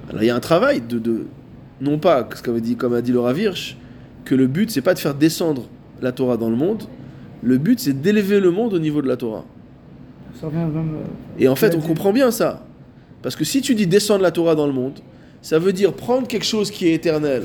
Alors 0.09 0.23
il 0.23 0.27
y 0.27 0.31
a 0.31 0.37
un 0.37 0.41
travail 0.41 0.81
de, 0.81 0.99
de 0.99 1.27
non 1.81 1.99
pas, 1.99 2.29
ce 2.35 2.43
qu'avait 2.43 2.61
dit, 2.61 2.77
comme 2.77 2.95
a 2.95 3.01
dit 3.03 3.13
Laura 3.13 3.33
Virch, 3.33 3.77
que 4.25 4.35
le 4.35 4.47
but 4.47 4.71
c'est 4.71 4.83
pas 4.83 4.95
de 4.95 4.99
faire 4.99 5.15
descendre 5.15 5.65
la 6.03 6.13
Torah 6.13 6.37
dans 6.37 6.51
le 6.51 6.57
monde, 6.57 6.85
le 7.43 7.59
but 7.59 7.81
c'est 7.81 7.93
d'élever 8.01 8.41
le 8.41 8.51
monde 8.51 8.75
au 8.75 8.79
niveau 8.79 9.03
de 9.03 9.09
la 9.09 9.17
Torah. 9.17 9.45
Ça 10.39 10.47
revient 10.47 10.59
même. 10.59 10.95
euh, 10.95 11.39
Et 11.39 11.49
en 11.49 11.57
fait, 11.57 11.75
on 11.75 11.81
comprend 11.81 12.13
bien 12.13 12.31
ça. 12.31 12.65
Parce 13.23 13.37
que 13.37 13.45
si 13.45 13.61
tu 13.61 13.75
dis 13.75 13.87
descendre 13.87 14.23
la 14.23 14.31
Torah 14.31 14.55
dans 14.55 14.67
le 14.67 14.73
monde, 14.73 15.01
ça 15.43 15.59
veut 15.59 15.73
dire 15.73 15.93
prendre 15.93 16.27
quelque 16.27 16.45
chose 16.45 16.71
qui 16.71 16.87
est 16.89 16.95
éternel, 16.95 17.45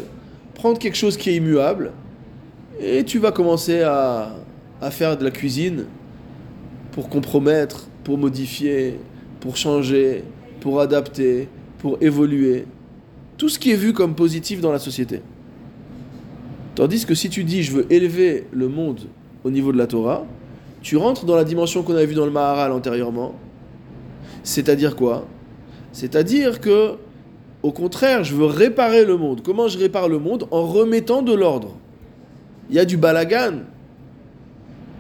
prendre 0.54 0.80
quelque 0.80 0.98
chose 0.98 1.18
qui 1.18 1.30
est 1.30 1.36
immuable, 1.36 1.92
et 2.80 3.04
tu 3.04 3.20
vas 3.20 3.32
commencer 3.32 3.82
à, 3.82 4.36
faire 4.92 5.18
de 5.18 5.24
la 5.24 5.32
cuisine 5.32 5.86
pour 6.92 7.10
compromettre, 7.10 7.88
pour 8.04 8.18
modifier, 8.18 9.00
pour 9.40 9.58
changer, 9.58 10.24
pour 10.60 10.80
adapter, 10.80 11.48
pour 11.80 11.98
évoluer. 12.02 12.66
Tout 13.38 13.50
ce 13.50 13.58
qui 13.58 13.72
est 13.72 13.76
vu 13.76 13.94
comme 13.94 14.16
positif 14.16 14.62
dans 14.62 14.72
la 14.72 14.80
société. 14.80 15.22
Tandis 16.76 17.06
que 17.06 17.16
si 17.16 17.30
tu 17.30 17.44
dis 17.44 17.64
je 17.64 17.72
veux 17.72 17.92
élever 17.92 18.48
le 18.52 18.68
monde 18.68 19.02
au 19.44 19.50
niveau 19.50 19.72
de 19.72 19.78
la 19.78 19.88
Torah, 19.88 20.26
tu 20.82 20.98
rentres 20.98 21.26
dans 21.26 21.36
la 21.36 21.44
dimension 21.44 21.82
qu'on 21.82 21.96
a 21.96 22.06
vue 22.06 22.14
dans 22.14 22.26
le 22.26 22.32
Maharal 22.32 22.72
antérieurement, 22.72 23.34
C'est-à-dire 24.44 24.96
quoi? 24.96 25.26
C'est-à-dire 25.96 26.60
que, 26.60 26.96
au 27.64 27.72
contraire, 27.72 28.26
je 28.26 28.36
veux 28.36 28.48
réparer 28.48 29.06
le 29.06 29.16
monde. 29.16 29.40
Comment 29.42 29.70
je 29.70 29.78
répare 29.78 30.10
le 30.10 30.20
monde? 30.20 30.46
En 30.52 30.68
remettant 30.68 31.22
de 31.22 31.34
l'ordre. 31.34 31.78
Il 32.70 32.76
y 32.76 32.80
a 32.80 32.84
du 32.84 32.98
balagan. 32.98 33.60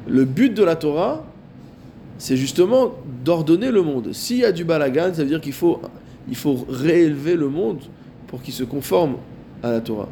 Le 0.08 0.24
but 0.24 0.54
de 0.54 0.64
la 0.64 0.78
Torah, 0.78 1.26
c'est 2.18 2.38
justement 2.38 2.93
d'ordonner 3.26 3.72
le 3.72 3.82
monde. 3.82 4.14
S'il 4.14 4.38
y 4.38 4.46
a 4.46 4.54
du 4.54 4.64
balagan, 4.64 5.14
ça 5.14 5.24
veut 5.24 5.28
dire 5.28 5.41
qu'il 5.41 5.52
faut, 5.52 5.82
il 6.30 6.36
faut 6.38 6.66
réélever 6.70 7.36
le 7.36 7.50
monde 7.50 7.80
pour 8.28 8.41
qu'il 8.41 8.54
se 8.54 8.64
conforme 8.64 9.18
à 9.62 9.72
la 9.72 9.82
Torah. 9.82 10.08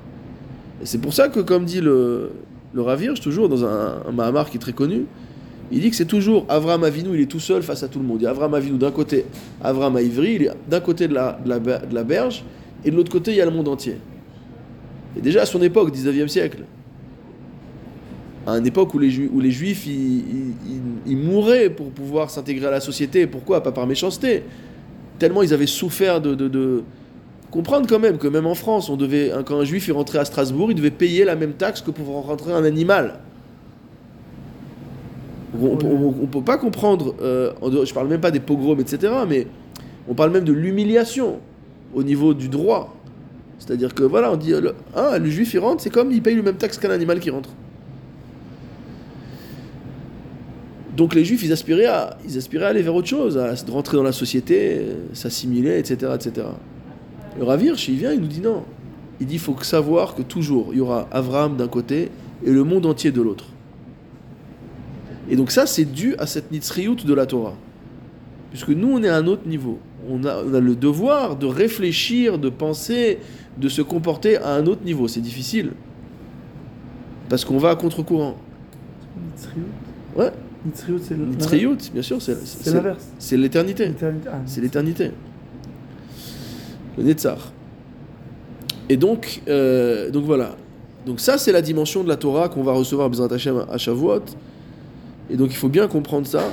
Et 0.82 0.86
c'est 0.86 0.98
pour 0.98 1.14
ça 1.14 1.30
que, 1.30 1.40
comme 1.40 1.64
dit 1.64 1.80
le, 1.80 2.32
le 2.74 2.82
Ravirge, 2.82 3.22
toujours 3.22 3.48
dans 3.48 3.64
un, 3.64 4.02
un 4.06 4.12
Mahamar 4.12 4.50
qui 4.50 4.58
est 4.58 4.60
très 4.60 4.74
connu, 4.74 5.06
il 5.74 5.82
dit 5.82 5.90
que 5.90 5.96
c'est 5.96 6.06
toujours 6.06 6.46
Avram 6.50 6.84
Avinu, 6.84 7.10
il 7.16 7.22
est 7.22 7.26
tout 7.26 7.40
seul 7.40 7.64
face 7.64 7.84
à 7.84 7.88
tout 7.88 8.00
le 8.00 8.06
monde. 8.06 8.20
Il 8.22 8.24
y 8.24 8.28
a 8.28 8.30
Avram 8.30 8.54
Avinu 8.54 8.78
d'un 8.78 8.92
côté, 8.92 9.26
Avram 9.62 9.98
Ivri, 10.00 10.36
il 10.36 10.44
est 10.44 10.52
d'un 10.70 10.80
côté 10.80 11.08
de 11.08 11.14
la, 11.14 11.40
de, 11.44 11.50
la, 11.50 11.60
de 11.60 11.94
la 11.96 12.04
berge, 12.04 12.44
et 12.86 12.92
de 12.92 12.96
l'autre 12.96 13.12
côté, 13.12 13.32
il 13.32 13.38
y 13.38 13.42
a 13.42 13.46
le 13.46 13.52
monde 13.52 13.68
entier. 13.68 13.98
Et 15.18 15.22
déjà 15.22 15.42
à 15.42 15.46
son 15.46 15.62
époque, 15.62 15.94
19e 15.96 16.28
siècle, 16.28 16.60
à 18.46 18.58
une 18.58 18.68
époque 18.68 18.94
où 18.94 19.00
les, 19.00 19.28
où 19.28 19.40
les 19.40 19.52
Juifs 19.52 19.86
ils, 19.88 20.24
ils- 21.06 21.18
mouraient 21.18 21.70
pour 21.70 21.90
pouvoir 21.92 22.30
s'intégrer 22.30 22.68
à 22.68 22.72
la 22.72 22.82
société. 22.82 23.26
Pourquoi? 23.26 23.64
Pas 23.64 23.72
par 23.72 23.88
méchanceté. 23.88 24.44
Tellement 25.18 25.44
ils 25.44 25.54
avaient 25.54 25.66
souffert 25.68 26.20
de, 26.22 26.36
de, 26.36 26.48
de- 26.48 26.84
Comprendre 27.52 27.88
quand 27.88 28.00
même 28.00 28.18
que 28.18 28.28
même 28.28 28.48
en 28.48 28.56
France, 28.56 28.90
on 28.90 28.98
devait, 28.98 29.32
quand 29.46 29.60
un 29.60 29.64
Juif 29.64 29.88
est 29.88 29.92
rentré 29.92 30.18
à 30.18 30.26
Strasbourg, 30.26 30.72
il 30.72 30.76
devait 30.76 30.90
payer 30.90 31.24
la 31.24 31.36
même 31.36 31.54
taxe 31.54 31.82
que 31.82 31.92
pour 31.92 32.08
rentrer 32.26 32.52
un 32.52 32.64
animal. 32.66 33.20
On 35.62 35.76
ne 35.76 36.26
peut 36.26 36.42
pas 36.42 36.58
comprendre, 36.58 37.16
euh, 37.22 37.54
en 37.62 37.70
dehors- 37.70 37.86
je 37.86 37.94
parle 37.94 38.08
même 38.08 38.22
pas 38.22 38.32
des 38.32 38.40
pogroms, 38.40 38.80
etc., 38.80 39.14
mais 39.28 39.48
on 40.08 40.14
parle 40.16 40.32
même 40.32 40.44
de 40.46 40.54
l'humiliation 40.54 41.40
au 41.94 42.04
niveau 42.04 42.34
du 42.34 42.50
droit. 42.50 42.96
C'est-à-dire 43.60 43.94
que 43.94 44.04
voilà, 44.04 44.32
on 44.32 44.36
dit, 44.36 44.52
euh, 44.54 44.62
le, 44.62 44.76
ah, 44.96 45.18
le 45.20 45.30
juif 45.30 45.54
il 45.54 45.60
rentre, 45.60 45.82
c'est 45.84 45.90
comme 45.92 46.12
il 46.12 46.22
paye 46.22 46.36
le 46.36 46.42
même 46.42 46.56
taxe 46.56 46.78
qu'un 46.78 46.90
animal 46.90 47.20
qui 47.20 47.30
rentre. 47.30 47.50
Donc 50.98 51.16
les 51.16 51.26
juifs, 51.26 51.44
ils 51.44 51.52
aspiraient 51.52 51.86
à, 51.86 52.18
ils 52.28 52.38
aspiraient 52.38 52.66
à 52.66 52.70
aller 52.70 52.82
vers 52.82 52.94
autre 52.96 53.08
chose, 53.08 53.38
à 53.38 53.54
rentrer 53.72 53.98
dans 53.98 54.04
la 54.04 54.12
société, 54.12 54.78
euh, 54.78 54.94
s'assimiler, 55.14 55.80
etc., 55.80 56.12
etc. 56.16 56.48
Le 57.38 57.44
Ravirch, 57.44 57.88
il 57.88 57.96
vient, 57.96 58.12
il 58.12 58.22
nous 58.22 58.28
dit 58.28 58.42
non. 58.42 58.64
Il 59.20 59.28
dit, 59.28 59.36
il 59.36 59.40
faut 59.40 59.56
savoir 59.62 60.14
que 60.16 60.22
toujours, 60.22 60.68
il 60.72 60.78
y 60.78 60.82
aura 60.82 61.08
Abraham 61.12 61.56
d'un 61.58 61.68
côté 61.68 62.10
et 62.46 62.52
le 62.52 62.64
monde 62.64 62.86
entier 62.86 63.12
de 63.12 63.22
l'autre. 63.22 63.46
Et 65.30 65.36
donc 65.36 65.52
ça, 65.52 65.66
c'est 65.66 65.86
dû 65.86 66.16
à 66.20 66.26
cette 66.28 66.52
nitzriout 66.52 66.96
de 67.06 67.14
la 67.14 67.26
Torah. 67.26 67.56
Puisque 68.52 68.70
nous, 68.70 68.90
on 68.92 69.02
est 69.04 69.10
à 69.10 69.16
un 69.16 69.28
autre 69.28 69.48
niveau. 69.48 69.80
On 70.10 70.24
a, 70.26 70.44
on 70.44 70.54
a 70.54 70.60
le 70.60 70.76
devoir 70.76 71.36
de 71.38 71.46
réfléchir, 71.46 72.38
de 72.38 72.50
penser, 72.50 73.20
de 73.58 73.70
se 73.70 73.82
comporter 73.82 74.38
à 74.38 74.54
un 74.56 74.66
autre 74.68 74.84
niveau. 74.84 75.08
C'est 75.08 75.22
difficile. 75.22 75.72
Parce 77.30 77.46
qu'on 77.46 77.58
va 77.58 77.70
à 77.72 77.76
contre-courant. 77.76 78.36
Nitzriout. 79.36 79.64
Ouais, 80.18 80.32
Nitzriout, 80.66 81.00
c'est 81.02 81.18
le- 81.18 81.26
nitzriout, 81.26 81.78
bien 81.94 82.02
sûr, 82.02 82.22
c'est 82.22 82.38
l'inverse. 82.72 83.08
c'est 83.18 83.38
l'éternité. 83.38 83.92
Ah, 84.28 84.32
C'est 84.46 84.62
l'éternité. 84.62 85.12
Le 86.98 87.04
Netzar. 87.04 87.52
Et 88.90 88.98
donc, 88.98 89.42
euh, 89.48 90.12
donc 90.12 90.26
voilà. 90.26 90.56
Donc 91.06 91.20
ça, 91.20 91.38
c'est 91.38 91.52
la 91.52 91.62
dimension 91.62 92.04
de 92.04 92.10
la 92.10 92.16
Torah 92.18 92.50
qu'on 92.50 92.64
va 92.64 92.74
recevoir 92.74 93.10
Bezrat 93.10 93.34
Hashem 93.34 93.66
à 93.72 93.78
Shavuot. 93.78 94.22
Et 95.30 95.38
donc 95.38 95.50
il 95.52 95.56
faut 95.56 95.70
bien 95.70 95.88
comprendre 95.88 96.28
ça. 96.28 96.44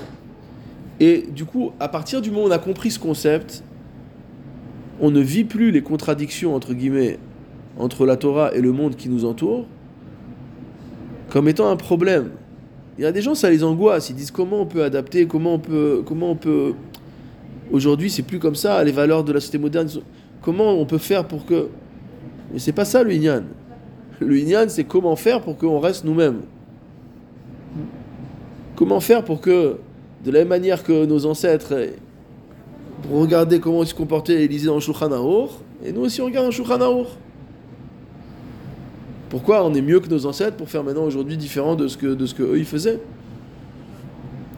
Et 1.00 1.26
du 1.34 1.44
coup, 1.44 1.72
à 1.80 1.88
partir 1.88 2.20
du 2.20 2.30
moment 2.30 2.44
où 2.44 2.48
on 2.48 2.50
a 2.50 2.58
compris 2.58 2.90
ce 2.90 2.98
concept, 2.98 3.62
on 5.00 5.10
ne 5.10 5.20
vit 5.20 5.44
plus 5.44 5.70
les 5.70 5.82
contradictions, 5.82 6.54
entre 6.54 6.74
guillemets, 6.74 7.18
entre 7.78 8.04
la 8.04 8.16
Torah 8.16 8.52
et 8.54 8.60
le 8.60 8.70
monde 8.72 8.96
qui 8.96 9.08
nous 9.08 9.24
entoure, 9.24 9.66
comme 11.30 11.48
étant 11.48 11.70
un 11.70 11.76
problème. 11.76 12.30
Il 12.98 13.02
y 13.04 13.06
a 13.06 13.12
des 13.12 13.22
gens, 13.22 13.34
ça 13.34 13.48
les 13.48 13.64
angoisse. 13.64 14.10
Ils 14.10 14.16
disent 14.16 14.30
comment 14.30 14.60
on 14.60 14.66
peut 14.66 14.82
adapter, 14.84 15.26
comment 15.26 15.54
on 15.54 15.58
peut, 15.58 16.02
comment 16.04 16.30
on 16.32 16.36
peut 16.36 16.74
Aujourd'hui, 17.72 18.10
c'est 18.10 18.22
plus 18.22 18.38
comme 18.40 18.56
ça. 18.56 18.82
Les 18.84 18.92
valeurs 18.92 19.24
de 19.24 19.32
la 19.32 19.40
société 19.40 19.58
moderne, 19.58 19.88
sont- 19.88 20.02
comment 20.42 20.72
on 20.74 20.84
peut 20.84 20.98
faire 20.98 21.24
pour 21.26 21.46
que. 21.46 21.68
Mais 22.52 22.58
c'est 22.58 22.72
pas 22.72 22.84
ça 22.84 23.02
le 23.02 23.12
Inyan. 23.14 23.44
Le 24.18 24.36
Inyan, 24.38 24.66
c'est 24.68 24.84
comment 24.84 25.16
faire 25.16 25.40
pour 25.40 25.56
qu'on 25.56 25.78
reste 25.78 26.04
nous-mêmes. 26.04 26.40
Comment 28.80 29.00
faire 29.00 29.22
pour 29.22 29.42
que, 29.42 29.76
de 30.24 30.30
la 30.30 30.38
même 30.38 30.48
manière 30.48 30.82
que 30.82 31.04
nos 31.04 31.26
ancêtres, 31.26 31.74
pour 33.02 33.20
regarder 33.20 33.60
comment 33.60 33.82
ils 33.82 33.86
se 33.86 33.92
comportaient 33.94 34.42
et 34.42 34.48
lisaient 34.48 34.68
dans 34.68 34.76
le 34.76 34.80
et 35.84 35.92
nous 35.92 36.00
aussi 36.00 36.22
on 36.22 36.24
regarde 36.24 36.46
dans 36.46 36.50
le. 36.50 37.18
Pourquoi 39.28 39.66
on 39.66 39.74
est 39.74 39.82
mieux 39.82 40.00
que 40.00 40.08
nos 40.08 40.24
ancêtres 40.24 40.56
pour 40.56 40.70
faire 40.70 40.82
maintenant 40.82 41.04
aujourd'hui 41.04 41.36
différent 41.36 41.74
de 41.74 41.88
ce 41.88 41.98
que, 41.98 42.06
de 42.06 42.24
ce 42.24 42.34
eux 42.42 42.56
ils 42.56 42.64
faisaient? 42.64 42.98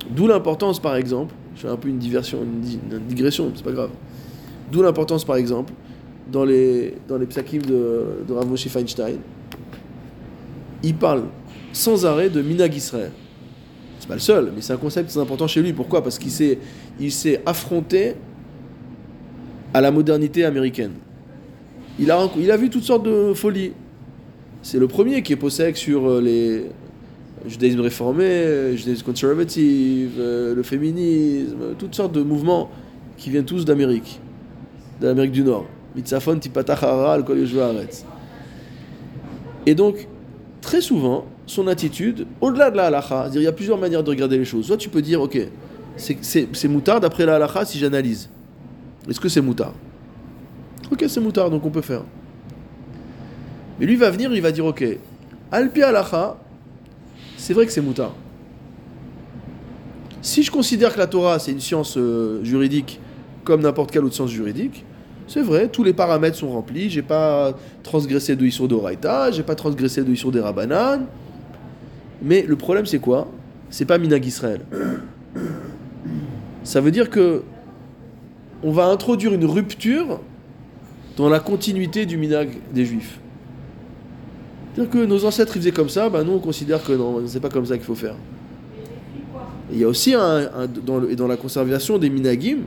D'où 0.09 0.29
l'importance, 0.29 0.79
par 0.79 0.95
exemple, 0.95 1.35
je 1.57 1.63
fais 1.63 1.69
un 1.69 1.77
peu 1.77 1.89
une 1.89 1.99
diversion, 1.99 2.39
une, 2.45 2.97
une 2.97 3.07
digression, 3.09 3.51
c'est 3.57 3.65
pas 3.65 3.73
grave. 3.73 3.91
D'où 4.71 4.83
l'importance, 4.83 5.25
par 5.25 5.35
exemple, 5.35 5.73
dans 6.31 6.45
les, 6.45 6.95
dans 7.09 7.19
psakim 7.27 7.63
de, 7.63 8.23
de 8.29 8.33
Rav 8.33 8.57
Feinstein, 8.57 9.17
il 10.85 10.95
parle 10.95 11.25
sans 11.73 12.07
arrêt 12.07 12.31
de 12.31 12.41
Minag 12.41 12.73
Israël. 12.73 13.11
C'est 14.03 14.09
pas 14.09 14.15
le 14.15 14.21
seul, 14.21 14.51
mais 14.53 14.61
c'est 14.63 14.73
un 14.73 14.79
concept 14.79 15.11
très 15.11 15.21
important 15.21 15.47
chez 15.47 15.63
lui. 15.63 15.73
Pourquoi? 15.73 16.03
Parce 16.03 16.19
qu'il 16.19 16.33
s'est, 16.33 16.59
il 16.99 17.13
s'est 17.13 17.41
affronté 17.47 18.17
à 19.73 19.81
la 19.81 19.93
modernité 19.93 20.45
américaine. 20.45 20.95
Il 22.01 22.11
a, 22.11 22.29
il 22.37 22.51
a 22.51 22.57
vu 22.57 22.69
toutes 22.69 22.83
sortes 22.83 23.05
de 23.05 23.33
folies. 23.33 23.75
C'est 24.61 24.81
le 24.81 24.89
premier 24.89 25.23
qui 25.23 25.35
est 25.35 25.37
possèque 25.37 25.77
sur 25.77 26.11
euh, 26.11 26.21
les 26.21 26.65
judaïsme 27.47 27.79
réformé, 27.79 28.77
judaïsme 28.77 29.05
conservative, 29.05 30.15
euh, 30.19 30.53
le 30.53 30.65
féminisme, 30.65 31.77
toutes 31.79 31.95
sortes 31.95 32.13
de 32.13 32.23
mouvements 32.23 32.73
qui 33.17 33.31
viennent 33.31 33.45
tous 33.45 33.65
d'Amérique, 33.65 34.19
de 35.01 35.07
l'Amérique 35.07 35.31
du 35.31 35.45
Nord. 35.45 35.67
Mitzafon, 35.95 36.41
Tipatach, 36.41 36.83
Haral, 36.83 37.25
Kol 37.25 37.39
Yoshua, 37.39 37.67
Haaretz. 37.67 38.05
Et 39.65 39.77
donc, 39.77 40.09
très 40.61 40.81
souvent, 40.81 41.25
son 41.47 41.67
attitude, 41.67 42.27
au-delà 42.41 42.71
de 42.71 42.77
la 42.77 43.03
c'est-à-dire 43.03 43.41
il 43.41 43.45
y 43.45 43.49
a 43.49 43.53
plusieurs 43.53 43.79
manières 43.79 44.03
de 44.03 44.11
regarder 44.11 44.39
les 44.39 44.45
choses. 44.45 44.67
Soit 44.67 44.77
tu 44.77 44.89
peux 44.89 45.03
dire, 45.03 45.21
ok, 45.21 45.39
c'est- 45.97 46.69
moutard 46.69 47.01
d'après 47.01 47.27
la 47.27 47.37
halacha 47.37 47.65
si 47.65 47.79
j'analyse. 47.79 48.31
Est-ce 49.09 49.21
que 49.21 49.29
c'est 49.29 49.41
moutard? 49.41 49.75
Ok, 50.91 51.05
c'est 51.09 51.21
moutard, 51.21 51.51
donc 51.51 51.65
on 51.65 51.71
peut 51.71 51.81
faire. 51.81 52.03
Mais 53.81 53.87
lui 53.87 53.97
va 53.97 54.11
venir, 54.11 54.33
il 54.33 54.41
va 54.41 54.53
dire, 54.53 54.65
ok, 54.65 54.85
alpi 55.51 55.83
halacha, 55.83 56.37
c'est 57.37 57.55
vrai 57.55 57.67
que 57.67 57.73
c'est 57.73 57.81
moutard. 57.81 58.15
Si 60.21 60.45
je 60.45 60.51
considère 60.53 60.95
que 60.95 60.99
la 60.99 61.09
Torah 61.09 61.41
c'est 61.41 61.51
une 61.51 61.61
science 61.61 61.97
euh, 61.97 62.45
juridique 62.45 63.01
comme 63.43 63.63
n'importe 63.63 63.91
quelle 63.91 64.05
autre 64.05 64.15
science 64.15 64.31
juridique, 64.31 64.85
c'est 65.27 65.43
vrai, 65.43 65.69
tous 65.69 65.83
les 65.83 65.93
paramètres 65.93 66.37
sont 66.37 66.51
remplis, 66.51 66.91
j'ai 66.91 67.03
pas 67.03 67.55
transgressé 67.83 68.37
de 68.37 68.45
Issour 68.45 68.69
d'Oraita, 68.69 69.33
j'ai 69.33 69.43
pas 69.43 69.55
transgressé 69.57 70.05
de 70.05 70.13
Issour 70.13 70.31
des 70.31 70.41
Rabbanan. 70.41 71.07
Mais 72.23 72.43
le 72.43 72.57
problème 72.57 72.87
c'est 72.87 72.99
quoi? 72.99 73.29
C'est 73.71 73.85
pas 73.85 73.99
Minag 73.99 74.25
Israël. 74.25 74.61
Ça 76.65 76.81
veut 76.81 76.91
dire 76.91 77.11
que 77.11 77.43
on 78.63 78.71
va 78.71 78.87
introduire 78.87 79.33
une 79.33 79.45
rupture 79.45 80.21
dans 81.17 81.29
la 81.29 81.41
continuité 81.41 82.07
du 82.07 82.17
Minag 82.17 82.51
des 82.73 82.85
Juifs. 82.85 83.19
C'est-à-dire 84.75 84.93
que 84.93 85.05
nos 85.05 85.25
ancêtres 85.25 85.57
ils 85.57 85.61
faisaient 85.61 85.73
comme 85.73 85.89
ça, 85.89 86.09
bah 86.09 86.23
nous 86.23 86.33
on 86.33 86.39
considère 86.39 86.83
que 86.83 86.93
non, 86.93 87.23
c'est 87.27 87.41
pas 87.41 87.51
comme 87.51 87.67
ça 87.67 87.77
qu'il 87.77 87.85
faut 87.85 87.95
faire. 87.95 88.15
Et 89.71 89.75
il 89.75 89.79
y 89.81 89.85
a 89.85 89.89
aussi 89.89 90.13
dans, 90.13 91.01
dans 91.01 91.27
la 91.27 91.37
conservation 91.37 91.99
des 91.99 92.09
minagim, 92.09 92.59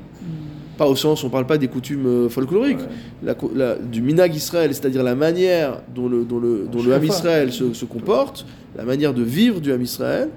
pas 0.77 0.87
au 0.87 0.95
sens, 0.95 1.23
on 1.23 1.29
parle 1.29 1.45
pas 1.47 1.57
des 1.57 1.67
coutumes 1.67 2.05
euh, 2.05 2.29
folkloriques, 2.29 2.79
la 3.23 3.33
co- 3.33 3.51
la- 3.55 3.75
du 3.75 4.01
minag 4.01 4.35
Israël, 4.35 4.73
c'est-à-dire 4.73 5.03
la 5.03 5.15
manière 5.15 5.81
dont 5.93 6.07
le, 6.09 6.23
dont 6.25 6.39
le, 6.39 6.67
dont 6.71 6.83
le 6.83 6.93
Ham. 6.93 7.03
Israël 7.03 7.53
se, 7.53 7.73
se 7.73 7.85
comporte, 7.85 8.45
la 8.75 8.83
manière 8.83 9.13
de 9.13 9.23
vivre 9.23 9.61
du 9.61 9.71
Ham 9.71 9.81
Israël, 9.81 10.29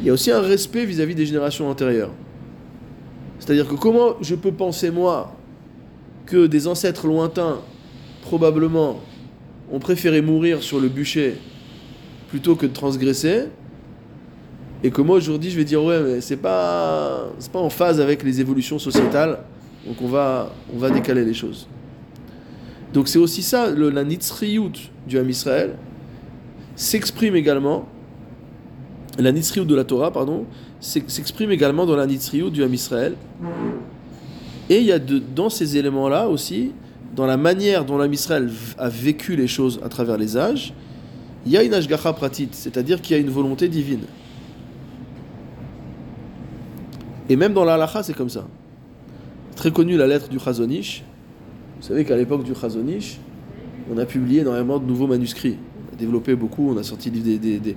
il 0.00 0.06
y 0.06 0.10
a 0.10 0.12
aussi 0.12 0.30
un 0.30 0.40
respect 0.40 0.84
vis-à-vis 0.84 1.14
des 1.14 1.24
générations 1.26 1.68
antérieures. 1.70 2.10
C'est-à-dire 3.38 3.66
que 3.68 3.74
comment 3.74 4.16
je 4.20 4.34
peux 4.34 4.52
penser, 4.52 4.90
moi, 4.90 5.34
que 6.26 6.46
des 6.46 6.66
ancêtres 6.66 7.06
lointains, 7.06 7.60
probablement, 8.22 9.00
ont 9.72 9.78
préféré 9.78 10.20
mourir 10.20 10.62
sur 10.62 10.80
le 10.80 10.88
bûcher 10.88 11.36
plutôt 12.28 12.56
que 12.56 12.66
de 12.66 12.72
transgresser, 12.72 13.44
et 14.84 14.90
que 14.90 15.00
moi 15.00 15.16
aujourd'hui 15.16 15.50
je 15.50 15.56
vais 15.56 15.64
dire 15.64 15.82
ouais 15.82 16.00
mais 16.02 16.20
c'est 16.20 16.36
pas 16.36 17.26
c'est 17.38 17.50
pas 17.50 17.60
en 17.60 17.70
phase 17.70 18.00
avec 18.00 18.22
les 18.22 18.40
évolutions 18.40 18.78
sociétales, 18.78 19.38
donc 19.86 19.96
on 20.02 20.08
va 20.08 20.52
on 20.74 20.78
va 20.78 20.90
décaler 20.90 21.24
les 21.24 21.34
choses. 21.34 21.66
Donc 22.92 23.08
c'est 23.08 23.18
aussi 23.18 23.42
ça 23.42 23.70
le, 23.70 23.90
la 23.90 24.04
nitzriyut 24.04 24.72
du 25.06 25.18
Ham 25.18 25.28
Israël 25.28 25.74
s'exprime 26.76 27.36
également 27.36 27.86
la 29.18 29.32
Nitzriout 29.32 29.64
de 29.64 29.74
la 29.74 29.84
Torah, 29.84 30.10
pardon, 30.12 30.44
s'ex- 30.78 31.10
s'exprime 31.10 31.50
également 31.50 31.86
dans 31.86 31.96
la 31.96 32.06
Nitzriout 32.06 32.50
du 32.50 32.62
Ham 32.62 32.74
Israël. 32.74 33.14
Et 34.68 34.76
il 34.78 34.84
y 34.84 34.92
a 34.92 34.98
de- 34.98 35.22
dans 35.34 35.48
ces 35.48 35.78
éléments-là 35.78 36.28
aussi, 36.28 36.72
dans 37.14 37.24
la 37.24 37.38
manière 37.38 37.86
dont 37.86 37.96
l'Am 37.96 38.12
Israël 38.12 38.50
a 38.76 38.90
vécu 38.90 39.34
les 39.34 39.46
choses 39.46 39.80
à 39.82 39.88
travers 39.88 40.18
les 40.18 40.36
âges, 40.36 40.74
il 41.46 41.52
y 41.52 41.56
a 41.56 41.62
une 41.62 41.72
Ashgacha 41.72 42.12
pratit, 42.12 42.48
c'est-à-dire 42.52 43.00
qu'il 43.00 43.16
y 43.16 43.18
a 43.18 43.22
une 43.22 43.30
volonté 43.30 43.68
divine. 43.68 44.02
Et 47.28 47.36
même 47.36 47.52
dans 47.54 47.64
la 47.64 47.74
halacha, 47.74 48.02
c'est 48.02 48.14
comme 48.14 48.28
ça. 48.28 48.46
Très 49.56 49.70
connue 49.72 49.96
la 49.96 50.06
lettre 50.06 50.28
du 50.28 50.38
Chazonish. 50.38 51.02
Vous 51.80 51.86
savez 51.86 52.04
qu'à 52.04 52.16
l'époque 52.16 52.44
du 52.44 52.54
Chazonish, 52.54 53.18
on 53.92 53.98
a 53.98 54.04
publié 54.06 54.40
énormément 54.40 54.78
de 54.78 54.86
nouveaux 54.86 55.06
manuscrits. 55.06 55.56
On 55.90 55.94
a 55.94 55.98
développé 55.98 56.34
beaucoup, 56.34 56.70
on 56.72 56.76
a 56.78 56.82
sorti 56.82 57.10
des, 57.10 57.38
des- 57.38 57.76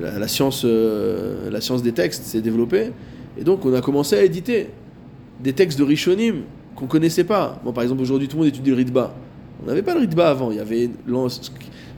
la, 0.00 0.28
science, 0.28 0.62
euh, 0.64 1.50
la 1.50 1.60
science 1.60 1.82
des 1.82 1.92
textes 1.92 2.24
s'est 2.24 2.40
développée. 2.40 2.90
Et 3.38 3.44
donc 3.44 3.64
on 3.64 3.72
a 3.74 3.80
commencé 3.80 4.16
à 4.16 4.22
éditer 4.24 4.68
des 5.42 5.52
textes 5.52 5.78
de 5.78 5.84
Rishonim 5.84 6.42
qu'on 6.76 6.86
connaissait 6.86 7.24
pas. 7.24 7.60
Bon, 7.64 7.72
par 7.72 7.82
exemple, 7.82 8.02
aujourd'hui, 8.02 8.28
tout 8.28 8.36
le 8.36 8.42
monde 8.44 8.48
étudie 8.48 8.70
le 8.70 8.76
Ritba. 8.76 9.14
On 9.62 9.66
n'avait 9.66 9.82
pas 9.82 9.94
le 9.94 10.00
Ritba 10.00 10.30
avant. 10.30 10.50
Il 10.50 10.56
y 10.56 10.60
avait 10.60 10.90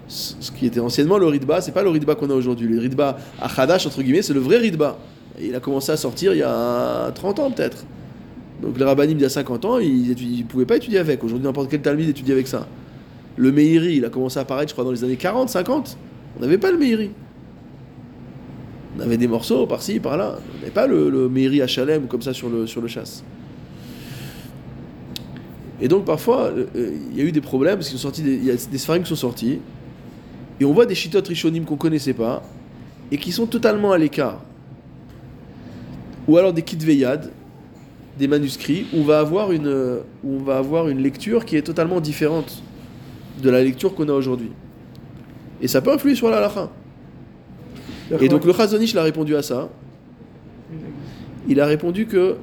ce 0.08 0.50
qui- 0.52 0.66
était 0.66 0.80
anciennement 0.80 1.18
le 1.18 1.26
Ritba, 1.26 1.60
c'est 1.60 1.72
pas 1.72 1.82
le 1.82 1.90
Ritba 1.90 2.14
qu'on 2.14 2.30
a 2.30 2.34
aujourd'hui. 2.34 2.68
Le 2.68 2.78
Ritba 2.78 3.18
à 3.40 3.60
Hadash, 3.60 3.86
entre 3.86 4.02
guillemets, 4.02 4.22
c'est 4.22 4.34
le 4.34 4.40
vrai 4.40 4.58
Ritba. 4.58 4.98
Il 5.40 5.54
a 5.54 5.60
commencé 5.60 5.90
à 5.90 5.96
sortir 5.96 6.32
il 6.32 6.38
y 6.38 6.42
a 6.42 7.10
30 7.12 7.38
ans 7.40 7.50
peut-être. 7.50 7.84
Donc 8.62 8.78
les 8.78 8.84
rabbinim 8.84 9.14
d'il 9.14 9.22
y 9.22 9.26
a 9.26 9.30
50 9.30 9.64
ans, 9.64 9.78
ils 9.78 10.10
ne 10.10 10.42
pouvaient 10.44 10.66
pas 10.66 10.76
étudier 10.76 10.98
avec. 10.98 11.22
Aujourd'hui, 11.24 11.46
n'importe 11.46 11.70
quel 11.70 11.82
talmud 11.82 12.08
étudie 12.08 12.32
avec 12.32 12.46
ça. 12.46 12.66
Le 13.36 13.50
Meiri, 13.50 13.96
il 13.96 14.04
a 14.04 14.10
commencé 14.10 14.38
à 14.38 14.42
apparaître, 14.42 14.68
je 14.68 14.74
crois, 14.74 14.84
dans 14.84 14.92
les 14.92 15.02
années 15.02 15.16
40, 15.16 15.48
50. 15.48 15.98
On 16.36 16.40
n'avait 16.40 16.58
pas 16.58 16.70
le 16.70 16.78
Meiri. 16.78 17.10
On 18.96 19.00
avait 19.00 19.16
des 19.16 19.26
morceaux 19.26 19.66
par-ci, 19.66 19.98
par-là. 19.98 20.36
On 20.38 20.60
n'avait 20.60 20.70
pas 20.70 20.86
le, 20.86 21.10
le 21.10 21.28
Meiri 21.28 21.60
à 21.62 21.66
Chalem 21.66 22.06
comme 22.06 22.22
ça 22.22 22.32
sur 22.32 22.48
le, 22.48 22.66
sur 22.66 22.80
le 22.80 22.86
chasse. 22.86 23.24
Et 25.80 25.88
donc 25.88 26.04
parfois, 26.04 26.52
euh, 26.76 26.92
il 27.10 27.18
y 27.18 27.20
a 27.20 27.24
eu 27.24 27.32
des 27.32 27.40
problèmes 27.40 27.76
parce 27.76 27.88
qu'il 27.88 28.44
y 28.44 28.50
a 28.50 28.54
des 28.54 28.78
sfarim 28.78 29.02
qui 29.02 29.08
sont 29.08 29.16
sortis. 29.16 29.58
Et 30.60 30.64
on 30.64 30.72
voit 30.72 30.86
des 30.86 30.94
chitotes 30.94 31.26
rishonim 31.26 31.64
qu'on 31.64 31.76
connaissait 31.76 32.14
pas 32.14 32.42
et 33.10 33.18
qui 33.18 33.32
sont 33.32 33.46
totalement 33.46 33.90
à 33.90 33.98
l'écart. 33.98 34.40
Ou 36.26 36.38
alors 36.38 36.52
des 36.52 36.62
kitveyad, 36.62 37.30
des 38.18 38.28
manuscrits 38.28 38.86
où 38.92 39.00
on 39.00 39.04
va 39.04 39.18
avoir 39.20 39.52
une, 39.52 39.98
où 40.22 40.36
on 40.36 40.42
va 40.42 40.58
avoir 40.58 40.88
une 40.88 41.02
lecture 41.02 41.44
qui 41.44 41.56
est 41.56 41.62
totalement 41.62 42.00
différente 42.00 42.62
de 43.42 43.50
la 43.50 43.62
lecture 43.62 43.94
qu'on 43.94 44.08
a 44.08 44.12
aujourd'hui. 44.12 44.50
Et 45.60 45.68
ça 45.68 45.80
peut 45.80 45.92
influer 45.92 46.14
sur 46.14 46.30
la 46.30 46.38
halakha. 46.38 46.70
Et 48.20 48.28
donc 48.28 48.44
le 48.44 48.52
Chazonish 48.52 48.94
l'a 48.94 49.02
répondu 49.02 49.34
à 49.34 49.42
ça. 49.42 49.68
Il 51.48 51.60
a 51.60 51.66
répondu 51.66 52.06
que 52.06 52.36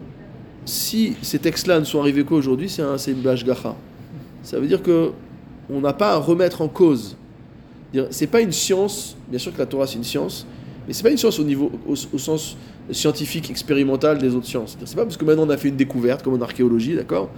si 0.65 1.15
ces 1.21 1.39
textes-là 1.39 1.79
ne 1.79 1.85
sont 1.85 1.99
arrivés 1.99 2.23
qu'aujourd'hui, 2.23 2.69
c'est 2.69 2.81
un 2.81 2.97
bashgacha. 3.23 3.75
Ça 4.43 4.59
veut 4.59 4.67
dire 4.67 4.81
que 4.81 5.11
on 5.69 5.81
n'a 5.81 5.93
pas 5.93 6.13
à 6.13 6.17
remettre 6.17 6.61
en 6.61 6.67
cause. 6.67 7.15
C'est 8.09 8.27
pas 8.27 8.41
une 8.41 8.51
science. 8.51 9.15
Bien 9.29 9.39
sûr 9.39 9.53
que 9.53 9.59
la 9.59 9.65
Torah 9.65 9.87
c'est 9.87 9.95
une 9.95 10.03
science, 10.03 10.45
mais 10.87 10.93
c'est 10.93 11.03
pas 11.03 11.11
une 11.11 11.17
science 11.17 11.39
au 11.39 11.43
niveau 11.43 11.71
au, 11.87 11.93
au 11.93 12.17
sens 12.17 12.57
scientifique 12.91 13.49
expérimental 13.49 14.17
des 14.17 14.33
autres 14.35 14.47
sciences. 14.47 14.77
C'est 14.83 14.95
pas 14.95 15.03
parce 15.03 15.17
que 15.17 15.25
maintenant 15.25 15.45
on 15.45 15.49
a 15.49 15.57
fait 15.57 15.69
une 15.69 15.75
découverte 15.75 16.23
comme 16.23 16.33
en 16.33 16.41
archéologie, 16.41 16.95
d'accord 16.95 17.29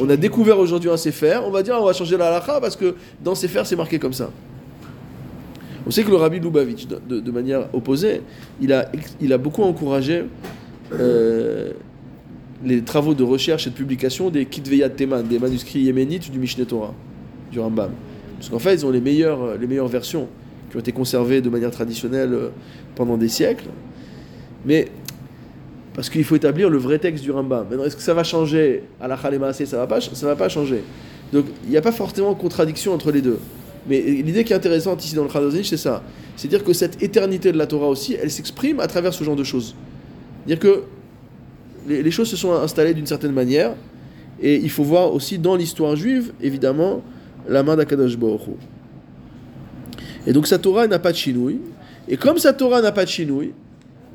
On 0.00 0.10
a 0.10 0.16
découvert 0.16 0.58
aujourd'hui 0.58 0.90
un 0.90 0.96
Sefer, 0.96 1.38
on 1.44 1.50
va 1.50 1.62
dire 1.62 1.76
on 1.80 1.84
va 1.86 1.92
changer 1.92 2.16
la 2.16 2.28
halakha 2.28 2.60
parce 2.60 2.76
que 2.76 2.94
dans 3.24 3.34
Sefer 3.34 3.62
c'est 3.64 3.76
marqué 3.76 3.98
comme 3.98 4.12
ça. 4.12 4.30
On 5.86 5.90
sait 5.90 6.02
que 6.02 6.10
le 6.10 6.16
Rabbi 6.16 6.40
Lubavitch, 6.40 6.86
de, 6.86 6.98
de- 7.08 7.20
de 7.20 7.30
manière 7.30 7.68
opposée, 7.72 8.20
il 8.60 8.72
a, 8.72 8.90
il 9.20 9.32
a 9.32 9.38
beaucoup 9.38 9.62
encouragé 9.62 10.24
euh, 10.92 11.70
les 12.64 12.82
travaux 12.82 13.14
de 13.14 13.22
recherche 13.22 13.66
et 13.66 13.70
de 13.70 13.74
publication 13.74 14.28
des 14.28 14.44
Kitveyat 14.44 14.90
Teman, 14.90 15.22
des 15.26 15.38
manuscrits 15.38 15.80
yéménites 15.80 16.30
du 16.30 16.38
Mishneh 16.38 16.66
Torah, 16.66 16.92
du 17.50 17.60
Rambam. 17.60 17.90
Parce 18.36 18.50
qu'en 18.50 18.58
fait, 18.58 18.74
ils 18.74 18.84
ont 18.84 18.90
les 18.90 19.00
meilleures, 19.00 19.42
euh, 19.42 19.56
les 19.58 19.66
meilleures 19.66 19.88
versions 19.88 20.28
qui 20.70 20.76
ont 20.76 20.80
été 20.80 20.92
conservées 20.92 21.40
de 21.40 21.48
manière 21.48 21.70
traditionnelle 21.70 22.34
euh, 22.34 22.48
pendant 22.94 23.16
des 23.16 23.28
siècles. 23.28 23.68
Mais 24.64 24.88
parce 25.94 26.10
qu'il 26.10 26.22
faut 26.22 26.36
établir 26.36 26.70
le 26.70 26.78
vrai 26.78 26.98
texte 26.98 27.24
du 27.24 27.30
Rambam. 27.30 27.66
Maintenant, 27.68 27.84
est-ce 27.84 27.96
que 27.96 28.02
ça 28.02 28.14
va 28.14 28.22
changer 28.22 28.84
à 29.00 29.08
la 29.08 29.16
Khalemase 29.16 29.64
Ça 29.64 29.78
va 29.78 29.86
pas, 29.86 30.00
ça 30.00 30.26
va 30.26 30.36
pas 30.36 30.48
changer. 30.48 30.82
Donc, 31.32 31.46
il 31.64 31.70
n'y 31.70 31.76
a 31.76 31.82
pas 31.82 31.92
forcément 31.92 32.34
contradiction 32.34 32.94
entre 32.94 33.10
les 33.10 33.20
deux. 33.20 33.38
Mais 33.88 34.00
l'idée 34.00 34.44
qui 34.44 34.52
est 34.52 34.56
intéressante 34.56 35.04
ici 35.04 35.14
dans 35.14 35.24
le 35.24 35.30
Chazonish, 35.30 35.70
c'est 35.70 35.76
ça. 35.76 36.02
C'est-à-dire 36.36 36.62
que 36.62 36.72
cette 36.72 37.02
éternité 37.02 37.50
de 37.50 37.58
la 37.58 37.66
Torah 37.66 37.88
aussi, 37.88 38.16
elle 38.20 38.30
s'exprime 38.30 38.80
à 38.80 38.86
travers 38.86 39.12
ce 39.12 39.24
genre 39.24 39.34
de 39.34 39.44
choses. 39.44 39.74
C'est-à-dire 40.46 40.60
que 40.60 40.82
les, 41.88 42.10
choses 42.10 42.28
se 42.28 42.36
sont 42.36 42.52
installées 42.52 42.94
d'une 42.94 43.06
certaine 43.06 43.32
manière, 43.32 43.74
et 44.40 44.54
il 44.54 44.70
faut 44.70 44.84
voir 44.84 45.12
aussi 45.12 45.38
dans 45.38 45.56
l'histoire 45.56 45.96
juive, 45.96 46.32
évidemment, 46.40 47.02
la 47.48 47.62
main 47.62 47.76
d'Akadosh 47.76 48.16
Baruch. 48.16 48.42
Et 50.26 50.32
donc 50.32 50.46
sa 50.46 50.58
Torah 50.58 50.86
n'a 50.86 50.98
pas 50.98 51.12
de 51.12 51.16
chinouille, 51.16 51.60
et 52.08 52.16
comme 52.16 52.38
sa 52.38 52.52
Torah 52.52 52.82
n'a 52.82 52.92
pas 52.92 53.04
de 53.04 53.10
chinouille, 53.10 53.52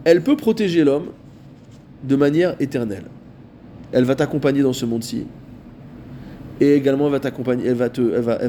elle 0.05 0.21
peut 0.21 0.35
protéger 0.35 0.83
l'homme 0.83 1.07
de 2.03 2.15
manière 2.15 2.55
éternelle. 2.59 3.05
Elle 3.91 4.03
va 4.03 4.15
t'accompagner 4.15 4.61
dans 4.61 4.73
ce 4.73 4.85
monde-ci, 4.85 5.25
et 6.59 6.73
également 6.73 7.05
elle 7.05 7.11
va 7.11 7.19
t'accompagner, 7.19 7.67
elle 7.67 7.75
va, 7.75 7.89
te, 7.89 8.01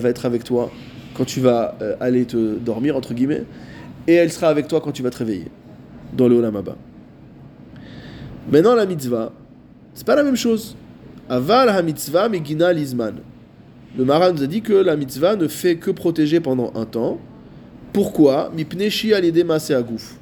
être 0.07 0.27
avec 0.27 0.45
toi 0.45 0.71
quand 1.15 1.25
tu 1.25 1.41
vas 1.41 1.77
euh, 1.81 1.97
aller 2.01 2.25
te 2.25 2.59
dormir, 2.59 2.97
entre 2.97 3.15
guillemets, 3.15 3.45
et 4.07 4.15
elle 4.15 4.33
sera 4.33 4.49
avec 4.49 4.69
toi 4.69 4.81
quand 4.81 4.93
tu 4.93 5.03
vas 5.03 5.11
te 5.11 5.19
réveiller, 5.19 5.47
dans 6.13 6.29
le 6.29 6.37
Olam 6.37 6.57
Abba. 6.57 6.77
Maintenant, 8.51 8.75
la 8.75 8.87
mitzvah, 8.87 9.33
c'est 9.95 10.07
pas 10.07 10.17
la 10.17 10.23
même 10.23 10.37
chose. 10.37 10.77
Aval 11.29 11.69
ha 11.71 11.81
mitzvah 11.83 12.29
megina 12.29 12.73
lizman. 12.73 13.15
Le 13.97 14.05
Maran 14.05 14.33
nous 14.33 14.43
a 14.43 14.47
dit 14.47 14.61
que 14.61 14.73
la 14.73 14.97
mitzvah 14.97 15.37
ne 15.37 15.47
fait 15.47 15.77
que 15.77 15.91
protéger 15.91 16.41
pendant 16.41 16.73
un 16.75 16.85
temps. 16.85 17.19
Pourquoi? 17.93 18.51
Mipne 18.55 18.91
shi 18.91 19.15
al 19.15 19.25
yedei 19.25 19.45
maaseh 19.45 19.75
hagouf. 19.75 20.19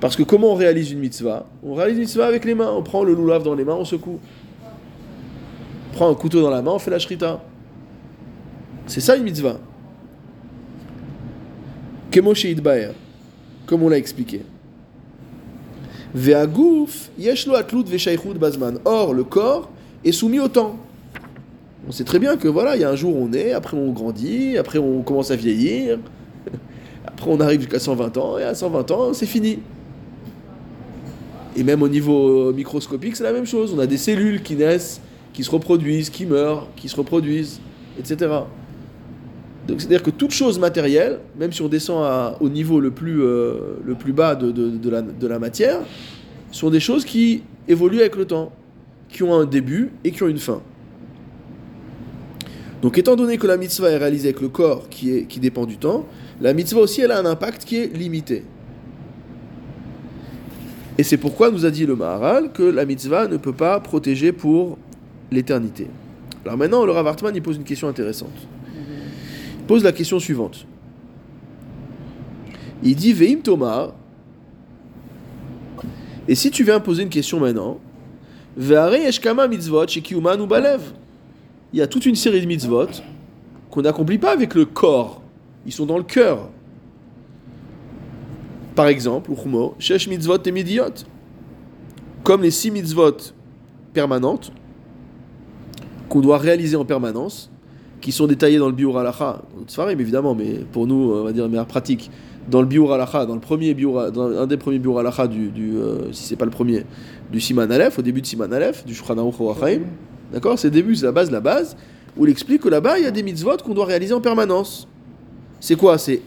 Parce 0.00 0.16
que 0.16 0.22
comment 0.22 0.52
on 0.52 0.54
réalise 0.54 0.90
une 0.92 0.98
mitzvah 0.98 1.46
On 1.62 1.74
réalise 1.74 1.96
une 1.96 2.02
mitzvah 2.02 2.26
avec 2.26 2.44
les 2.44 2.54
mains. 2.54 2.70
On 2.70 2.82
prend 2.82 3.02
le 3.02 3.14
loulav 3.14 3.42
dans 3.42 3.54
les 3.54 3.64
mains, 3.64 3.74
on 3.74 3.84
secoue. 3.84 4.18
On 5.90 5.94
prend 5.94 6.10
un 6.10 6.14
couteau 6.14 6.42
dans 6.42 6.50
la 6.50 6.62
main, 6.62 6.72
on 6.72 6.78
fait 6.78 6.90
la 6.90 6.98
shrita. 6.98 7.42
C'est 8.86 9.00
ça 9.00 9.16
une 9.16 9.24
mitzvah. 9.24 9.58
Kemo 12.10 12.34
sheitbaer. 12.34 12.90
Comme 13.66 13.82
on 13.82 13.88
l'a 13.88 13.98
expliqué. 13.98 14.42
Ve'agouf, 16.14 17.10
yeshlo 17.18 17.54
atlut 17.54 17.84
ve'shaychut 17.84 18.34
bazman. 18.34 18.78
Or, 18.84 19.12
le 19.12 19.24
corps 19.24 19.70
est 20.04 20.12
soumis 20.12 20.40
au 20.40 20.48
temps. 20.48 20.76
On 21.88 21.92
sait 21.92 22.04
très 22.04 22.18
bien 22.18 22.36
que 22.36 22.48
voilà, 22.48 22.76
il 22.76 22.82
y 22.82 22.84
a 22.84 22.90
un 22.90 22.96
jour 22.96 23.14
on 23.16 23.32
est, 23.32 23.52
après 23.52 23.76
on 23.76 23.92
grandit, 23.92 24.56
après 24.58 24.78
on 24.78 25.02
commence 25.02 25.30
à 25.30 25.36
vieillir, 25.36 25.98
après 27.06 27.30
on 27.30 27.38
arrive 27.38 27.60
jusqu'à 27.60 27.78
120 27.78 28.16
ans, 28.16 28.38
et 28.38 28.42
à 28.42 28.54
120 28.54 28.90
ans, 28.90 29.14
c'est 29.14 29.26
fini. 29.26 29.60
Et 31.56 31.62
même 31.64 31.82
au 31.82 31.88
niveau 31.88 32.50
euh, 32.50 32.52
microscopique, 32.52 33.16
c'est 33.16 33.24
la 33.24 33.32
même 33.32 33.46
chose. 33.46 33.72
On 33.74 33.78
a 33.78 33.86
des 33.86 33.96
cellules 33.96 34.42
qui 34.42 34.54
naissent, 34.56 35.00
qui 35.32 35.42
se 35.42 35.50
reproduisent, 35.50 36.10
qui 36.10 36.26
meurent, 36.26 36.68
qui 36.76 36.88
se 36.88 36.96
reproduisent, 36.96 37.60
etc. 37.98 38.30
Donc 39.66 39.80
c'est-à-dire 39.80 40.02
que 40.02 40.10
toute 40.10 40.30
chose 40.30 40.58
matérielle, 40.58 41.18
même 41.38 41.52
si 41.52 41.62
on 41.62 41.68
descend 41.68 42.36
au 42.40 42.48
niveau 42.48 42.78
le 42.78 42.90
plus, 42.90 43.22
euh, 43.22 43.78
le 43.84 43.94
plus 43.94 44.12
bas 44.12 44.34
de, 44.34 44.50
de- 44.52 44.70
de 44.70 44.90
la, 44.90 45.02
de 45.02 45.26
la 45.26 45.38
matière, 45.38 45.80
sont 46.52 46.70
des 46.70 46.78
choses 46.80 47.04
qui 47.04 47.42
évoluent 47.66 48.00
avec 48.00 48.16
le 48.16 48.26
temps, 48.26 48.52
qui 49.08 49.22
ont 49.22 49.34
un 49.34 49.44
début 49.46 49.90
et 50.04 50.10
qui 50.12 50.22
ont 50.22 50.28
une 50.28 50.38
fin. 50.38 50.60
Donc 52.82 52.98
étant 52.98 53.16
donné 53.16 53.38
que 53.38 53.46
la 53.46 53.56
mitzvah 53.56 53.90
est 53.90 53.96
réalisée 53.96 54.28
avec 54.28 54.40
le 54.40 54.48
corps 54.48 54.88
qui, 54.88 55.10
est, 55.16 55.22
qui 55.24 55.40
dépend 55.40 55.64
du 55.64 55.78
temps, 55.78 56.06
la 56.40 56.52
mitzvah 56.52 56.80
aussi 56.80 57.00
elle 57.00 57.10
a 57.10 57.18
un 57.18 57.24
impact 57.26 57.64
qui 57.64 57.76
est 57.76 57.96
limité. 57.96 58.44
Et 60.98 61.02
c'est 61.02 61.16
pourquoi 61.18 61.50
nous 61.50 61.66
a 61.66 61.70
dit 61.70 61.84
le 61.84 61.94
Maharal 61.94 62.52
que 62.52 62.62
la 62.62 62.84
mitzvah 62.86 63.28
ne 63.28 63.36
peut 63.36 63.52
pas 63.52 63.80
protéger 63.80 64.32
pour 64.32 64.78
l'éternité. 65.30 65.88
Alors 66.44 66.56
maintenant, 66.56 66.84
le 66.84 66.92
Rav 66.92 67.06
Hartman, 67.06 67.34
il 67.34 67.42
pose 67.42 67.56
une 67.56 67.64
question 67.64 67.88
intéressante. 67.88 68.48
Il 69.58 69.64
pose 69.66 69.82
la 69.82 69.92
question 69.92 70.18
suivante. 70.18 70.66
Il 72.82 72.94
dit 72.94 73.12
Veim 73.12 73.40
Tomar. 73.42 73.94
Et 76.28 76.34
si 76.34 76.50
tu 76.50 76.64
viens 76.64 76.80
poser 76.80 77.02
une 77.02 77.08
question 77.08 77.40
maintenant, 77.40 77.78
eshkama 78.58 79.48
mitzvot 79.48 79.86
balev. 80.48 80.80
Il 81.72 81.78
y 81.78 81.82
a 81.82 81.86
toute 81.86 82.06
une 82.06 82.14
série 82.14 82.40
de 82.40 82.46
mitzvot 82.46 83.02
qu'on 83.70 83.82
n'accomplit 83.82 84.18
pas 84.18 84.32
avec 84.32 84.54
le 84.54 84.64
corps. 84.64 85.20
Ils 85.66 85.72
sont 85.72 85.86
dans 85.86 85.98
le 85.98 86.04
cœur. 86.04 86.48
Par 88.76 88.88
exemple, 88.88 89.32
Uchmo, 89.32 89.74
Shesh 89.78 90.06
mitzvot 90.06 90.36
et 90.44 90.52
midiot. 90.52 90.84
Comme 92.22 92.42
les 92.42 92.50
six 92.50 92.70
mitzvot 92.70 93.16
permanentes 93.94 94.52
qu'on 96.10 96.20
doit 96.20 96.36
réaliser 96.36 96.76
en 96.76 96.84
permanence, 96.84 97.50
qui 98.02 98.12
sont 98.12 98.26
détaillés 98.26 98.58
dans 98.58 98.68
le 98.68 98.74
Biur 98.74 98.98
Halacha, 98.98 99.42
Sfarim 99.66 99.98
évidemment, 99.98 100.34
mais 100.34 100.60
pour 100.70 100.86
nous, 100.86 101.10
on 101.12 101.24
va 101.24 101.32
dire, 101.32 101.48
meilleure 101.48 101.66
pratique, 101.66 102.10
dans 102.48 102.60
le 102.60 102.66
Biur 102.66 102.92
Halacha, 102.92 103.24
dans 103.24 103.34
le 103.34 103.40
premier 103.40 103.74
dans 103.74 104.42
un 104.42 104.46
des 104.46 104.58
premiers 104.58 104.78
Biur 104.78 104.98
Halacha 104.98 105.26
du, 105.26 105.48
du 105.48 105.78
euh, 105.78 106.12
si 106.12 106.24
c'est 106.24 106.36
pas 106.36 106.44
le 106.44 106.50
premier, 106.50 106.84
du 107.32 107.40
Siman 107.40 107.72
Aleph, 107.72 107.98
au 107.98 108.02
début 108.02 108.20
de 108.20 108.26
Siman 108.26 108.52
Aleph, 108.52 108.84
du 108.84 108.94
Shulchan 108.94 109.16
Aruch 109.16 109.80
d'accord 110.32 110.58
C'est 110.58 110.68
le 110.68 110.72
début, 110.72 110.94
c'est 110.94 111.06
la 111.06 111.12
base, 111.12 111.30
la 111.30 111.40
base, 111.40 111.76
où 112.14 112.26
il 112.26 112.30
explique 112.30 112.60
que 112.60 112.68
là-bas, 112.68 112.98
il 112.98 113.04
y 113.04 113.08
a 113.08 113.10
des 113.10 113.22
mitzvot 113.22 113.56
qu'on 113.64 113.74
doit 113.74 113.86
réaliser 113.86 114.12
en 114.12 114.20
permanence. 114.20 114.86
C'est 115.60 115.76
quoi? 115.76 115.96
C'est 115.96 116.20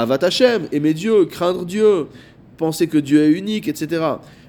Avat 0.00 0.24
Hashem, 0.24 0.68
aimer 0.72 0.94
Dieu, 0.94 1.26
craindre 1.26 1.66
Dieu, 1.66 2.06
penser 2.56 2.86
que 2.86 2.96
Dieu 2.96 3.24
est 3.24 3.30
unique, 3.30 3.68
etc. 3.68 4.02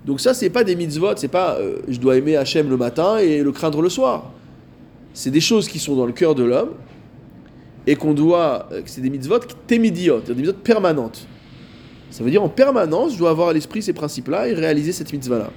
Donc 0.06 0.22
ça, 0.22 0.34
c'est 0.34 0.50
pas 0.50 0.64
des 0.64 0.76
mitzvot, 0.76 1.18
c'est 1.18 1.28
pas 1.28 1.56
euh, 1.56 1.80
je 1.90 2.00
dois 2.00 2.16
aimer 2.16 2.38
Hachem 2.38 2.70
le 2.70 2.78
matin 2.78 3.18
et 3.18 3.44
le 3.44 3.52
craindre 3.52 3.82
le 3.82 3.90
soir. 3.90 4.32
C'est 5.14 5.32
des 5.32 5.42
choses 5.42 5.68
qui 5.68 5.80
sont 5.80 5.98
dans 5.98 6.06
le 6.06 6.14
cœur 6.14 6.34
de 6.34 6.44
l'homme 6.44 6.72
et 7.86 7.98
qu'on 7.98 8.14
doit, 8.14 8.70
euh, 8.72 8.82
c'est 8.86 9.02
des 9.02 9.10
mitzvot 9.10 9.40
témidiotes, 9.68 10.28
des 10.28 10.34
mitzvot 10.34 10.54
permanentes. 10.54 11.28
Ça 12.10 12.24
veut 12.24 12.32
dire 12.32 12.42
en 12.42 12.50
permanence, 12.50 13.12
je 13.14 13.18
dois 13.18 13.32
avoir 13.32 13.50
à 13.50 13.54
l'esprit 13.54 13.82
ces 13.82 13.94
principes-là 13.94 14.48
et 14.48 14.54
réaliser 14.54 14.94
cette 14.94 15.12
mitzvah-là. 15.12 15.50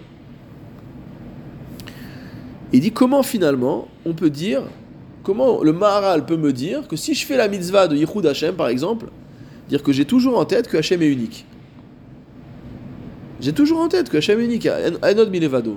Il 2.72 2.80
dit 2.80 2.90
comment 2.90 3.22
finalement 3.22 3.86
on 4.04 4.14
peut 4.14 4.30
dire, 4.30 4.62
comment 5.22 5.62
le 5.62 5.72
Maharal 5.72 6.26
peut 6.26 6.36
me 6.36 6.52
dire 6.52 6.88
que 6.88 6.96
si 6.96 7.14
je 7.14 7.24
fais 7.24 7.36
la 7.36 7.46
mitzvah 7.46 7.86
de 7.86 7.94
Yichud 7.94 8.26
Hachem 8.26 8.56
par 8.56 8.66
exemple, 8.66 9.06
dire 9.68 9.82
que 9.82 9.92
j'ai 9.92 10.04
toujours 10.04 10.38
en 10.38 10.44
tête 10.44 10.68
que 10.68 10.76
Hachem 10.76 11.02
est 11.02 11.10
unique. 11.10 11.44
J'ai 13.40 13.52
toujours 13.52 13.80
en 13.80 13.88
tête 13.88 14.08
que 14.08 14.16
Hachem 14.16 14.40
est 14.40 14.44
unique, 14.44 14.66
Enod 15.02 15.30
Milevado. 15.30 15.76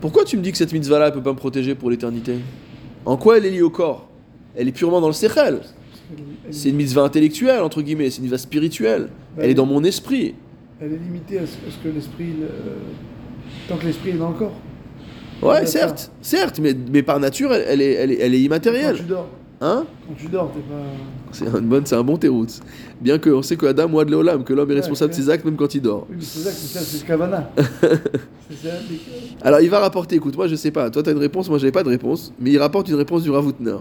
Pourquoi 0.00 0.24
tu 0.24 0.36
me 0.36 0.42
dis 0.42 0.52
que 0.52 0.58
cette 0.58 0.72
mitzvah-là 0.72 1.06
ne 1.10 1.14
peut 1.14 1.22
pas 1.22 1.32
me 1.32 1.38
protéger 1.38 1.74
pour 1.74 1.90
l'éternité? 1.90 2.36
En 3.04 3.16
quoi 3.16 3.38
elle 3.38 3.46
est 3.46 3.50
liée 3.50 3.62
au 3.62 3.70
corps? 3.70 4.08
Elle 4.54 4.68
est 4.68 4.72
purement 4.72 5.00
dans 5.00 5.06
le 5.08 5.12
sechel. 5.12 5.60
C'est 6.50 6.68
une 6.68 6.76
mitzvah 6.76 7.02
intellectuelle, 7.02 7.60
entre 7.62 7.82
guillemets, 7.82 8.10
c'est 8.10 8.18
une 8.18 8.24
mitzvah 8.24 8.38
spirituelle. 8.38 9.08
Elle 9.38 9.50
est 9.50 9.54
dans 9.54 9.66
mon 9.66 9.82
esprit. 9.82 10.34
Elle 10.80 10.92
est 10.92 10.98
limitée 10.98 11.38
à 11.38 11.46
ce, 11.46 11.56
que 11.82 11.92
l'esprit. 11.92 12.34
euh, 12.42 12.76
tant 13.68 13.76
que 13.76 13.86
l'esprit 13.86 14.10
est 14.10 14.14
dans 14.14 14.30
le 14.30 14.36
corps. 14.36 14.54
Ouais, 15.42 15.66
certes, 15.66 16.12
certes, 16.22 16.60
mais, 16.60 16.74
mais 16.92 17.02
par 17.02 17.18
nature, 17.18 17.52
elle, 17.52 17.64
elle 17.68 17.80
est, 17.82 17.92
elle, 17.94 18.12
est, 18.12 18.18
elle 18.20 18.34
est 18.34 18.38
Quand 18.38 18.44
immatérielle. 18.44 18.96
tu 18.96 19.02
dors. 19.04 19.28
Hein 19.60 19.86
Quand 20.06 20.14
tu 20.14 20.28
dors, 20.28 20.52
t'es 20.52 20.60
pas. 20.60 20.74
C'est 21.32 21.46
un, 21.46 21.84
c'est 21.84 21.94
un 21.94 22.02
bon. 22.02 22.18
Bien 23.00 23.18
qu'on 23.18 23.40
sait 23.40 23.56
que 23.56 23.64
Adam, 23.64 23.88
de 23.88 24.10
Léolam, 24.10 24.44
que 24.44 24.52
l'homme 24.52 24.70
est 24.70 24.74
Ouais, 24.74 24.80
responsable 24.80 25.12
de 25.12 25.16
ses 25.16 25.30
actes 25.30 25.46
même 25.46 25.56
quand 25.56 25.74
il 25.74 25.80
dort. 25.80 26.06
Oui, 26.10 26.16
mais 26.18 26.24
c'est 26.24 26.40
ça, 26.40 26.80
c'est 26.80 27.06
Kavana. 27.06 27.50
c'est 27.56 28.68
ça, 28.68 28.74
Alors 29.42 29.60
il 29.60 29.70
va 29.70 29.78
rapporter, 29.78 30.16
écoute, 30.16 30.36
moi 30.36 30.46
je 30.46 30.56
sais 30.56 30.70
pas, 30.70 30.90
toi 30.90 31.02
tu 31.02 31.08
as 31.08 31.12
une 31.12 31.18
réponse, 31.18 31.48
moi 31.48 31.56
j'avais 31.58 31.72
pas 31.72 31.82
de 31.82 31.88
réponse, 31.88 32.34
mais 32.38 32.50
il 32.50 32.58
rapporte 32.58 32.88
une 32.88 32.96
réponse 32.96 33.22
du 33.22 33.30
Ravutner. 33.30 33.76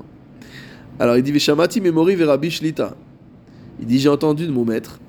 Alors 0.98 1.18
il 1.18 1.24
dit 1.24 1.34
Veshamati 1.34 1.82
memori 1.82 2.16
verabi 2.16 2.50
shlita. 2.50 2.96
Il 3.82 3.86
dit 3.86 4.00
j'ai 4.00 4.10
entendu 4.10 4.48
de 4.48 4.52
mon 4.52 4.64
maître. 4.64 5.00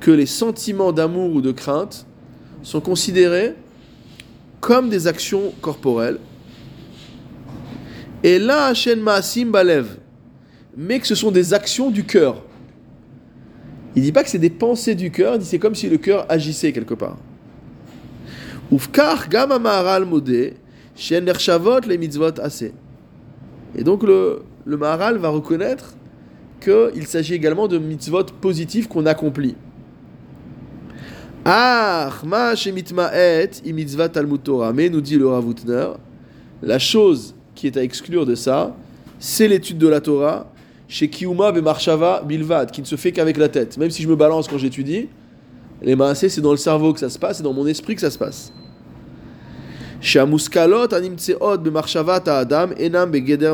Que 0.00 0.10
les 0.10 0.26
sentiments 0.26 0.92
d'amour 0.92 1.32
ou 1.32 1.40
de 1.40 1.52
crainte 1.52 2.06
sont 2.64 2.80
considérés 2.80 3.54
comme 4.66 4.88
des 4.88 5.06
actions 5.06 5.52
corporelles. 5.62 6.18
Et 8.24 8.40
là, 8.40 8.66
Hashem 8.66 8.98
Maasim 8.98 9.52
Balev. 9.52 9.98
Mais 10.76 10.98
que 10.98 11.06
ce 11.06 11.14
sont 11.14 11.30
des 11.30 11.54
actions 11.54 11.88
du 11.88 12.02
cœur. 12.02 12.42
Il 13.94 14.02
dit 14.02 14.10
pas 14.10 14.24
que 14.24 14.28
c'est 14.28 14.40
des 14.40 14.50
pensées 14.50 14.96
du 14.96 15.12
cœur, 15.12 15.34
il 15.34 15.38
dit 15.38 15.46
c'est 15.46 15.60
comme 15.60 15.76
si 15.76 15.88
le 15.88 15.98
cœur 15.98 16.26
agissait 16.28 16.72
quelque 16.72 16.94
part. 16.94 17.16
Ufkar 18.72 19.28
gam 19.28 19.52
amaharal 19.52 20.04
modé, 20.04 20.54
shen 20.96 21.24
les 21.86 21.96
mitzvot 21.96 22.40
assez. 22.40 22.74
Et 23.76 23.84
donc 23.84 24.02
le, 24.02 24.42
le 24.64 24.76
Maharal 24.76 25.18
va 25.18 25.28
reconnaître 25.28 25.94
qu'il 26.60 27.06
s'agit 27.06 27.34
également 27.34 27.68
de 27.68 27.78
mitzvot 27.78 28.24
positifs 28.40 28.88
qu'on 28.88 29.06
accomplit. 29.06 29.54
Ah, 29.54 29.54
ma 29.54 29.54
shemitmaet 29.54 29.54
i 29.54 29.64
mitzvah 30.90 31.04
Talmud 31.04 31.24
Torah. 31.24 31.35
Mais 34.74 34.88
nous 34.88 35.00
dit 35.00 35.16
le 35.16 35.28
Ravutner, 35.28 35.90
la 36.60 36.80
chose 36.80 37.36
qui 37.54 37.68
est 37.68 37.76
à 37.76 37.84
exclure 37.84 38.26
de 38.26 38.34
ça, 38.34 38.74
c'est 39.20 39.46
l'étude 39.46 39.78
de 39.78 39.86
la 39.86 40.00
Torah 40.00 40.50
chez 40.88 41.08
Kiyuma 41.08 41.52
Bemarshava 41.52 42.24
Bilvad, 42.26 42.72
qui 42.72 42.80
ne 42.80 42.86
se 42.86 42.96
fait 42.96 43.12
qu'avec 43.12 43.36
la 43.36 43.48
tête. 43.48 43.78
Même 43.78 43.90
si 43.90 44.02
je 44.02 44.08
me 44.08 44.16
balance 44.16 44.48
quand 44.48 44.58
j'étudie, 44.58 45.08
les 45.80 45.94
maasés, 45.94 46.30
c'est 46.30 46.40
dans 46.40 46.50
le 46.50 46.56
cerveau 46.56 46.92
que 46.92 46.98
ça 46.98 47.10
se 47.10 47.18
passe, 47.18 47.36
c'est 47.36 47.44
dans 47.44 47.52
mon 47.52 47.68
esprit 47.68 47.94
que 47.94 48.00
ça 48.00 48.10
se 48.10 48.18
passe. 48.18 48.52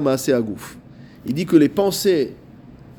Maase 0.00 0.30
Aguf. 0.30 0.78
Il 1.26 1.34
dit 1.34 1.44
que 1.44 1.56
les 1.56 1.68
pensées 1.68 2.34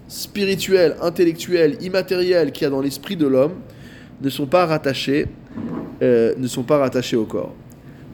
spirituelles, 0.08 0.98
intellectuelles, 1.02 1.78
immatérielles 1.82 2.52
qu'il 2.52 2.66
y 2.66 2.68
a 2.68 2.70
dans 2.70 2.82
l'esprit 2.82 3.18
de 3.18 3.26
l'homme 3.26 3.54
ne 4.22 4.30
sont 4.30 4.46
pas 4.46 4.66
rattachées, 4.66 5.28
euh, 6.02 6.34
ne 6.38 6.48
sont 6.48 6.64
pas 6.64 6.78
rattachées 6.78 7.16
au 7.16 7.26
corps. 7.26 7.54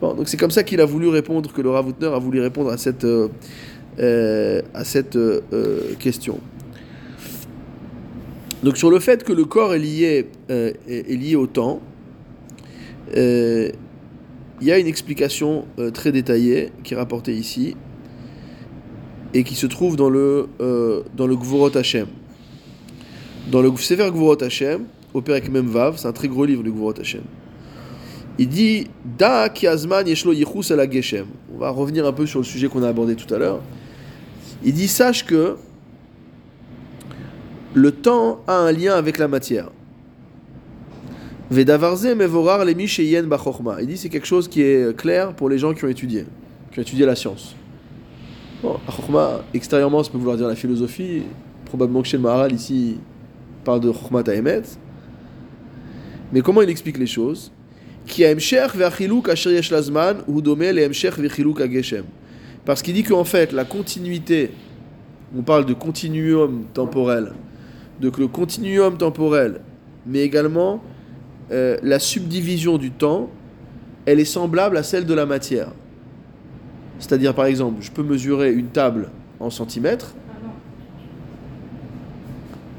Bon, 0.00 0.14
donc 0.14 0.28
c'est 0.28 0.36
comme 0.36 0.50
ça 0.50 0.62
qu'il 0.62 0.80
a 0.80 0.86
voulu 0.86 1.08
répondre, 1.08 1.52
que 1.52 1.60
le 1.60 1.70
Ravutner 1.70 2.08
a 2.08 2.18
voulu 2.18 2.40
répondre 2.40 2.70
à 2.70 2.78
cette, 2.78 3.04
euh, 3.04 3.28
euh, 3.98 4.62
à 4.74 4.84
cette 4.84 5.18
question. 5.98 6.40
Donc 8.62 8.76
sur 8.76 8.90
le 8.90 8.98
fait 8.98 9.24
que 9.24 9.32
le 9.32 9.44
corps 9.44 9.74
est 9.74 9.78
lié, 9.78 10.26
lié 10.88 11.36
au 11.36 11.46
temps, 11.46 11.80
il 13.14 13.72
y 14.62 14.72
a 14.72 14.78
une 14.78 14.86
explication 14.86 15.64
très 15.94 16.12
détaillée 16.12 16.70
qui 16.84 16.94
est 16.94 16.96
rapportée 16.96 17.34
ici 17.34 17.74
et 19.34 19.44
qui 19.44 19.54
se 19.54 19.66
trouve 19.66 19.96
dans 19.96 20.10
le, 20.10 20.48
euh, 20.60 21.02
dans 21.16 21.26
le 21.26 21.36
Gvorot 21.36 21.76
Hashem. 21.76 22.06
Dans 23.50 23.62
le 23.62 23.74
Sefer 23.76 24.10
Gvorot 24.10 24.42
Hashem, 24.42 24.84
au 25.14 25.20
Perek 25.20 25.50
Memvav, 25.50 25.96
c'est 25.98 26.08
un 26.08 26.12
très 26.12 26.28
gros 26.28 26.44
livre, 26.44 26.62
le 26.62 26.70
Gvorot 26.70 26.98
Hashem. 27.00 27.22
Il 28.38 28.48
dit 28.48 28.86
Da 29.18 29.52
yeshlo 29.54 30.32
yichus 30.32 30.72
ala. 30.72 30.86
On 31.54 31.58
va 31.58 31.70
revenir 31.70 32.06
un 32.06 32.12
peu 32.12 32.26
sur 32.26 32.38
le 32.38 32.44
sujet 32.44 32.68
qu'on 32.68 32.82
a 32.82 32.88
abordé 32.88 33.14
tout 33.14 33.32
à 33.34 33.38
l'heure. 33.38 33.60
Il 34.64 34.72
dit 34.72 34.88
sache 34.88 35.26
que 35.26 35.56
le 37.74 37.92
temps 37.92 38.40
a 38.46 38.54
un 38.54 38.72
lien 38.72 38.94
avec 38.94 39.18
la 39.18 39.28
matière. 39.28 39.70
Vedavarze 41.50 42.14
mevorar 42.14 42.64
lemi 42.64 42.86
sheyen 42.86 43.24
bachorma. 43.24 43.80
Il 43.80 43.88
dit 43.88 43.96
c'est 43.96 44.08
quelque 44.08 44.26
chose 44.26 44.48
qui 44.48 44.62
est 44.62 44.96
clair 44.96 45.34
pour 45.34 45.48
les 45.48 45.58
gens 45.58 45.74
qui 45.74 45.84
ont 45.84 45.88
étudié, 45.88 46.24
qui 46.72 46.78
ont 46.78 46.82
étudié 46.82 47.04
la 47.04 47.16
science. 47.16 47.54
Bon, 48.62 48.78
chorma, 48.86 49.40
extérieurement, 49.54 50.02
ça 50.02 50.10
peut 50.10 50.18
vouloir 50.18 50.36
dire 50.36 50.46
la 50.46 50.56
philosophie. 50.56 51.22
Probablement 51.64 52.02
que 52.02 52.08
chez 52.08 52.16
le 52.16 52.22
Maharal, 52.22 52.52
ici, 52.52 52.98
parle 53.64 53.80
de 53.80 53.90
chorma 53.90 54.22
taemet. 54.22 54.62
Mais 56.32 56.40
comment 56.42 56.62
il 56.62 56.70
explique 56.70 56.98
les 56.98 57.06
choses. 57.06 57.52
Parce 62.64 62.82
qu'il 62.82 62.94
dit 62.94 63.02
qu'en 63.02 63.24
fait, 63.24 63.52
la 63.52 63.64
continuité, 63.64 64.50
on 65.36 65.42
parle 65.42 65.66
de 65.66 65.74
continuum 65.74 66.64
temporel, 66.72 67.32
donc 68.00 68.18
le 68.18 68.26
continuum 68.26 68.96
temporel, 68.96 69.60
mais 70.06 70.20
également 70.20 70.82
euh, 71.52 71.76
la 71.82 71.98
subdivision 71.98 72.78
du 72.78 72.90
temps, 72.90 73.28
elle 74.06 74.20
est 74.20 74.24
semblable 74.24 74.76
à 74.76 74.82
celle 74.82 75.04
de 75.04 75.14
la 75.14 75.26
matière. 75.26 75.72
C'est-à-dire, 76.98 77.34
par 77.34 77.46
exemple, 77.46 77.78
je 77.80 77.90
peux 77.90 78.02
mesurer 78.02 78.52
une 78.52 78.68
table 78.68 79.10
en 79.40 79.50
centimètres. 79.50 80.14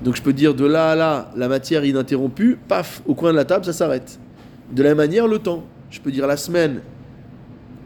Donc 0.03 0.15
je 0.15 0.21
peux 0.21 0.33
dire 0.33 0.53
de 0.53 0.65
là 0.65 0.91
à 0.91 0.95
là, 0.95 1.31
la 1.35 1.47
matière 1.47 1.85
ininterrompue, 1.85 2.57
paf, 2.67 3.01
au 3.05 3.13
coin 3.13 3.31
de 3.31 3.37
la 3.37 3.45
table, 3.45 3.65
ça 3.65 3.73
s'arrête. 3.73 4.19
De 4.71 4.81
la 4.83 4.89
même 4.89 4.97
manière, 4.97 5.27
le 5.27 5.39
temps. 5.39 5.63
Je 5.89 5.99
peux 5.99 6.11
dire 6.11 6.25
la 6.25 6.37
semaine, 6.37 6.81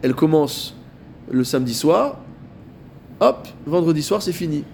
elle 0.02 0.14
commence 0.14 0.76
le 1.30 1.44
samedi 1.44 1.74
soir, 1.74 2.20
hop, 3.20 3.48
vendredi 3.66 4.02
soir, 4.02 4.22
c'est 4.22 4.32
fini. 4.32 4.64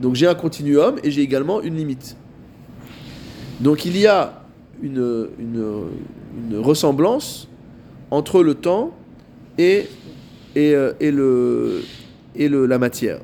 Donc 0.00 0.14
j'ai 0.14 0.26
un 0.26 0.34
continuum 0.34 0.96
et 1.02 1.10
j'ai 1.10 1.22
également 1.22 1.60
une 1.60 1.76
limite. 1.76 2.16
Donc 3.60 3.84
il 3.84 3.96
y 3.96 4.06
a 4.06 4.42
une, 4.82 5.28
ressemblance 6.54 7.48
entre 8.10 8.42
le 8.42 8.54
temps 8.54 8.92
et, 9.58 9.88
et, 10.54 10.74
euh, 10.74 10.92
et, 12.34 12.48
la 12.48 12.78
matière. 12.78 13.18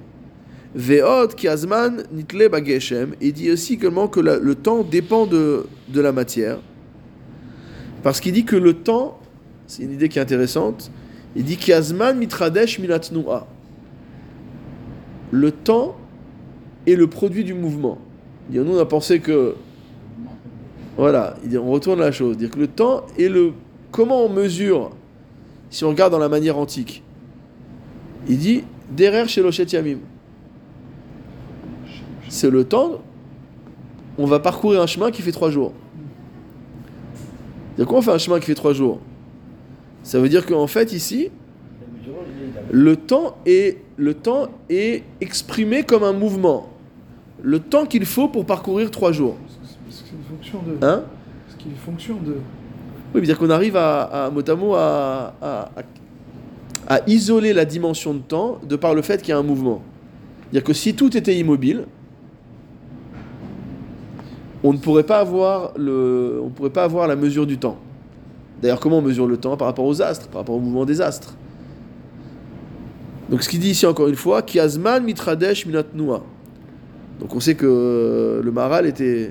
Kiazman 0.77 2.05
nitle 2.13 2.49
bageshem. 2.49 3.15
Il 3.21 3.33
dit 3.33 3.51
aussi 3.51 3.75
également 3.75 4.09
que 4.09 4.21
le 4.21 4.55
temps 4.55 4.83
dépend 4.83 5.27
de, 5.27 5.67
de 5.89 6.01
la 6.01 6.13
matière. 6.13 6.59
Parce 8.03 8.21
qu'il 8.21 8.33
dit 8.33 8.45
que 8.45 8.57
le 8.57 8.75
temps, 8.75 9.19
c'est 9.67 9.83
une 9.83 9.93
idée 9.93 10.09
qui 10.09 10.19
est 10.19 10.23
intéressante, 10.23 10.91
il 11.35 11.45
dit 11.45 11.57
kiazman 11.57 12.17
mitradesh 12.17 12.79
minatnua. 12.79 13.47
Le 15.33 15.51
temps 15.51 15.97
est 16.87 16.95
le 16.95 17.09
produit 17.09 17.45
du 17.45 17.53
mouvement. 17.53 17.99
Nous, 18.51 18.63
on 18.63 18.79
a 18.79 18.87
pensé 18.87 19.21
que 19.21 19.57
Voilà, 20.97 21.37
on 21.55 21.71
retourne 21.71 22.01
la 22.01 22.13
chose. 22.13 22.37
Dire 22.37 22.51
que 22.51 22.59
le 22.59 22.69
temps 22.69 23.05
et 23.19 23.29
le. 23.29 23.53
Comment 23.91 24.25
on 24.25 24.29
mesure, 24.29 24.93
si 25.71 25.85
on 25.85 25.89
regarde 25.89 26.13
dans 26.13 26.19
la 26.19 26.29
manière 26.29 26.59
antique 26.59 27.03
Il 28.29 28.39
dit 28.39 28.63
Derer 28.97 29.27
chez 29.27 29.43
Lochet 29.43 29.65
Yamim. 29.65 29.99
C'est 32.37 32.51
le 32.51 32.65
temps, 32.65 33.01
on 34.19 34.27
va 34.27 34.39
parcourir 34.41 34.83
un 34.83 34.87
chemin 34.87 35.11
qui 35.11 35.23
fait 35.23 35.33
trois 35.33 35.49
jours. 35.51 35.73
C'est-à-dire 37.75 37.87
qu'on 37.95 38.03
fait 38.03 38.11
un 38.13 38.19
chemin 38.19 38.39
qui 38.41 38.45
fait 38.45 38.55
trois 38.55 38.75
jours 38.75 39.01
Ça 40.03 40.21
veut 40.21 40.29
dire 40.29 40.45
qu'en 40.45 40.67
fait, 40.67 40.93
ici, 40.93 41.31
le 42.71 42.97
temps 42.97 43.39
est, 43.47 43.79
le 43.97 44.13
temps 44.13 44.49
est 44.69 45.03
exprimé 45.23 45.83
comme 45.83 46.03
un 46.03 46.13
mouvement. 46.13 46.69
Le 47.43 47.59
temps 47.59 47.87
qu'il 47.87 48.05
faut 48.05 48.29
pour 48.29 48.45
parcourir 48.45 48.91
trois 48.91 49.13
jours. 49.13 49.37
Parce 49.47 49.57
que 49.57 49.81
c'est 49.89 50.13
une 50.15 50.23
fonction 50.37 50.59
de. 50.63 50.73
Hein? 50.87 51.05
Parce 51.47 51.57
qu'il 51.57 51.73
est 51.73 51.77
fonction 51.77 52.17
de. 52.17 52.37
Oui, 53.15 53.23
dire 53.23 53.39
qu'on 53.39 53.49
arrive 53.49 53.77
à, 53.77 54.27
à 54.27 54.31
mot 54.31 54.43
à 54.47 54.55
mot 54.55 54.75
à- 54.75 55.33
à 56.87 57.01
isoler 57.07 57.55
la 57.55 57.65
dimension 57.65 58.13
de 58.13 58.19
temps 58.21 58.59
de 58.69 58.77
par 58.77 58.95
le 58.95 59.01
fait 59.01 59.23
qu'il 59.23 59.31
y 59.31 59.33
a 59.33 59.39
un 59.39 59.43
mouvement. 59.43 59.81
C'est-à-dire 60.43 60.65
que 60.65 60.73
si 60.75 60.95
tout 60.95 61.17
était 61.17 61.35
immobile, 61.35 61.87
on 64.67 64.73
ne 64.73 64.79
pourrait 64.79 65.05
pas 65.05 65.21
avoir, 65.21 65.73
le, 65.79 66.41
on 66.43 66.49
pourrait 66.49 66.71
pas 66.71 66.83
avoir 66.83 67.07
la 67.07 67.15
mesure 67.15 67.47
du 67.47 67.57
temps. 67.57 67.79
D'ailleurs, 68.61 68.81
comment 68.81 68.99
on 68.99 69.03
mesure 69.03 69.29
le 69.29 69.37
temps 69.37 69.57
par 69.57 69.69
rapport 69.69 69.85
aux 69.85 70.03
astres, 70.03 70.27
par 70.27 70.41
rapport 70.41 70.57
au 70.57 70.61
mouvement 70.61 70.85
des 70.85 71.01
astres? 71.01 71.37
Donc 73.31 73.45
ce 73.45 73.49
qu'il 73.49 73.61
dit 73.61 73.71
ici 73.71 73.87
encore 73.87 74.09
une 74.09 74.17
fois, 74.17 74.43
Kiazman 74.43 75.05
mitradesh 75.05 75.67
minatnua. 75.67 76.25
Donc 77.21 77.37
on 77.37 77.39
sait 77.39 77.55
que 77.55 78.41
le 78.43 78.51
Maharal 78.51 78.87
était, 78.87 79.31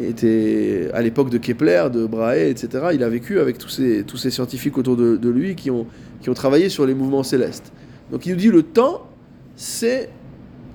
était 0.00 0.88
à 0.94 1.02
l'époque 1.02 1.30
de 1.30 1.38
Kepler, 1.38 1.88
de 1.92 2.06
Brahe, 2.06 2.38
etc. 2.38 2.90
Il 2.94 3.02
a 3.02 3.08
vécu 3.08 3.40
avec 3.40 3.58
tous 3.58 3.70
ces, 3.70 4.04
tous 4.04 4.18
ces 4.18 4.30
scientifiques 4.30 4.78
autour 4.78 4.96
de, 4.96 5.16
de 5.16 5.28
lui 5.30 5.56
qui 5.56 5.72
ont, 5.72 5.86
qui 6.20 6.30
ont 6.30 6.34
travaillé 6.34 6.68
sur 6.68 6.86
les 6.86 6.94
mouvements 6.94 7.24
célestes. 7.24 7.72
Donc 8.12 8.24
il 8.24 8.32
nous 8.32 8.38
dit 8.38 8.50
le 8.50 8.62
temps, 8.62 9.08
c'est 9.56 10.10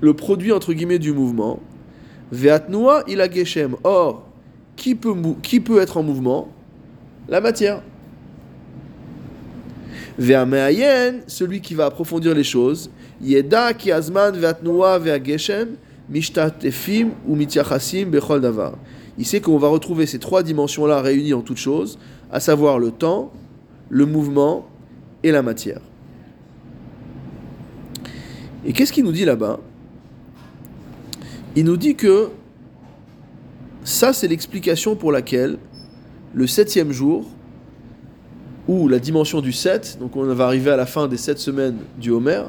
le 0.01 0.13
produit 0.13 0.51
entre 0.51 0.73
guillemets 0.73 0.99
du 0.99 1.13
mouvement. 1.13 1.61
Veatnua 2.31 3.03
il 3.07 3.21
a 3.21 3.29
geshem. 3.29 3.75
Or, 3.83 4.23
qui 4.75 4.95
peut, 4.95 5.13
qui 5.41 5.59
peut 5.59 5.81
être 5.81 5.97
en 5.97 6.03
mouvement? 6.03 6.49
La 7.27 7.41
matière. 7.41 7.81
Ve'ameayen, 10.17 11.21
celui 11.27 11.61
qui 11.61 11.73
va 11.73 11.85
approfondir 11.85 12.33
les 12.33 12.43
choses. 12.43 12.89
Yeda 13.21 13.73
ki 13.73 13.91
azman 13.91 14.35
ve'ageshem 14.35 15.75
ou 17.27 17.35
mityachasim 17.35 18.09
bechol 18.09 18.41
davar. 18.41 18.73
Il 19.17 19.25
sait 19.25 19.41
qu'on 19.41 19.57
va 19.57 19.67
retrouver 19.67 20.05
ces 20.05 20.19
trois 20.19 20.43
dimensions-là 20.43 21.01
réunies 21.01 21.33
en 21.33 21.41
toutes 21.41 21.57
choses, 21.57 21.97
à 22.31 22.39
savoir 22.39 22.79
le 22.79 22.91
temps, 22.91 23.31
le 23.89 24.05
mouvement 24.05 24.67
et 25.23 25.31
la 25.31 25.41
matière. 25.41 25.81
Et 28.65 28.73
qu'est-ce 28.73 28.93
qu'il 28.93 29.03
nous 29.03 29.11
dit 29.11 29.25
là-bas? 29.25 29.59
Il 31.57 31.65
nous 31.65 31.75
dit 31.75 31.95
que 31.95 32.29
ça, 33.83 34.13
c'est 34.13 34.27
l'explication 34.27 34.95
pour 34.95 35.11
laquelle 35.11 35.57
le 36.35 36.45
septième 36.45 36.91
jour, 36.91 37.25
ou 38.67 38.87
la 38.87 38.99
dimension 38.99 39.41
du 39.41 39.51
7, 39.51 39.97
donc 39.99 40.15
on 40.15 40.23
va 40.35 40.45
arriver 40.45 40.69
à 40.69 40.75
la 40.75 40.85
fin 40.85 41.07
des 41.07 41.17
sept 41.17 41.39
semaines 41.39 41.77
du 41.99 42.11
Homer, 42.11 42.43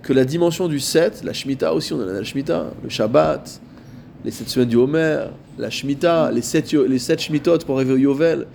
que 0.00 0.14
la 0.14 0.24
dimension 0.24 0.68
du 0.68 0.80
7, 0.80 1.22
la 1.22 1.34
Shemitah 1.34 1.74
aussi, 1.74 1.92
on 1.92 2.00
a 2.00 2.06
la 2.06 2.24
Shemitah, 2.24 2.72
le 2.82 2.88
Shabbat, 2.88 3.60
les 4.24 4.30
sept 4.30 4.48
semaines 4.48 4.70
du 4.70 4.76
Homer, 4.76 5.26
la 5.58 5.68
Shemitah, 5.68 6.32
les 6.32 6.40
sept, 6.40 6.72
les 6.72 6.98
sept 6.98 7.20
Shemitot 7.20 7.58
pour 7.66 7.76
arriver 7.76 7.92
au 7.92 7.98
Yovel. 7.98 8.46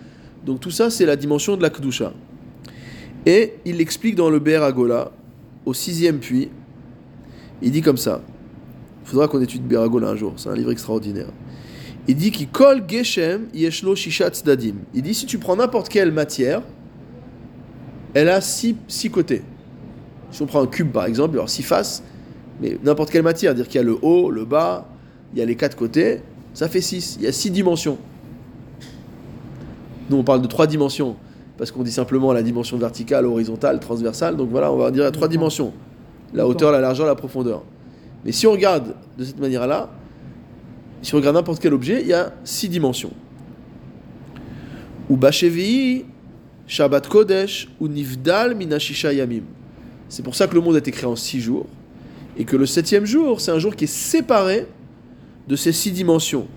Donc 0.47 0.61
tout 0.61 0.71
ça, 0.71 0.89
c'est 0.89 1.05
la 1.05 1.15
dimension 1.15 1.55
de 1.55 1.61
la 1.61 1.69
Kedusha. 1.69 2.11
Et 3.27 3.53
il 3.65 3.77
l'explique 3.77 4.15
dans 4.15 4.31
le 4.31 4.39
Be'er 4.39 4.63
Agola, 4.63 5.11
au 5.63 5.75
sixième 5.75 6.17
puits. 6.17 6.49
Il 7.61 7.71
dit 7.71 7.83
comme 7.83 7.97
ça. 7.97 8.23
Il 9.09 9.13
faudra 9.13 9.27
qu'on 9.27 9.41
étudie 9.41 9.63
Be'er 9.63 9.81
Agola 9.81 10.09
un 10.09 10.15
jour, 10.15 10.33
c'est 10.37 10.49
un 10.49 10.53
livre 10.53 10.71
extraordinaire. 10.71 11.29
Il 12.07 12.15
dit 12.15 12.29
qu'il 12.29 12.47
kol 12.47 12.83
geshem 12.87 13.47
yeshlo 13.55 13.95
shishat 13.95 14.29
tzdadim. 14.29 14.75
Il 14.93 15.01
dit 15.01 15.15
si 15.15 15.25
tu 15.25 15.39
prends 15.39 15.55
n'importe 15.55 15.89
quelle 15.89 16.11
matière, 16.11 16.61
elle 18.13 18.29
a 18.29 18.39
six, 18.39 18.75
six 18.87 19.09
côtés. 19.09 19.41
Si 20.29 20.43
on 20.43 20.45
prend 20.45 20.61
un 20.61 20.67
cube 20.67 20.91
par 20.91 21.05
exemple, 21.05 21.29
il 21.29 21.31
va 21.31 21.37
y 21.37 21.39
avoir 21.39 21.49
six 21.49 21.63
faces, 21.63 22.03
mais 22.61 22.77
n'importe 22.83 23.09
quelle 23.09 23.23
matière, 23.23 23.55
dire 23.55 23.67
qu'il 23.67 23.77
y 23.77 23.83
a 23.83 23.83
le 23.83 23.97
haut, 23.99 24.29
le 24.29 24.45
bas, 24.45 24.87
il 25.33 25.39
y 25.39 25.41
a 25.41 25.45
les 25.45 25.55
quatre 25.55 25.75
côtés, 25.75 26.21
ça 26.53 26.69
fait 26.69 26.81
six. 26.81 27.15
Il 27.19 27.23
y 27.23 27.27
a 27.27 27.31
six 27.31 27.49
dimensions. 27.49 27.97
Nous 30.11 30.17
on 30.17 30.23
parle 30.23 30.43
de 30.43 30.47
trois 30.47 30.67
dimensions, 30.67 31.15
parce 31.57 31.71
qu'on 31.71 31.81
dit 31.81 31.91
simplement 31.91 32.31
la 32.31 32.43
dimension 32.43 32.77
verticale, 32.77 33.25
horizontale, 33.25 33.79
transversale, 33.79 34.37
donc 34.37 34.51
voilà, 34.51 34.71
on 34.71 34.77
va 34.77 34.91
dire 34.91 35.03
a 35.03 35.09
trois 35.09 35.27
dimensions. 35.27 35.73
La 36.31 36.45
hauteur, 36.45 36.71
la 36.71 36.79
largeur, 36.79 37.07
la 37.07 37.15
profondeur. 37.15 37.63
Mais 38.25 38.31
si 38.31 38.47
on 38.47 38.51
regarde 38.51 38.95
de 39.17 39.23
cette 39.23 39.39
manière-là, 39.39 39.89
si 41.01 41.13
on 41.13 41.17
regarde 41.17 41.35
n'importe 41.35 41.61
quel 41.61 41.73
objet, 41.73 42.01
il 42.01 42.07
y 42.07 42.13
a 42.13 42.33
six 42.43 42.69
dimensions. 42.69 43.13
Ou 45.09 45.17
Bashevi, 45.17 46.05
Shabbat 46.67 47.07
Kodesh, 47.07 47.69
ou 47.79 47.87
Nivdal 47.87 48.55
Minashisha 48.55 49.13
Yamim. 49.13 49.43
C'est 50.09 50.23
pour 50.23 50.35
ça 50.35 50.47
que 50.47 50.55
le 50.55 50.61
monde 50.61 50.75
a 50.75 50.79
été 50.79 50.91
créé 50.91 51.05
en 51.05 51.15
six 51.15 51.39
jours, 51.39 51.67
et 52.37 52.45
que 52.45 52.55
le 52.55 52.65
septième 52.65 53.05
jour, 53.05 53.41
c'est 53.41 53.51
un 53.51 53.59
jour 53.59 53.75
qui 53.75 53.85
est 53.85 53.87
séparé 53.87 54.67
de 55.47 55.55
ces 55.55 55.71
six 55.71 55.91
dimensions. 55.91 56.47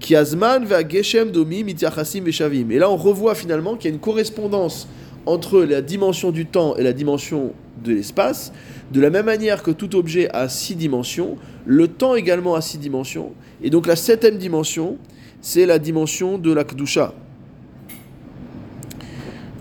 Kiazman 0.00 0.64
va 0.64 0.86
Geshem 0.86 1.30
Domi 1.30 1.64
Mityachasim 1.64 2.22
Veshavim. 2.22 2.70
Et 2.70 2.78
là, 2.78 2.90
on 2.90 2.96
revoit 2.96 3.34
finalement 3.34 3.76
qu'il 3.76 3.90
y 3.90 3.92
a 3.92 3.94
une 3.94 4.00
correspondance 4.00 4.88
entre 5.26 5.62
la 5.62 5.82
dimension 5.82 6.30
du 6.30 6.46
temps 6.46 6.76
et 6.76 6.82
la 6.82 6.92
dimension 6.92 7.52
de 7.84 7.92
l'espace. 7.92 8.52
De 8.92 9.00
la 9.00 9.10
même 9.10 9.26
manière 9.26 9.62
que 9.62 9.72
tout 9.72 9.96
objet 9.96 10.30
a 10.30 10.48
six 10.48 10.76
dimensions, 10.76 11.36
le 11.66 11.88
temps 11.88 12.14
également 12.14 12.54
a 12.54 12.60
six 12.60 12.78
dimensions. 12.78 13.32
Et 13.62 13.70
donc 13.70 13.86
la 13.86 13.96
septième 13.96 14.38
dimension, 14.38 14.96
c'est 15.40 15.66
la 15.66 15.78
dimension 15.78 16.38
de 16.38 16.52
la 16.52 16.64
Kedusha. 16.64 17.12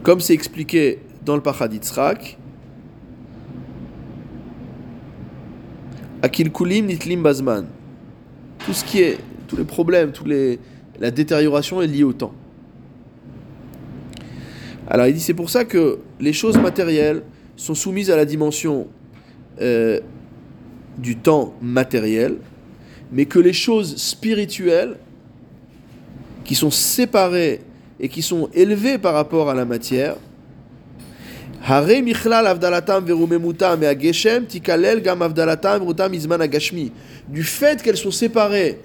Comme 0.04 0.20
c'est 0.20 0.34
expliqué 0.34 1.00
dans 1.26 1.36
le 1.36 1.42
Pachad 1.42 1.74
Yitzhak, 1.74 2.38
Akil 6.22 6.52
Kulim 6.52 6.86
Nitlim 6.86 7.22
Bazman. 7.24 7.66
Tout 8.66 8.74
ce 8.74 8.84
qui 8.84 9.00
est, 9.00 9.18
tous 9.48 9.58
les 9.58 9.64
problèmes, 9.64 10.12
la 11.00 11.12
détérioration 11.12 11.82
est 11.82 11.88
liée 11.88 12.04
au 12.04 12.14
temps. 12.14 12.34
Alors 14.88 15.08
il 15.08 15.14
dit 15.14 15.20
c'est 15.20 15.34
pour 15.34 15.50
ça 15.50 15.66
que 15.66 16.00
les 16.20 16.34
choses 16.34 16.58
matérielles 16.58 17.24
sont 17.56 17.76
soumises 17.76 18.12
à 18.12 18.16
la 18.16 18.26
dimension 18.26 18.88
euh, 19.62 20.00
du 20.98 21.16
temps 21.16 21.54
matériel, 21.62 22.38
mais 23.12 23.26
que 23.26 23.40
les 23.40 23.54
choses 23.54 23.96
spirituelles, 23.98 24.98
qui 26.46 26.56
sont 26.56 26.72
séparées 26.72 27.62
et 28.00 28.08
qui 28.08 28.22
sont 28.22 28.50
élevées 28.54 28.98
par 28.98 29.14
rapport 29.14 29.50
à 29.50 29.56
la 29.56 29.66
matière. 29.66 30.16
Du 37.30 37.44
fait 37.44 37.82
qu'elles 37.82 37.98
sont 37.98 38.12
séparées 38.12 38.80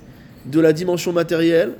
de 0.47 0.61
la 0.61 0.73
dimension 0.73 1.13
matérielle, 1.13 1.75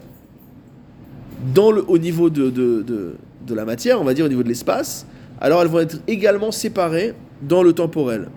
dans 1.55 1.73
le, 1.73 1.83
au 1.89 1.97
niveau 1.97 2.29
de, 2.29 2.51
de, 2.51 3.17
de 3.47 3.55
la 3.55 3.65
matière, 3.65 4.01
on 4.01 4.05
va 4.05 4.15
dire 4.15 4.27
au 4.27 4.29
niveau 4.29 4.43
de 4.43 4.49
l'espace, 4.49 5.07
alors 5.41 5.63
elles 5.63 5.69
vont 5.69 5.81
être 5.81 6.01
également 6.07 6.51
séparées 6.53 7.15
dans 7.43 7.63
le 7.63 7.73
temporel. 7.73 8.29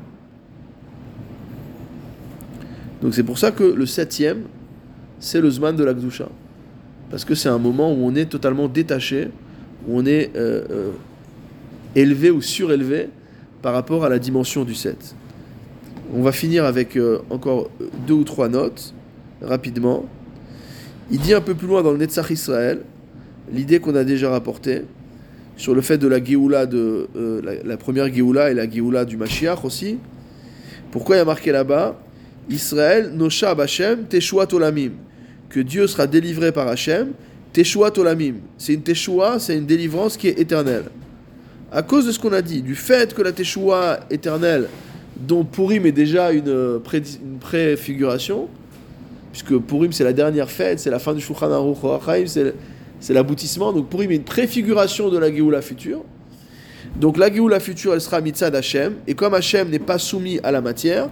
Donc 3.01 3.13
c'est 3.13 3.23
pour 3.23 3.37
ça 3.37 3.51
que 3.51 3.63
le 3.63 3.85
septième, 3.85 4.43
c'est 5.19 5.41
le 5.41 5.49
Zman 5.49 5.75
de 5.75 5.83
la 5.83 5.93
Gdusha. 5.93 6.29
Parce 7.09 7.25
que 7.25 7.35
c'est 7.35 7.49
un 7.49 7.57
moment 7.57 7.91
où 7.91 7.97
on 7.97 8.15
est 8.15 8.25
totalement 8.25 8.67
détaché, 8.67 9.29
où 9.87 9.99
on 9.99 10.05
est 10.05 10.31
euh, 10.35 10.63
euh, 10.71 10.91
élevé 11.95 12.31
ou 12.31 12.41
surélevé 12.41 13.09
par 13.61 13.73
rapport 13.73 14.05
à 14.05 14.09
la 14.09 14.19
dimension 14.19 14.63
du 14.63 14.73
7. 14.73 15.15
On 16.13 16.21
va 16.21 16.31
finir 16.31 16.65
avec 16.65 16.95
euh, 16.95 17.19
encore 17.29 17.69
deux 18.07 18.13
ou 18.13 18.23
trois 18.23 18.47
notes, 18.47 18.93
rapidement. 19.41 20.05
Il 21.11 21.19
dit 21.19 21.33
un 21.33 21.41
peu 21.41 21.55
plus 21.55 21.67
loin 21.67 21.83
dans 21.83 21.91
le 21.91 21.97
Netzach 21.97 22.29
Israël, 22.29 22.81
l'idée 23.51 23.79
qu'on 23.79 23.95
a 23.95 24.03
déjà 24.03 24.29
rapportée, 24.29 24.83
sur 25.57 25.75
le 25.75 25.81
fait 25.81 25.97
de 25.97 26.07
la 26.07 26.23
Géoula, 26.23 26.65
de, 26.65 27.07
euh, 27.15 27.59
la, 27.63 27.77
première 27.77 28.13
Géoula 28.13 28.51
et 28.51 28.53
la 28.53 28.69
Géoula 28.69 29.05
du 29.05 29.17
Mashiach 29.17 29.63
aussi. 29.63 29.97
Pourquoi 30.91 31.15
il 31.15 31.19
y 31.19 31.21
a 31.21 31.25
marqué 31.25 31.51
là-bas 31.51 31.99
Israël, 32.49 33.11
Nosha 33.13 33.51
Hashem, 33.51 34.05
Teshuat 34.05 34.53
Olamim. 34.53 34.91
Que 35.49 35.59
Dieu 35.59 35.87
sera 35.87 36.07
délivré 36.07 36.51
par 36.51 36.67
Hashem, 36.67 37.11
Teshuat 37.53 37.97
Olamim. 37.97 38.35
C'est 38.57 38.73
une 38.73 38.81
Teshua, 38.81 39.39
c'est 39.39 39.55
une 39.55 39.65
délivrance 39.65 40.17
qui 40.17 40.27
est 40.27 40.39
éternelle. 40.39 40.85
À 41.71 41.81
cause 41.83 42.05
de 42.05 42.11
ce 42.11 42.19
qu'on 42.19 42.33
a 42.33 42.41
dit, 42.41 42.61
du 42.61 42.75
fait 42.75 43.13
que 43.13 43.21
la 43.21 43.31
Teshua 43.31 44.01
éternelle, 44.09 44.67
dont 45.15 45.45
Purim 45.45 45.85
est 45.85 45.91
déjà 45.91 46.31
une, 46.31 46.49
euh, 46.49 46.79
préfiguration, 47.39 48.47
puisque 49.31 49.57
Purim 49.59 49.91
c'est 49.91 50.03
la 50.03 50.13
dernière 50.13 50.49
fête, 50.49 50.79
c'est 50.79 50.89
la 50.89 50.99
fin 50.99 51.13
du 51.13 51.21
Shulchan 51.21 51.51
Aruch 51.51 52.27
c'est 52.27 52.53
c'est 53.03 53.13
l'aboutissement. 53.13 53.73
Donc 53.73 53.89
Purim 53.89 54.11
est 54.11 54.15
une 54.15 54.23
préfiguration 54.23 55.09
de 55.09 55.17
la 55.17 55.29
Géoula 55.29 55.61
future. 55.61 56.01
Donc 56.95 57.17
la 57.17 57.31
Géoula 57.31 57.59
future, 57.59 57.93
elle 57.93 57.99
sera 57.99 58.21
mitzad 58.21 58.55
Hashem, 58.55 58.95
et 59.07 59.13
comme 59.13 59.33
Hashem 59.33 59.69
n'est 59.69 59.77
pas 59.77 59.97
soumis 59.97 60.39
à 60.41 60.51
la 60.53 60.61
matière, 60.61 61.09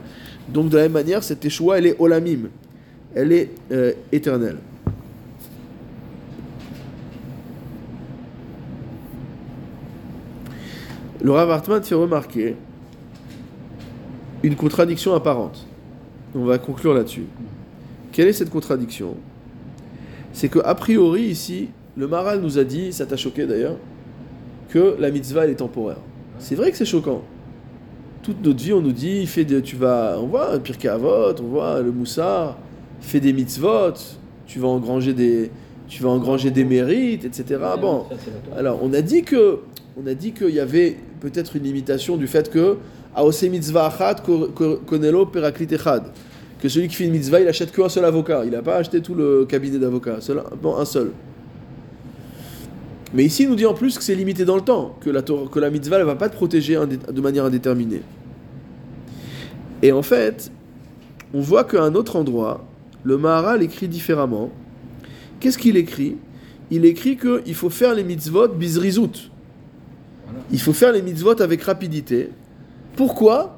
donc 0.48 0.70
de 0.70 0.78
la 0.78 0.84
même 0.84 0.94
manière, 0.94 1.22
cette 1.22 1.42
Teshua, 1.42 1.80
elle 1.80 1.88
est 1.88 1.96
olamim, 2.00 2.50
elle 3.14 3.34
est 3.34 3.50
euh, 3.74 3.92
éternelle. 4.14 4.60
Le 11.22 11.32
Rav 11.32 11.52
Hartman 11.52 11.84
fait 11.84 11.96
remarquer 11.96 12.56
une 14.44 14.56
contradiction 14.56 15.14
apparente. 15.14 15.68
On 16.34 16.46
va 16.46 16.58
conclure 16.58 16.94
là-dessus. 16.94 17.26
Quelle 18.14 18.30
est 18.30 18.34
cette 18.34 18.50
contradiction? 18.50 19.18
C'est 20.32 20.48
que 20.48 20.60
a 20.60 20.74
priori 20.74 21.24
ici, 21.24 21.68
le 21.98 22.08
Maral 22.08 22.42
nous 22.42 22.58
a 22.58 22.64
dit, 22.64 22.94
ça 22.94 23.06
t'a 23.06 23.18
choqué 23.18 23.46
d'ailleurs, 23.46 23.78
que 24.70 24.96
la 25.00 25.12
mitzvah 25.12 25.44
elle 25.46 25.52
est 25.52 25.56
temporaire. 25.56 25.98
C'est 26.40 26.56
vrai 26.56 26.72
que 26.72 26.78
c'est 26.78 26.86
choquant. 26.86 27.22
Toute 28.24 28.44
notre 28.46 28.64
vie, 28.64 28.74
on 28.74 28.82
nous 28.82 28.92
dit, 28.92 29.26
fais 29.26 29.46
tu 29.46 29.76
vas, 29.76 30.18
on 30.22 30.28
voit 30.28 30.58
Pirkei 30.60 30.88
Avot, 30.88 31.34
on 31.40 31.44
voit 31.48 31.82
le 31.82 31.92
Moussard, 31.92 32.58
fais 33.00 33.20
des 33.20 33.34
mitzvot, 33.34 33.94
tu 34.46 34.60
vas 34.60 34.68
engranger 34.68 35.14
des, 35.14 35.52
tu 35.88 36.04
vas 36.04 36.10
engranger 36.10 36.52
des 36.52 36.64
mérites, 36.64 37.26
etc. 37.26 37.60
Bon, 37.82 38.06
la 38.10 38.16
Torah. 38.18 38.58
alors 38.60 38.80
on 38.84 38.94
a 38.94 39.02
dit 39.02 39.24
que, 39.24 39.60
on 40.02 40.06
a 40.08 40.14
dit 40.14 40.32
qu'il 40.34 40.52
y 40.52 40.60
avait 40.60 40.96
peut-être 41.20 41.56
une 41.56 41.64
limitation 41.64 42.16
du 42.16 42.28
fait 42.28 42.50
que 42.50 42.78
Aose 43.14 43.44
mitzvah 43.44 43.88
achat 43.88 44.16
ko- 44.26 44.48
ko- 44.56 44.78
konelo 44.86 45.26
peraklit 45.26 45.68
echad. 45.74 46.04
Que 46.62 46.70
celui 46.70 46.88
qui 46.88 46.96
fait 46.96 47.06
une 47.06 47.12
mitzvah, 47.12 47.42
il 47.42 47.48
achète 47.48 47.72
qu'un 47.74 47.90
seul 47.90 48.06
avocat. 48.06 48.44
Il 48.46 48.52
n'a 48.52 48.62
pas 48.62 48.78
acheté 48.78 49.02
tout 49.02 49.16
le 49.16 49.46
cabinet 49.46 49.80
d'avocats. 49.80 50.18
Un 50.20 50.86
seul. 50.86 51.12
Mais 53.14 53.26
ici, 53.26 53.44
il 53.44 53.50
nous 53.50 53.56
dit 53.56 53.66
en 53.66 53.74
plus 53.74 53.98
que 53.98 54.04
c'est 54.04 54.16
limité 54.16 54.46
dans 54.46 54.56
le 54.56 54.62
temps, 54.62 54.96
que 55.02 55.10
la, 55.10 55.70
mitzvah 55.70 56.00
ne 56.00 56.04
va 56.04 56.16
pas 56.16 56.30
te 56.30 56.36
protéger 56.36 56.80
de 57.12 57.22
manière 57.22 57.46
indéterminée. 57.46 58.02
Et 59.82 59.92
en 59.92 60.02
fait, 60.02 60.52
on 61.34 61.42
voit 61.42 61.64
qu'à 61.64 61.84
un 61.84 61.96
autre 61.96 62.16
endroit, 62.16 62.66
le 63.04 63.18
Maharal 63.18 63.64
écrit 63.64 63.88
différemment. 63.88 64.52
Qu'est-ce 65.40 65.58
qu'il 65.58 65.76
écrit? 65.76 66.18
Il 66.70 66.86
écrit 66.86 67.18
qu'il 67.18 67.56
faut 67.56 67.70
faire 67.70 67.94
les 67.94 68.04
mitzvot 68.04 68.48
bizrizout. 68.48 69.30
Il 70.52 70.62
faut 70.62 70.74
faire 70.74 70.94
les 70.94 71.02
mitzvot 71.02 71.42
avec 71.42 71.64
rapidité. 71.64 72.30
Pourquoi? 72.96 73.58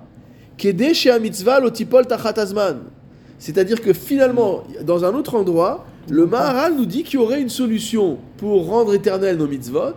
C'est-à-dire 3.39 3.81
que 3.81 3.93
finalement, 3.93 4.63
dans 4.83 5.03
un 5.03 5.13
autre 5.13 5.35
endroit, 5.35 5.85
le 6.09 6.25
Maharal 6.25 6.75
nous 6.75 6.85
dit 6.85 7.03
qu'il 7.03 7.19
y 7.19 7.23
aurait 7.23 7.41
une 7.41 7.49
solution 7.49 8.17
pour 8.43 8.65
rendre 8.65 8.93
éternel 8.93 9.37
nos 9.37 9.47
mitzvot, 9.47 9.95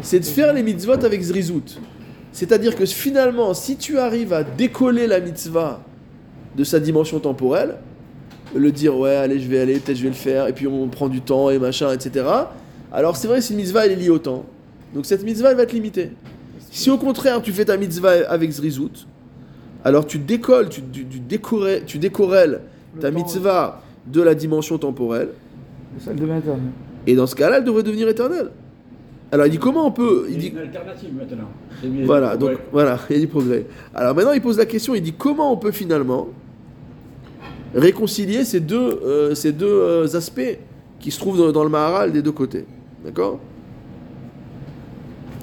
c'est 0.00 0.20
de 0.20 0.24
faire 0.24 0.54
les 0.54 0.62
mitzvot 0.62 1.04
avec 1.04 1.20
zrizout. 1.20 1.78
C'est-à-dire 2.32 2.74
que 2.74 2.86
finalement, 2.86 3.52
si 3.52 3.76
tu 3.76 3.98
arrives 3.98 4.32
à 4.32 4.44
décoller 4.44 5.06
la 5.06 5.20
mitzvah 5.20 5.82
de 6.56 6.64
sa 6.64 6.80
dimension 6.80 7.20
temporelle, 7.20 7.74
le 8.54 8.72
dire 8.72 8.96
ouais, 8.96 9.16
allez, 9.16 9.38
je 9.40 9.46
vais 9.46 9.58
aller, 9.58 9.74
peut-être 9.74 9.98
je 9.98 10.04
vais 10.04 10.08
le 10.08 10.14
faire, 10.14 10.48
et 10.48 10.54
puis 10.54 10.66
on 10.66 10.88
prend 10.88 11.10
du 11.10 11.20
temps 11.20 11.50
et 11.50 11.58
machin, 11.58 11.92
etc. 11.92 12.24
Alors 12.90 13.14
c'est 13.14 13.28
vrai, 13.28 13.42
si 13.42 13.52
une 13.52 13.58
mitzvah 13.58 13.84
elle 13.84 13.92
est 13.92 13.96
liée 13.96 14.08
au 14.08 14.20
temps, 14.20 14.46
donc 14.94 15.04
cette 15.04 15.22
mitzvah 15.22 15.50
elle 15.50 15.58
va 15.58 15.64
être 15.64 15.74
limitée. 15.74 16.12
Si 16.70 16.88
au 16.88 16.96
contraire 16.96 17.42
tu 17.42 17.52
fais 17.52 17.66
ta 17.66 17.76
mitzvah 17.76 18.26
avec 18.30 18.50
zrizout, 18.52 19.06
alors 19.84 20.06
tu 20.06 20.18
décolles, 20.18 20.70
tu, 20.70 20.80
tu, 20.80 21.04
tu 21.04 21.98
Le 21.98 22.60
ta 23.02 23.10
mitzvah 23.10 23.82
de 24.06 24.22
la 24.22 24.34
dimension 24.34 24.78
temporelle, 24.78 25.28
Ça 25.98 26.14
devient. 26.14 26.40
Et 27.06 27.14
dans 27.14 27.26
ce 27.26 27.34
cas-là, 27.34 27.58
elle 27.58 27.64
devrait 27.64 27.82
devenir 27.82 28.08
éternelle. 28.08 28.50
Alors 29.32 29.46
il 29.46 29.50
dit 29.50 29.58
comment 29.58 29.86
on 29.86 29.90
peut 29.90 30.26
Il 30.28 30.38
dit 30.38 30.48
une 30.48 30.58
alternative 30.58 31.10
maintenant. 31.14 31.48
Voilà, 32.04 32.36
donc 32.36 32.52
voilà, 32.72 32.98
il 33.10 33.16
y 33.16 33.18
a 33.18 33.20
du 33.20 33.28
progrès. 33.28 33.66
Alors 33.94 34.14
maintenant, 34.14 34.32
il 34.32 34.40
pose 34.40 34.58
la 34.58 34.66
question, 34.66 34.94
il 34.94 35.02
dit 35.02 35.12
comment 35.12 35.52
on 35.52 35.56
peut 35.56 35.72
finalement 35.72 36.28
réconcilier 37.74 38.44
ces 38.44 38.60
deux, 38.60 39.00
euh, 39.04 39.34
ces 39.34 39.52
deux 39.52 39.66
euh, 39.66 40.16
aspects 40.16 40.58
qui 41.00 41.10
se 41.10 41.18
trouvent 41.18 41.38
dans, 41.38 41.52
dans 41.52 41.64
le 41.64 41.70
Maharal 41.70 42.12
des 42.12 42.22
deux 42.22 42.32
côtés? 42.32 42.64
D'accord? 43.04 43.40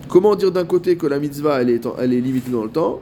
Comment 0.08 0.36
dire 0.36 0.52
d'un 0.52 0.66
côté 0.66 0.96
que 0.96 1.08
la 1.08 1.20
mitzvah, 1.20 1.62
elle 1.62 1.70
est, 1.70 1.88
elle 2.00 2.14
est 2.14 2.22
limitée 2.22 2.52
dans 2.52 2.64
le 2.64 2.70
temps, 2.70 3.02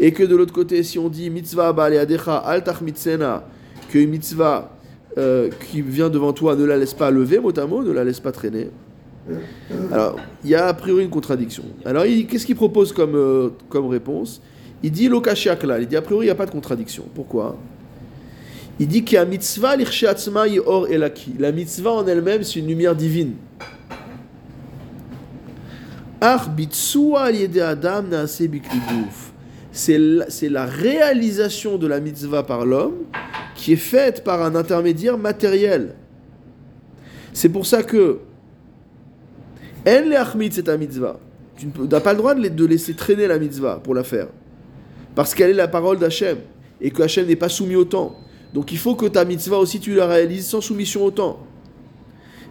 et 0.00 0.12
que 0.12 0.22
de 0.22 0.34
l'autre 0.34 0.52
côté, 0.52 0.82
si 0.82 0.98
on 0.98 1.08
dit 1.08 1.30
mitzvah 1.30 1.72
ba'aleadecha 1.72 2.36
al 2.38 2.62
mitzena, 2.82 3.44
que 3.90 3.98
une 3.98 4.10
mitzvah 4.10 4.71
euh, 5.18 5.50
qui 5.70 5.82
vient 5.82 6.08
devant 6.08 6.32
toi 6.32 6.56
ne 6.56 6.64
la 6.64 6.76
laisse 6.76 6.94
pas 6.94 7.10
lever, 7.10 7.38
mot 7.38 7.56
à 7.58 7.66
mot, 7.66 7.82
ne 7.82 7.92
la 7.92 8.04
laisse 8.04 8.20
pas 8.20 8.32
traîner. 8.32 8.70
Alors, 9.92 10.16
il 10.42 10.50
y 10.50 10.54
a 10.54 10.66
a 10.66 10.74
priori 10.74 11.04
une 11.04 11.10
contradiction. 11.10 11.64
Alors, 11.84 12.04
qu'est-ce 12.04 12.44
qu'il 12.44 12.56
propose 12.56 12.92
comme, 12.92 13.14
euh, 13.14 13.50
comme 13.68 13.86
réponse? 13.86 14.42
Il 14.82 14.90
dit 14.90 15.08
l'okashiakla. 15.08 15.80
Il 15.80 15.86
dit 15.86 15.96
a 15.96 16.02
priori, 16.02 16.26
il 16.26 16.28
n'y 16.28 16.32
a 16.32 16.34
pas 16.34 16.46
de 16.46 16.50
contradiction. 16.50 17.04
Pourquoi? 17.14 17.56
Il 18.80 18.88
dit 18.88 19.04
qu'il 19.04 19.14
y 19.14 19.18
a 19.18 19.24
mitzvah 19.24 19.76
or 20.66 20.88
elaki. 20.88 21.34
La 21.38 21.52
mitzvah 21.52 21.92
en 21.92 22.06
elle-même, 22.06 22.42
c'est 22.42 22.58
une 22.58 22.66
lumière 22.66 22.96
divine. 22.96 23.34
Al-yede 26.20 27.60
adam 27.60 28.02
naase 28.02 28.42
bikli 28.42 28.78
guf. 28.78 29.31
C'est 29.72 29.98
la, 29.98 30.66
réalisation 30.66 31.78
de 31.78 31.86
la 31.86 31.98
mitzvah 31.98 32.42
par 32.42 32.66
l'homme 32.66 33.04
qui 33.54 33.72
est 33.72 33.76
faite 33.76 34.22
par 34.22 34.42
un 34.42 34.54
intermédiaire 34.54 35.16
matériel. 35.16 35.94
C'est 37.32 37.48
pour 37.48 37.64
ça 37.64 37.82
que 37.82 38.18
En 39.86 40.08
le 40.08 40.16
achmid, 40.16 40.52
c'est 40.52 40.64
ta 40.64 40.76
mitzvah. 40.76 41.18
Tu 41.56 41.66
n'as 41.90 42.00
pas 42.00 42.12
le 42.12 42.18
droit 42.18 42.34
de, 42.34 42.42
la- 42.42 42.48
de 42.50 42.64
laisser 42.66 42.94
traîner 42.94 43.26
la 43.26 43.38
mitzvah 43.38 43.80
pour 43.82 43.94
la 43.94 44.04
faire. 44.04 44.28
Parce 45.14 45.34
qu'elle 45.34 45.50
est 45.50 45.54
la 45.54 45.68
parole 45.68 45.98
d'Hachem. 45.98 46.38
Et 46.80 46.90
que 46.90 47.02
Hachem 47.02 47.26
n'est 47.26 47.36
pas 47.36 47.48
soumis 47.48 47.76
au 47.76 47.84
temps. 47.84 48.16
Donc 48.52 48.72
il 48.72 48.78
faut 48.78 48.94
que 48.94 49.06
ta 49.06 49.24
mitzvah 49.24 49.56
aussi, 49.56 49.80
tu 49.80 49.94
la 49.94 50.06
réalises 50.06 50.46
sans 50.46 50.60
soumission 50.60 51.04
au 51.04 51.10
temps. 51.10 51.38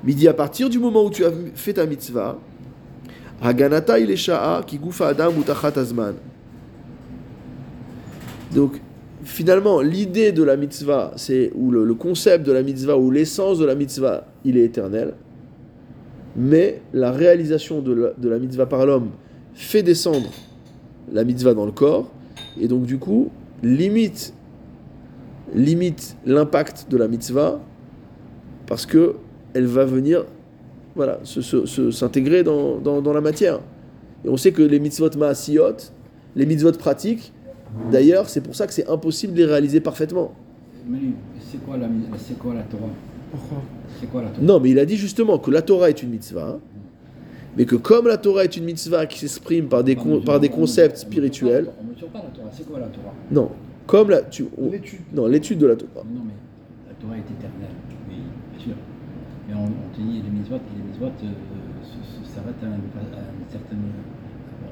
Dit 0.03 0.27
à 0.27 0.33
partir 0.33 0.69
du 0.69 0.79
moment 0.79 1.05
où 1.05 1.11
tu 1.11 1.23
as 1.23 1.31
fait 1.53 1.73
ta 1.73 1.85
mitzvah, 1.85 2.39
Haganata 3.41 3.99
il 3.99 4.09
est 4.09 4.15
sha'a 4.15 4.63
ki 4.65 4.79
gufa 4.79 5.09
adam 5.09 5.31
ou 5.37 5.43
tachat 5.43 5.77
azman. 5.77 6.15
Donc 8.53 8.81
finalement, 9.23 9.81
l'idée 9.81 10.31
de 10.31 10.43
la 10.43 10.57
mitzvah, 10.57 11.13
c'est 11.15 11.51
ou 11.55 11.71
le, 11.71 11.93
concept 11.93 12.45
de 12.45 12.51
la 12.51 12.63
mitzvah 12.63 12.97
ou 12.97 13.11
l'essence 13.11 13.59
de 13.59 13.65
la 13.65 13.75
mitzvah, 13.75 14.25
il 14.43 14.57
est 14.57 14.65
éternel. 14.65 15.13
Mais 16.35 16.81
la 16.93 17.11
réalisation 17.11 17.81
de 17.81 17.93
la, 17.93 18.09
de 18.17 18.39
mitzvah 18.39 18.65
par 18.65 18.85
l'homme 18.85 19.09
fait 19.53 19.83
descendre 19.83 20.29
la 21.11 21.23
mitzvah 21.23 21.53
dans 21.53 21.65
le 21.65 21.71
corps 21.71 22.09
et 22.59 22.67
donc 22.67 22.83
du 22.83 22.97
coup 22.97 23.29
limite 23.63 24.33
limite 25.53 26.15
l'impact 26.25 26.87
de 26.89 26.95
la 26.95 27.09
mitzvah 27.09 27.59
parce 28.65 28.85
que 28.85 29.15
elle 29.53 29.65
va 29.65 29.83
venir 29.83 30.23
voilà 30.95 31.19
s'intégrer 31.25 32.43
dans, 32.43 32.77
dans, 32.77 33.01
dans 33.01 33.11
la 33.11 33.19
matière 33.19 33.59
et 34.23 34.29
on 34.29 34.37
sait 34.37 34.53
que 34.53 34.61
les 34.61 34.79
mitzvot 34.79 35.09
maasiyot 35.17 35.75
les 36.37 36.45
mitzvot 36.45 36.71
pratiques 36.73 37.33
d'ailleurs 37.91 38.29
c'est 38.29 38.41
pour 38.41 38.55
ça 38.55 38.67
que 38.67 38.73
c'est 38.73 38.87
impossible 38.89 39.33
de 39.33 39.39
les 39.39 39.45
réaliser 39.45 39.79
parfaitement 39.79 40.33
Manu, 40.87 41.13
c'est 41.39 41.63
quoi 41.63 41.77
la, 41.77 41.87
c'est 42.17 42.37
quoi 42.39 42.53
la 42.55 42.63
Torah? 42.63 42.89
Pourquoi? 43.31 43.61
C'est 43.99 44.07
quoi 44.07 44.21
la 44.23 44.29
Torah? 44.29 44.41
Non, 44.43 44.59
mais 44.59 44.71
il 44.71 44.79
a 44.79 44.85
dit 44.85 44.97
justement 44.97 45.37
que 45.37 45.51
la 45.51 45.61
Torah 45.61 45.89
est 45.89 46.01
une 46.03 46.09
mitzvah, 46.09 46.55
hein, 46.55 46.59
mais 47.55 47.65
que 47.65 47.75
comme 47.75 48.07
la 48.07 48.17
Torah 48.17 48.43
est 48.45 48.57
une 48.57 48.63
mitzvah 48.65 49.05
qui 49.05 49.19
s'exprime 49.19 49.67
par 49.67 49.83
des, 49.83 49.95
con- 49.95 50.21
par 50.25 50.39
des 50.39 50.49
concepts 50.49 50.97
spirituels, 50.97 51.67
On 51.79 51.83
ne 51.87 51.93
mesure 51.93 52.07
pas 52.09 52.19
la 52.23 52.29
Torah. 52.29 52.49
C'est 52.51 52.67
quoi 52.67 52.79
la 52.79 52.87
Torah? 52.87 53.13
Non, 53.29 53.51
comme 53.85 54.09
la, 54.09 54.21
tu, 54.23 54.45
on- 54.57 54.71
L'étude. 54.71 54.99
non, 55.13 55.27
l'étude 55.27 55.59
de 55.59 55.67
la 55.67 55.75
Torah. 55.75 56.03
Non, 56.03 56.21
mais 56.25 56.33
la 56.89 56.95
Torah 56.95 57.15
est 57.17 57.29
éternelle. 57.31 57.75
Oui, 58.09 58.15
bien 58.55 58.59
sûr. 58.65 58.73
Mais 59.47 59.53
on, 59.55 59.65
on 59.65 59.95
te 59.95 60.01
dit 60.01 60.21
les 60.23 60.29
mitzvot, 60.31 60.55
et 60.55 60.77
les 60.77 60.83
mitzvot 60.89 61.05
euh, 61.23 61.29
s'arrêtent 62.25 62.63
à, 62.63 62.67
un- 62.67 62.71
à 62.71 63.21
une 63.37 63.49
certaine. 63.51 63.77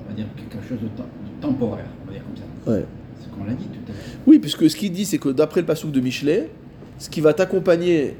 On 0.04 0.10
va 0.10 0.16
dire 0.16 0.26
quelque 0.36 0.66
chose 0.68 0.80
de, 0.80 0.88
de 0.88 1.41
temporaire, 1.41 1.86
on 2.04 2.08
va 2.08 2.14
dire 2.14 2.24
comme 2.26 2.36
ça. 2.38 2.43
Ouais. 2.70 2.86
C'est 3.20 3.26
ce 3.26 3.30
qu'on 3.30 3.46
l'a 3.46 3.54
dit 3.54 3.66
tout 3.66 3.80
à 3.88 3.92
l'heure. 3.92 4.02
Oui, 4.28 4.40
puisque 4.40 4.70
ce 4.70 4.76
qu'il 4.76 4.92
dit, 4.92 5.06
c'est 5.06 5.18
que 5.18 5.30
d'après 5.30 5.62
le 5.62 5.68
passouk 5.68 5.92
de 5.92 6.00
Michelet, 6.00 6.50
ce 6.98 7.10
qui 7.10 7.22
va 7.22 7.34
t'accompagner 7.34 8.16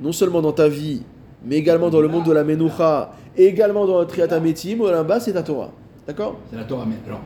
non 0.00 0.12
seulement 0.12 0.42
dans 0.42 0.52
ta 0.52 0.68
vie, 0.68 1.02
mais 1.44 1.56
également 1.56 1.90
dans 1.90 2.00
le 2.00 2.08
monde 2.08 2.24
de 2.24 2.32
la 2.32 2.44
Menoucha, 2.44 3.12
et 3.36 3.46
également 3.46 3.86
dans 3.86 4.00
le 4.00 4.06
Triatametim, 4.06 4.84
là-bas, 4.90 5.20
c'est 5.20 5.32
ta 5.32 5.42
Torah. 5.42 5.72
D'accord? 6.06 6.38
C'est 6.50 6.56
la 6.56 6.64
Torah, 6.64 6.86
mais 6.86 6.96
alors. 7.06 7.20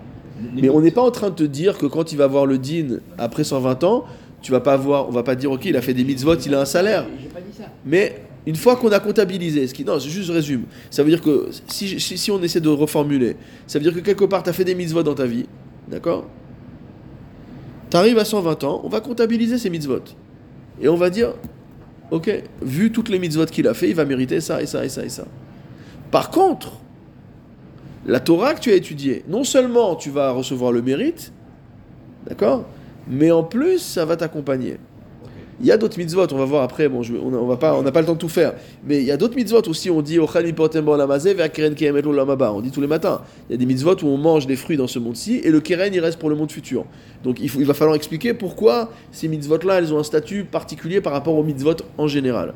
Mais 0.54 0.68
on 0.68 0.80
n'est 0.80 0.92
pas 0.92 1.02
en 1.02 1.10
train 1.10 1.30
de 1.30 1.34
te 1.34 1.42
dire 1.42 1.78
que 1.78 1.86
quand 1.86 2.12
il 2.12 2.18
va 2.18 2.28
voir 2.28 2.46
le 2.46 2.58
din 2.58 2.98
après 3.18 3.42
120 3.42 3.82
ans, 3.84 4.04
tu 4.40 4.52
vas 4.52 4.60
pas 4.60 4.76
voir, 4.76 5.08
on 5.08 5.10
va 5.10 5.24
pas 5.24 5.34
dire 5.34 5.50
ok, 5.50 5.64
il 5.64 5.76
a 5.76 5.82
fait 5.82 5.94
des 5.94 6.04
mitzvot, 6.04 6.36
il 6.36 6.54
a 6.54 6.60
un 6.60 6.64
salaire. 6.64 7.06
Pas 7.34 7.40
dit 7.40 7.56
ça. 7.56 7.64
Mais 7.84 8.22
une 8.46 8.54
fois 8.54 8.76
qu'on 8.76 8.92
a 8.92 9.00
comptabilisé, 9.00 9.66
ce 9.66 9.74
qui, 9.74 9.84
non, 9.84 9.98
je 9.98 10.08
juste 10.08 10.30
résume. 10.30 10.62
Ça 10.90 11.02
veut 11.02 11.10
dire 11.10 11.20
que 11.20 11.48
si, 11.66 11.98
si, 11.98 12.16
si 12.16 12.30
on 12.30 12.40
essaie 12.40 12.60
de 12.60 12.68
reformuler, 12.68 13.36
ça 13.66 13.80
veut 13.80 13.82
dire 13.82 13.94
que 13.94 13.98
quelque 13.98 14.24
part 14.24 14.44
tu 14.44 14.50
as 14.50 14.52
fait 14.52 14.64
des 14.64 14.76
mitzvot 14.76 15.02
dans 15.02 15.14
ta 15.14 15.26
vie, 15.26 15.46
d'accord? 15.88 16.26
Tu 17.90 17.96
à 17.96 18.24
120 18.24 18.64
ans, 18.64 18.80
on 18.84 18.88
va 18.88 19.00
comptabiliser 19.00 19.58
ces 19.58 19.70
mitzvot. 19.70 20.02
Et 20.80 20.88
on 20.88 20.96
va 20.96 21.10
dire, 21.10 21.34
ok, 22.10 22.42
vu 22.62 22.92
toutes 22.92 23.08
les 23.08 23.18
mitzvot 23.18 23.46
qu'il 23.46 23.66
a 23.66 23.74
fait, 23.74 23.88
il 23.88 23.94
va 23.94 24.04
mériter 24.04 24.40
ça 24.40 24.62
et 24.62 24.66
ça 24.66 24.84
et 24.84 24.88
ça 24.88 25.04
et 25.04 25.08
ça. 25.08 25.24
Par 26.10 26.30
contre, 26.30 26.72
la 28.06 28.20
Torah 28.20 28.54
que 28.54 28.60
tu 28.60 28.70
as 28.70 28.74
étudiée, 28.74 29.24
non 29.28 29.44
seulement 29.44 29.96
tu 29.96 30.10
vas 30.10 30.30
recevoir 30.30 30.72
le 30.72 30.82
mérite, 30.82 31.32
d'accord, 32.26 32.64
mais 33.08 33.30
en 33.30 33.42
plus 33.42 33.78
ça 33.78 34.04
va 34.04 34.16
t'accompagner. 34.16 34.78
Il 35.60 35.66
y 35.66 35.72
a 35.72 35.76
d'autres 35.76 35.98
mitzvot, 35.98 36.32
on 36.32 36.36
va 36.36 36.44
voir 36.44 36.62
après, 36.62 36.88
bon, 36.88 37.02
on 37.22 37.30
n'a 37.30 37.38
on 37.38 37.56
pas, 37.56 37.76
on 37.76 37.82
pas 37.82 38.00
le 38.00 38.06
temps 38.06 38.12
de 38.12 38.18
tout 38.18 38.28
faire, 38.28 38.54
mais 38.86 38.98
il 38.98 39.04
y 39.04 39.10
a 39.10 39.16
d'autres 39.16 39.34
mitzvot 39.34 39.68
aussi, 39.68 39.90
on 39.90 40.02
dit 40.02 40.20
on 40.20 40.26
dit 40.26 40.52
tous 42.70 42.80
les 42.80 42.86
matins. 42.86 43.22
Il 43.48 43.52
y 43.52 43.54
a 43.54 43.56
des 43.56 43.66
mitzvot 43.66 43.96
où 44.04 44.06
on 44.06 44.18
mange 44.18 44.46
des 44.46 44.54
fruits 44.54 44.76
dans 44.76 44.86
ce 44.86 45.00
monde-ci, 45.00 45.40
et 45.42 45.50
le 45.50 45.60
keren 45.60 45.92
il 45.92 46.00
reste 46.00 46.18
pour 46.18 46.30
le 46.30 46.36
monde 46.36 46.52
futur. 46.52 46.84
Donc 47.24 47.40
il, 47.40 47.64
va 47.64 47.74
falloir 47.74 47.96
expliquer 47.96 48.34
pourquoi 48.34 48.90
ces 49.10 49.26
mitzvot-là, 49.26 49.78
elles 49.78 49.92
ont 49.92 49.98
un 49.98 50.04
statut 50.04 50.44
particulier 50.44 51.00
par 51.00 51.12
rapport 51.12 51.34
aux 51.34 51.42
mitzvot 51.42 51.74
en 51.96 52.06
général. 52.06 52.54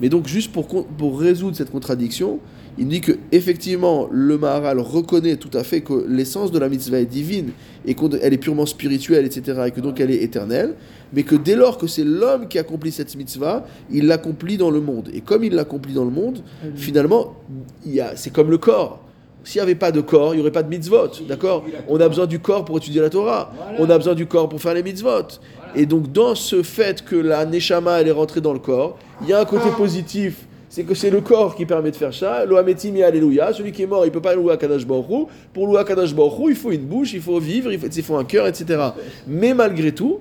Mais 0.00 0.08
donc, 0.08 0.26
juste 0.26 0.52
pour 0.52 1.20
résoudre 1.20 1.56
cette 1.56 1.70
contradiction, 1.70 2.40
il 2.78 2.88
dit 2.88 3.00
que 3.00 3.12
effectivement 3.32 4.08
le 4.10 4.36
Maharal 4.38 4.78
reconnaît 4.80 5.36
tout 5.36 5.50
à 5.56 5.62
fait 5.62 5.80
que 5.82 6.04
l'essence 6.08 6.50
de 6.50 6.58
la 6.58 6.68
mitzvah 6.68 6.98
est 7.00 7.06
divine 7.06 7.50
et 7.86 7.94
qu'elle 7.94 8.32
est 8.32 8.38
purement 8.38 8.66
spirituelle, 8.66 9.24
etc., 9.26 9.60
et 9.66 9.70
que 9.70 9.80
donc 9.80 10.00
elle 10.00 10.10
est 10.10 10.22
éternelle, 10.22 10.74
mais 11.12 11.22
que 11.22 11.36
dès 11.36 11.54
lors 11.54 11.78
que 11.78 11.86
c'est 11.86 12.02
l'homme 12.04 12.48
qui 12.48 12.58
accomplit 12.58 12.90
cette 12.92 13.14
mitzvah, 13.16 13.64
il 13.90 14.06
l'accomplit 14.06 14.56
dans 14.56 14.70
le 14.70 14.80
monde. 14.80 15.10
Et 15.14 15.20
comme 15.20 15.44
il 15.44 15.54
l'accomplit 15.54 15.92
dans 15.94 16.04
le 16.04 16.10
monde, 16.10 16.42
finalement, 16.74 17.34
il 17.86 17.94
y 17.94 18.00
a- 18.00 18.16
c'est 18.16 18.32
comme 18.32 18.50
le 18.50 18.58
corps. 18.58 19.00
S'il 19.44 19.58
n'y 19.60 19.64
avait 19.64 19.74
pas 19.74 19.92
de 19.92 20.00
corps, 20.00 20.32
il 20.32 20.38
n'y 20.38 20.40
aurait 20.40 20.50
pas 20.50 20.62
de 20.62 20.70
mitzvot, 20.70 21.10
d'accord 21.28 21.64
On 21.88 22.00
a 22.00 22.08
besoin 22.08 22.24
du 22.26 22.38
corps 22.38 22.64
pour 22.64 22.78
étudier 22.78 23.02
la 23.02 23.10
Torah, 23.10 23.52
Voilà. 23.54 23.78
on 23.78 23.90
a 23.90 23.98
besoin 23.98 24.14
du 24.14 24.24
corps 24.26 24.48
pour 24.48 24.60
faire 24.60 24.72
les 24.72 24.82
mitzvot. 24.82 25.38
Et 25.76 25.84
donc 25.84 26.10
dans 26.12 26.34
ce 26.34 26.62
fait 26.62 27.04
que 27.04 27.14
la 27.16 27.44
neshama 27.44 28.00
elle 28.00 28.08
est 28.08 28.12
rentrée 28.12 28.40
dans 28.40 28.54
le 28.54 28.58
corps, 28.58 28.98
il 29.22 29.28
y 29.28 29.34
a 29.34 29.40
un 29.40 29.44
côté 29.44 29.68
positif, 29.76 30.46
c'est 30.74 30.82
que 30.82 30.94
c'est 30.96 31.10
le 31.10 31.20
corps 31.20 31.54
qui 31.54 31.66
permet 31.66 31.92
de 31.92 31.96
faire 31.96 32.12
ça. 32.12 32.44
Lohametim 32.44 32.96
ya 32.96 33.06
alléluia, 33.06 33.52
celui 33.52 33.70
qui 33.70 33.84
est 33.84 33.86
mort, 33.86 34.04
il 34.06 34.10
peut 34.10 34.20
pas 34.20 34.34
louer 34.34 34.54
à 34.54 34.56
Hu. 34.56 35.26
Pour 35.52 35.68
louer 35.68 35.78
à 35.78 35.84
Hu, 35.84 36.46
il 36.48 36.56
faut 36.56 36.72
une 36.72 36.86
bouche, 36.86 37.12
il 37.12 37.20
faut 37.20 37.38
vivre, 37.38 37.70
il 37.70 38.02
faut, 38.02 38.16
un 38.16 38.24
cœur, 38.24 38.48
etc. 38.48 38.88
Mais 39.24 39.54
malgré 39.54 39.92
tout, 39.92 40.18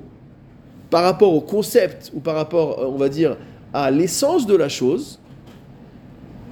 par 0.91 1.01
rapport 1.01 1.33
au 1.33 1.41
concept 1.41 2.11
ou 2.13 2.19
par 2.19 2.35
rapport, 2.35 2.79
euh, 2.79 2.85
on 2.85 2.97
va 2.97 3.09
dire, 3.09 3.35
à 3.73 3.89
l'essence 3.89 4.45
de 4.45 4.55
la 4.55 4.69
chose, 4.69 5.19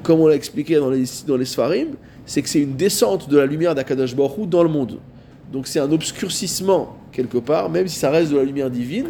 comme 0.02 0.20
on 0.20 0.26
l'a 0.26 0.36
expliqué 0.36 0.78
dans 0.78 0.90
les, 0.90 1.04
dans 1.28 1.38
les 1.38 1.46
Sfarim, 1.46 1.90
c'est 2.26 2.42
que 2.42 2.50
c'est 2.50 2.62
une 2.62 2.76
descente 2.76 3.30
de 3.30 3.38
la 3.38 3.46
lumière 3.46 3.76
d'Akadash 3.76 4.16
Baruch 4.16 4.50
dans 4.50 4.64
le 4.64 4.70
monde. 4.70 4.98
Donc 5.54 5.68
c'est 5.68 5.80
un 5.80 5.92
obscurcissement 5.92 6.98
quelque 7.12 7.38
part, 7.38 7.70
même 7.70 7.88
si 7.88 8.00
ça 8.00 8.10
reste 8.10 8.32
de 8.32 8.38
la 8.38 8.46
lumière 8.46 8.72
divine, 8.72 9.10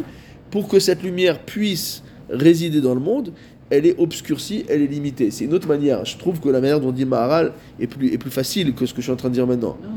pour 0.50 0.68
que 0.68 0.78
cette 0.78 1.02
lumière 1.02 1.38
puisse 1.38 2.02
résider 2.28 2.80
dans 2.80 2.94
le 2.94 3.00
monde, 3.00 3.32
elle 3.72 3.86
est 3.86 3.98
obscurcie, 3.98 4.66
elle 4.68 4.82
est 4.82 4.86
limitée. 4.86 5.30
C'est 5.30 5.46
une 5.46 5.54
autre 5.54 5.66
manière. 5.66 6.04
Je 6.04 6.18
trouve 6.18 6.38
que 6.40 6.50
la 6.50 6.60
manière 6.60 6.78
dont 6.78 6.92
dit 6.92 7.06
Maharal 7.06 7.54
est 7.80 7.86
plus, 7.86 8.30
facile 8.30 8.74
que 8.74 8.84
ce 8.84 8.92
que 8.92 9.00
je 9.00 9.04
suis 9.04 9.12
en 9.12 9.16
train 9.16 9.30
de 9.30 9.34
dire 9.34 9.46
maintenant. 9.46 9.78
Non, 9.82 9.88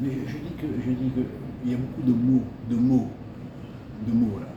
mais 0.00 0.10
je, 0.26 0.32
dis 0.32 0.54
que 0.60 0.66
je 0.84 0.90
dis 0.90 1.10
que 1.14 1.20
il 1.64 1.70
y 1.70 1.74
a 1.74 1.78
beaucoup 1.78 2.02
de 2.02 2.12
mots, 2.12 2.42
de 2.68 2.74
mots, 2.74 3.06
de 4.08 4.12
mots 4.12 4.38
là. 4.40 4.48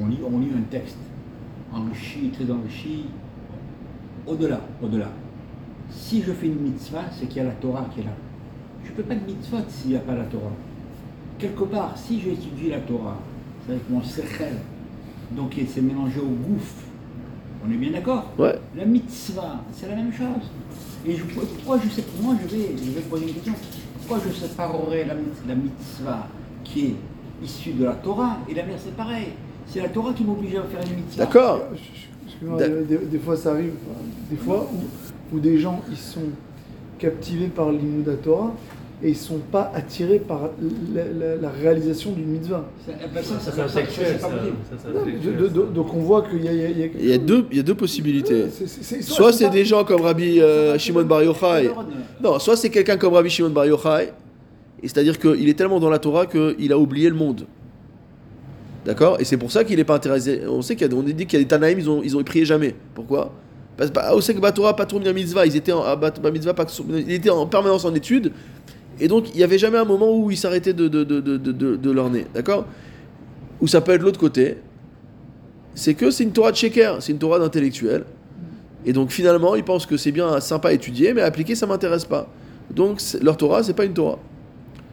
On, 0.00 0.06
lit, 0.06 0.18
on 0.24 0.38
lit 0.38 0.50
un 0.56 0.62
texte 0.70 0.98
enrichi, 1.72 2.30
très 2.30 2.48
enrichi. 2.48 3.06
Au-delà, 4.24 4.60
au-delà. 4.80 5.10
Si 5.90 6.22
je 6.22 6.30
fais 6.30 6.46
une 6.46 6.60
mitzvah, 6.60 7.06
c'est 7.10 7.26
qu'il 7.26 7.38
y 7.38 7.40
a 7.40 7.48
la 7.48 7.54
Torah 7.54 7.88
qui 7.92 8.02
est 8.02 8.04
là. 8.04 8.14
Je 8.84 8.90
ne 8.90 8.94
peux 8.94 9.02
pas 9.02 9.16
de 9.16 9.26
mitzvah 9.26 9.64
s'il 9.68 9.90
n'y 9.90 9.96
a 9.96 10.00
pas 10.00 10.14
la 10.14 10.24
Torah. 10.26 10.52
Quelque 11.40 11.64
part, 11.64 11.98
si 11.98 12.20
j'étudie 12.20 12.70
la 12.70 12.78
Torah, 12.78 13.18
c'est 13.66 13.72
avec 13.72 13.90
mon 13.90 14.00
sechel, 14.00 14.58
donc 15.32 15.56
c'est 15.68 15.82
mélangé 15.82 16.20
au 16.20 16.28
gouffre. 16.28 16.83
On 17.66 17.72
est 17.72 17.76
bien 17.76 17.92
d'accord 17.92 18.30
Ouais. 18.38 18.58
La 18.76 18.84
mitzvah, 18.84 19.60
c'est 19.72 19.88
la 19.88 19.96
même 19.96 20.12
chose. 20.12 20.26
Et 21.06 21.16
je, 21.16 21.24
pourquoi 21.24 21.78
je 21.84 21.88
sais, 21.90 22.04
moi 22.20 22.34
je 22.42 22.56
vais, 22.56 22.70
je 22.76 22.90
vais 22.90 23.00
poser 23.02 23.26
une 23.28 23.34
question. 23.34 23.54
Pourquoi 23.98 24.18
je 24.26 24.34
séparerais 24.34 25.04
la, 25.04 25.14
la 25.48 25.54
mitzvah 25.54 26.28
qui 26.62 26.86
est 26.86 26.94
issue 27.42 27.72
de 27.72 27.84
la 27.84 27.92
Torah 27.92 28.38
et 28.48 28.54
la 28.54 28.64
mienne 28.64 28.78
c'est 28.82 28.96
pareil. 28.96 29.28
C'est 29.66 29.80
la 29.80 29.88
Torah 29.88 30.12
qui 30.12 30.24
m'oblige 30.24 30.56
à 30.56 30.62
faire 30.64 30.80
une 30.86 30.96
mitzvah. 31.04 31.24
D'accord 31.24 31.60
des, 32.42 32.98
des 32.98 33.18
fois 33.18 33.36
ça 33.36 33.52
arrive, 33.52 33.74
des 34.30 34.36
fois 34.36 34.68
où, 34.72 35.36
où 35.36 35.40
des 35.40 35.58
gens 35.58 35.80
ils 35.90 35.96
sont 35.96 36.20
captivés 36.98 37.46
par 37.48 37.70
l'Imoud 37.70 38.18
Torah 38.22 38.52
et 39.04 39.10
ils 39.10 39.16
sont 39.16 39.38
pas 39.52 39.70
attirés 39.74 40.18
par 40.18 40.48
la, 40.94 41.02
la- 41.04 41.36
la 41.36 41.50
réalisation 41.50 42.12
d'une 42.12 42.24
mitzvah. 42.26 42.64
C'est- 42.86 42.92
eh 43.04 43.08
ben 43.14 43.22
ça, 43.22 43.38
Ça, 43.38 43.68
ça. 43.68 44.28
donc 45.74 45.94
on 45.94 45.98
voit 46.00 46.22
qu'il 46.22 46.42
y 46.42 46.48
a, 46.48 46.52
il 46.52 46.58
y 46.58 46.64
a- 46.64 46.68
il 46.70 46.78
y 46.78 46.82
a 46.82 46.88
quelque 46.88 47.02
Il 47.02 47.08
y 47.08 47.12
a 47.12 47.16
chose- 47.16 47.24
deux, 47.26 47.44
il 47.50 47.56
y 47.58 47.60
a 47.60 47.62
deux 47.62 47.74
possibilités. 47.74 48.44
C'est- 48.50 48.66
c'est- 48.66 48.82
c'est- 48.82 49.02
Soit 49.02 49.32
c'est 49.32 49.38
c'est 49.40 49.44
pas- 49.44 49.50
des 49.50 49.64
gens 49.66 49.84
comme 49.84 50.00
Rabbi 50.00 50.40
euh, 50.40 50.78
Shimon 50.78 51.04
Bar 51.04 51.22
Yochai. 51.22 51.70
Non, 52.22 52.38
soit 52.38 52.56
c'est 52.56 52.70
quelqu'un 52.70 52.96
comme 52.96 53.12
Rabbi 53.12 53.28
Shimon 53.28 53.50
Bar 53.50 53.66
Yochai, 53.66 54.12
et 54.82 54.88
c'est-à-dire 54.88 55.18
qu'il 55.18 55.48
est 55.48 55.54
tellement 55.58 55.80
dans 55.80 55.90
la 55.90 55.98
Torah 55.98 56.24
qu'il 56.26 56.72
a 56.72 56.78
oublié 56.78 57.08
le 57.10 57.14
monde. 57.16 57.46
D'accord 58.86 59.18
Et 59.20 59.24
c'est 59.24 59.36
pour 59.38 59.50
ça 59.50 59.64
qu'il 59.64 59.76
n'est 59.76 59.84
pas 59.84 59.96
intéressé. 59.96 60.42
On 60.48 60.62
sait 60.62 60.76
qu'il 60.76 60.86
y 60.86 60.90
a, 60.90 60.94
on 60.96 61.02
dit 61.02 61.14
qu'il 61.26 61.38
y 61.38 61.42
a 61.42 61.44
des 61.44 61.48
Tanaïm, 61.48 61.78
ils 61.78 61.88
ont, 61.90 62.02
ils 62.02 62.16
ont 62.16 62.22
prié 62.22 62.44
jamais. 62.44 62.74
Pourquoi 62.94 63.32
Parce 63.78 63.90
que 63.90 63.94
bah, 63.94 64.10
que 64.50 64.54
Torah, 64.54 64.76
pas 64.76 64.84
tourné 64.86 65.10
mitzvah, 65.12 65.46
ils 65.46 65.56
étaient 65.56 65.72
en, 65.72 65.82
à 65.82 65.96
mitzvah, 66.30 66.52
pas- 66.54 66.66
ils 66.90 67.12
étaient 67.12 67.30
en 67.30 67.46
permanence 67.46 67.84
en 67.86 67.94
études, 67.94 68.30
et 69.00 69.08
donc 69.08 69.30
il 69.34 69.36
n'y 69.36 69.42
avait 69.42 69.58
jamais 69.58 69.78
un 69.78 69.84
moment 69.84 70.16
où 70.16 70.30
ils 70.30 70.36
s'arrêtaient 70.36 70.72
de, 70.72 70.88
de, 70.88 71.04
de, 71.04 71.20
de, 71.20 71.36
de, 71.36 71.76
de 71.76 71.90
leur 71.90 72.10
nez. 72.10 72.26
D'accord? 72.34 72.66
Ou 73.60 73.66
ça 73.66 73.80
peut 73.80 73.92
être 73.92 74.02
l'autre 74.02 74.20
côté, 74.20 74.58
c'est 75.74 75.94
que 75.94 76.10
c'est 76.10 76.24
une 76.24 76.32
Torah 76.32 76.52
de 76.52 76.56
Sheker, 76.56 77.02
c'est 77.02 77.12
une 77.12 77.18
Torah 77.18 77.38
d'intellectuel. 77.38 78.04
Et 78.86 78.92
donc 78.92 79.10
finalement, 79.10 79.54
ils 79.54 79.64
pensent 79.64 79.86
que 79.86 79.96
c'est 79.96 80.12
bien 80.12 80.40
sympa 80.40 80.68
à 80.68 80.72
étudier, 80.72 81.14
mais 81.14 81.22
à 81.22 81.26
appliquer, 81.26 81.54
ça 81.54 81.66
m'intéresse 81.66 82.04
pas. 82.04 82.28
Donc 82.70 83.00
leur 83.22 83.36
Torah, 83.36 83.62
c'est 83.62 83.74
pas 83.74 83.84
une 83.84 83.94
Torah. 83.94 84.18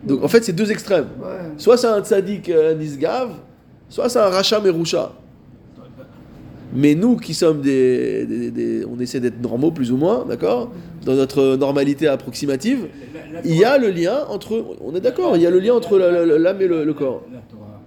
Donc 0.03 0.23
en 0.23 0.27
fait, 0.27 0.43
c'est 0.43 0.53
deux 0.53 0.71
extrêmes. 0.71 1.07
Ouais. 1.21 1.51
Soit 1.57 1.77
c'est 1.77 1.87
un 1.87 2.01
tzaddik 2.01 2.49
euh, 2.49 2.73
nisgav, 2.73 3.31
soit 3.89 4.09
c'est 4.09 4.19
un 4.19 4.29
racha 4.29 4.59
merusha. 4.59 5.11
Mais 6.73 6.95
nous 6.95 7.17
qui 7.17 7.33
sommes 7.33 7.61
des, 7.61 8.25
des- 8.25 8.51
des- 8.51 8.85
on 8.85 8.99
essaie 8.99 9.19
d'être 9.19 9.41
normaux 9.41 9.71
plus 9.71 9.91
ou 9.91 9.97
moins, 9.97 10.25
d'accord, 10.27 10.71
dans 11.05 11.15
notre 11.15 11.55
normalité 11.57 12.07
approximative, 12.07 12.87
la- 13.33 13.41
la 13.41 13.45
il 13.45 13.55
y 13.57 13.63
a 13.65 13.77
le 13.77 13.89
lien 13.89 14.19
entre, 14.29 14.77
on 14.81 14.95
est 14.95 15.01
d'accord, 15.01 15.35
il 15.35 15.41
y 15.41 15.47
a 15.47 15.49
le 15.51 15.59
lien 15.59 15.73
entre 15.73 15.97
l'âme 15.97 16.61
et 16.61 16.67
le, 16.67 16.85
le 16.85 16.93
corps. 16.93 17.23
La 17.33 17.39
Torah, 17.39 17.81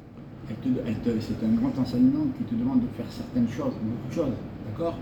c'est 1.21 1.47
un 1.47 1.53
grand 1.61 1.83
enseignement 1.83 2.27
qui 2.37 2.45
te 2.45 2.55
demande 2.55 2.81
de 2.81 2.87
faire 2.97 3.07
certaines 3.11 3.49
choses, 3.49 3.73
beaucoup 3.83 4.09
de 4.11 4.15
choses, 4.15 4.35
d'accord? 4.71 4.99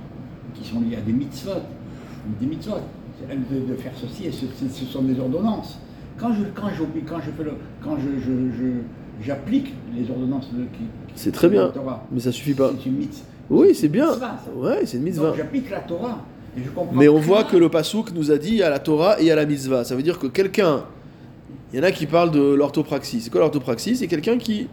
Qui 0.54 0.64
sont 0.68 0.80
liées 0.80 0.96
à 0.96 1.00
des 1.00 1.12
mitzvot. 1.12 1.50
Des 2.40 2.46
mitzvot. 2.46 2.76
De, 3.30 3.72
de 3.72 3.76
faire 3.76 3.92
ceci, 3.96 4.26
et 4.26 4.32
ce, 4.32 4.84
sont 4.84 5.02
des 5.02 5.18
ordonnances. 5.20 5.78
Quand 6.18 6.32
je, 6.32 6.42
quand 6.54 6.68
quand 7.08 7.20
je 7.20 7.30
fais 7.30 7.44
le, 7.44 7.52
quand 7.82 7.96
je, 7.96 8.20
je- 8.20 8.50
je- 8.58 9.24
j'applique 9.24 9.72
les 9.96 10.10
ordonnances 10.10 10.52
de, 10.52 10.62
qui, 10.62 10.78
qui- 10.78 11.12
C'est 11.14 11.30
très 11.30 11.48
bien, 11.48 11.68
Torah, 11.68 12.04
mais 12.10 12.18
ça 12.18 12.32
suffit 12.32 12.54
pas. 12.54 12.72
C'est 12.76 12.86
une 12.88 12.96
mitzvah. 12.96 13.24
Oui, 13.52 13.74
c'est 13.74 13.88
bien. 13.88 14.08
Ouais, 14.56 14.80
c'est 14.86 14.96
une 14.96 15.02
mitzvah. 15.02 15.34
J'applique 15.36 15.68
la 15.70 15.80
Torah. 15.80 16.24
Et 16.56 16.62
je 16.64 16.70
comprends 16.70 16.94
Mais 16.94 17.08
on 17.08 17.18
voit 17.18 17.44
que 17.44 17.56
le 17.56 17.68
pasouk 17.68 18.12
nous 18.12 18.30
a 18.30 18.38
dit 18.38 18.48
il 18.48 18.56
y 18.56 18.62
a 18.62 18.70
la 18.70 18.78
Torah 18.78 19.20
et 19.20 19.24
il 19.24 19.26
y 19.26 19.30
a 19.30 19.36
la 19.36 19.44
mitzvah. 19.44 19.84
Ça 19.84 19.94
veut 19.94 20.02
dire 20.02 20.18
que 20.18 20.26
quelqu'un, 20.26 20.84
il 21.72 21.78
y 21.78 21.80
en 21.80 21.82
a 21.82 21.92
qui 21.92 22.06
parlent 22.06 22.30
de 22.30 22.54
l'orthopraxie. 22.54 23.20
C'est 23.20 23.30
quoi 23.30 23.42
l'orthopraxie? 23.42 23.96
C'est 23.96 24.06
quelqu'un 24.06 24.38
qui 24.38 24.68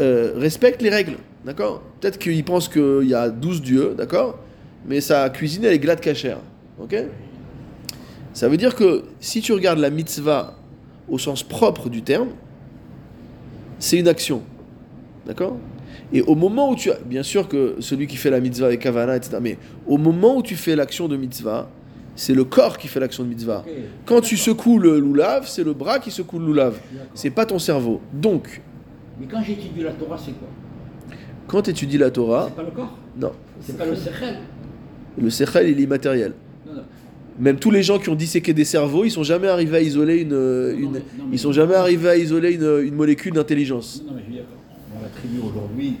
euh, 0.00 0.32
respecte 0.36 0.80
les 0.80 0.88
règles, 0.88 1.18
d'accord? 1.44 1.82
Peut-être 2.00 2.18
qu'il 2.18 2.42
pense 2.44 2.66
qu'il 2.68 3.04
y 3.04 3.14
a 3.14 3.28
12 3.28 3.60
dieux, 3.60 3.94
d'accord? 3.96 4.38
Mais 4.86 5.02
sa 5.02 5.28
cuisine 5.28 5.64
elle 5.64 5.74
est 5.74 5.78
glade 5.78 6.00
cachère, 6.00 6.38
ok? 6.80 6.96
Ça 8.32 8.48
veut 8.48 8.56
dire 8.56 8.74
que 8.74 9.04
si 9.20 9.42
tu 9.42 9.52
regardes 9.52 9.78
la 9.78 9.90
mitzvah 9.90 10.54
au 11.10 11.18
sens 11.18 11.42
propre 11.42 11.90
du 11.90 12.02
terme, 12.02 12.30
c'est 13.78 13.98
une 13.98 14.08
action, 14.08 14.40
d'accord? 15.26 15.58
Et 16.12 16.22
au 16.22 16.34
moment 16.34 16.70
où 16.70 16.76
tu 16.76 16.90
as, 16.90 16.98
bien 17.04 17.22
sûr 17.22 17.48
que 17.48 17.76
celui 17.80 18.06
qui 18.06 18.16
fait 18.16 18.30
la 18.30 18.40
mitzvah 18.40 18.66
avec 18.66 18.80
Kavana, 18.80 19.16
etc., 19.16 19.38
mais 19.40 19.58
au 19.86 19.96
moment 19.98 20.36
où 20.36 20.42
tu 20.42 20.56
fais 20.56 20.76
l'action 20.76 21.08
de 21.08 21.16
mitzvah, 21.16 21.68
c'est 22.14 22.34
le 22.34 22.44
corps 22.44 22.76
qui 22.76 22.88
fait 22.88 23.00
l'action 23.00 23.24
de 23.24 23.28
mitzvah. 23.30 23.64
Quand 24.04 24.20
tu 24.20 24.36
secoues 24.36 24.78
le 24.78 24.98
loulav, 24.98 25.46
c'est 25.48 25.64
le 25.64 25.72
bras 25.72 25.98
qui 25.98 26.10
secoue 26.10 26.38
le 26.38 26.46
loulav. 26.46 26.78
C'est 27.14 27.30
pas 27.30 27.46
ton 27.46 27.58
cerveau. 27.58 28.00
Donc, 28.12 28.60
Mais 29.20 29.26
quand 29.26 29.42
j'étudie 29.42 29.82
la 29.82 29.92
Torah, 29.92 30.18
c'est 30.18 30.32
quoi? 30.32 30.48
quand 31.46 31.62
tu 31.62 31.70
étudies 31.70 31.98
la 31.98 32.10
Torah, 32.10 32.46
C'est 32.48 32.56
pas 32.56 32.62
le 32.62 32.70
corps? 32.70 32.98
non, 33.18 33.32
C'est 33.60 33.76
pas 33.78 33.86
le 33.86 33.94
sechel? 33.96 34.36
Le 35.20 35.28
sechel 35.30 35.68
il 35.68 35.80
est 35.80 35.82
immatériel. 35.84 36.32
Non, 36.66 36.74
non. 36.74 36.82
Même 37.38 37.56
tous 37.56 37.70
les 37.70 37.82
gens 37.82 37.98
qui 37.98 38.08
ont 38.10 38.14
disséqué 38.14 38.52
des 38.52 38.64
cerveaux, 38.64 39.04
ils 39.04 39.10
sont 39.10 39.22
jamais 39.22 39.48
arrivés 39.48 39.78
à 39.78 39.80
isoler 39.80 40.18
une, 40.20 40.28
une- 40.32 40.32
mais- 40.92 40.98
non, 40.98 41.02
mais- 41.18 41.24
ils 41.32 41.38
sont 41.38 41.52
jamais 41.52 41.74
arrivés 41.74 42.08
à 42.10 42.16
isoler 42.16 42.52
une, 42.52 42.86
une 42.86 42.94
molécule 42.94 43.32
d'intelligence. 43.32 44.02
Non, 44.06 44.12
mais 44.14 44.20
je 44.22 44.26
veux 44.26 44.32
dire, 44.34 44.44
on 45.02 45.06
attribue 45.06 45.40
aujourd'hui 45.44 45.96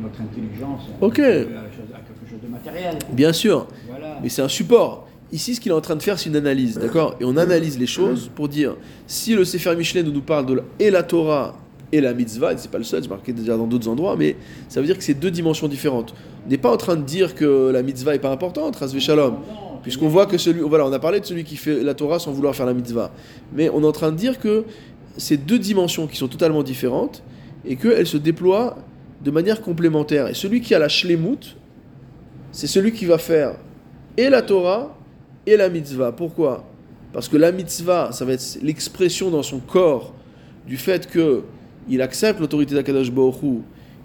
notre 0.00 0.20
intelligence 0.20 0.82
à, 1.02 1.10
quelque 1.10 2.30
chose 2.30 2.40
de 2.42 2.48
matériel. 2.48 2.94
Bien 3.12 3.32
sûr, 3.32 3.66
Voilà. 3.88 4.18
mais 4.22 4.28
c'est 4.28 4.42
un 4.42 4.48
support. 4.48 5.08
Ici, 5.32 5.56
ce 5.56 5.60
qu'il 5.60 5.72
est 5.72 5.74
en 5.74 5.80
train 5.80 5.96
de 5.96 6.02
faire, 6.02 6.16
c'est 6.18 6.28
une 6.28 6.36
analyse, 6.36 6.78
d'accord 6.78 7.16
Et 7.18 7.24
on 7.24 7.36
analyse 7.36 7.76
les 7.78 7.86
choses 7.88 8.30
pour 8.36 8.48
dire 8.48 8.76
si 9.08 9.34
le 9.34 9.44
Sefer 9.44 9.74
Michelet 9.74 10.04
nous 10.04 10.20
parle 10.20 10.46
de 10.46 10.54
la- 10.54 10.62
et 10.78 10.90
la 10.90 11.02
Torah 11.02 11.56
et 11.90 12.00
la 12.00 12.12
mitzvah, 12.14 12.52
et 12.52 12.56
c'est 12.56 12.70
pas 12.70 12.78
le 12.78 12.84
seul, 12.84 13.02
c'est 13.02 13.08
marqué 13.08 13.32
déjà 13.32 13.56
dans 13.56 13.66
d'autres 13.66 13.88
endroits, 13.88 14.14
mais 14.16 14.36
ça 14.68 14.80
veut 14.80 14.86
dire 14.86 14.96
que 14.96 15.02
c'est 15.02 15.14
deux 15.14 15.30
dimensions 15.30 15.66
différentes. 15.66 16.14
On 16.46 16.50
n'est 16.50 16.58
pas 16.58 16.72
en 16.72 16.76
train 16.76 16.94
de 16.96 17.02
dire 17.02 17.34
que 17.34 17.70
la 17.72 17.82
mitzvah 17.82 18.14
est 18.14 18.20
pas 18.20 18.30
importante, 18.30 18.76
Razvé 18.76 19.00
Shalom, 19.00 19.36
puisqu'on 19.82 20.08
voit 20.08 20.26
que 20.26 20.38
celui, 20.38 20.60
voilà, 20.60 20.86
on 20.86 20.92
a 20.92 20.98
parlé 21.00 21.18
de 21.20 21.24
celui 21.26 21.42
qui 21.42 21.56
fait 21.56 21.82
la 21.82 21.94
Torah 21.94 22.18
sans 22.20 22.30
vouloir 22.32 22.54
faire 22.54 22.66
la 22.66 22.74
mitzvah, 22.74 23.10
mais 23.52 23.70
on 23.70 23.82
est 23.82 23.86
en 23.86 23.92
train 23.92 24.12
de 24.12 24.16
dire 24.16 24.38
que 24.38 24.64
c'est 25.16 25.36
deux 25.36 25.58
dimensions 25.58 26.06
qui 26.06 26.16
sont 26.16 26.28
totalement 26.28 26.62
différentes 26.62 27.22
et 27.66 27.76
qu'elles 27.76 28.06
se 28.06 28.16
déploient 28.16 28.76
de 29.22 29.30
manière 29.30 29.60
complémentaire. 29.60 30.28
Et 30.28 30.34
celui 30.34 30.60
qui 30.60 30.74
a 30.74 30.78
la 30.78 30.88
shlemut, 30.88 31.56
c'est 32.52 32.66
celui 32.66 32.92
qui 32.92 33.06
va 33.06 33.18
faire 33.18 33.56
et 34.16 34.28
la 34.28 34.42
Torah 34.42 34.96
et 35.46 35.56
la 35.56 35.68
mitzvah. 35.68 36.12
Pourquoi? 36.12 36.64
Parce 37.12 37.28
que 37.28 37.36
la 37.36 37.52
mitzvah, 37.52 38.10
ça 38.12 38.24
va 38.24 38.32
être 38.32 38.58
l'expression 38.62 39.30
dans 39.30 39.42
son 39.42 39.58
corps 39.58 40.14
du 40.66 40.76
fait 40.76 41.08
que 41.08 41.42
il 41.88 42.00
accepte 42.00 42.40
l'autorité 42.40 42.74
d'Akadosh 42.74 43.10
Baruch 43.10 43.62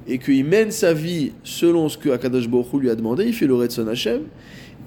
et 0.08 0.18
qu'il 0.20 0.44
mène 0.46 0.72
sa 0.72 0.94
vie 0.94 1.32
selon 1.44 1.88
ce 1.88 1.98
que 1.98 2.10
Akadosh 2.10 2.48
Baruch 2.48 2.74
lui 2.74 2.90
a 2.90 2.96
demandé, 2.96 3.26
il 3.26 3.34
fait 3.34 3.48
le 3.48 3.70
son 3.70 3.88
Hashem. 3.88 4.24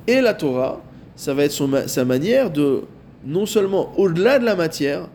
Et 0.07 0.21
la 0.21 0.35
Torah, 0.35 0.83
ça 1.17 1.33
va 1.33 1.45
être 1.45 1.53
son, 1.53 1.71
sa 1.87 2.05
manière 2.05 2.51
de, 2.51 2.83
non 3.25 3.47
seulement 3.47 3.93
au-delà 3.99 4.39
de 4.39 4.45
la 4.45 4.57
matière, 4.57 5.09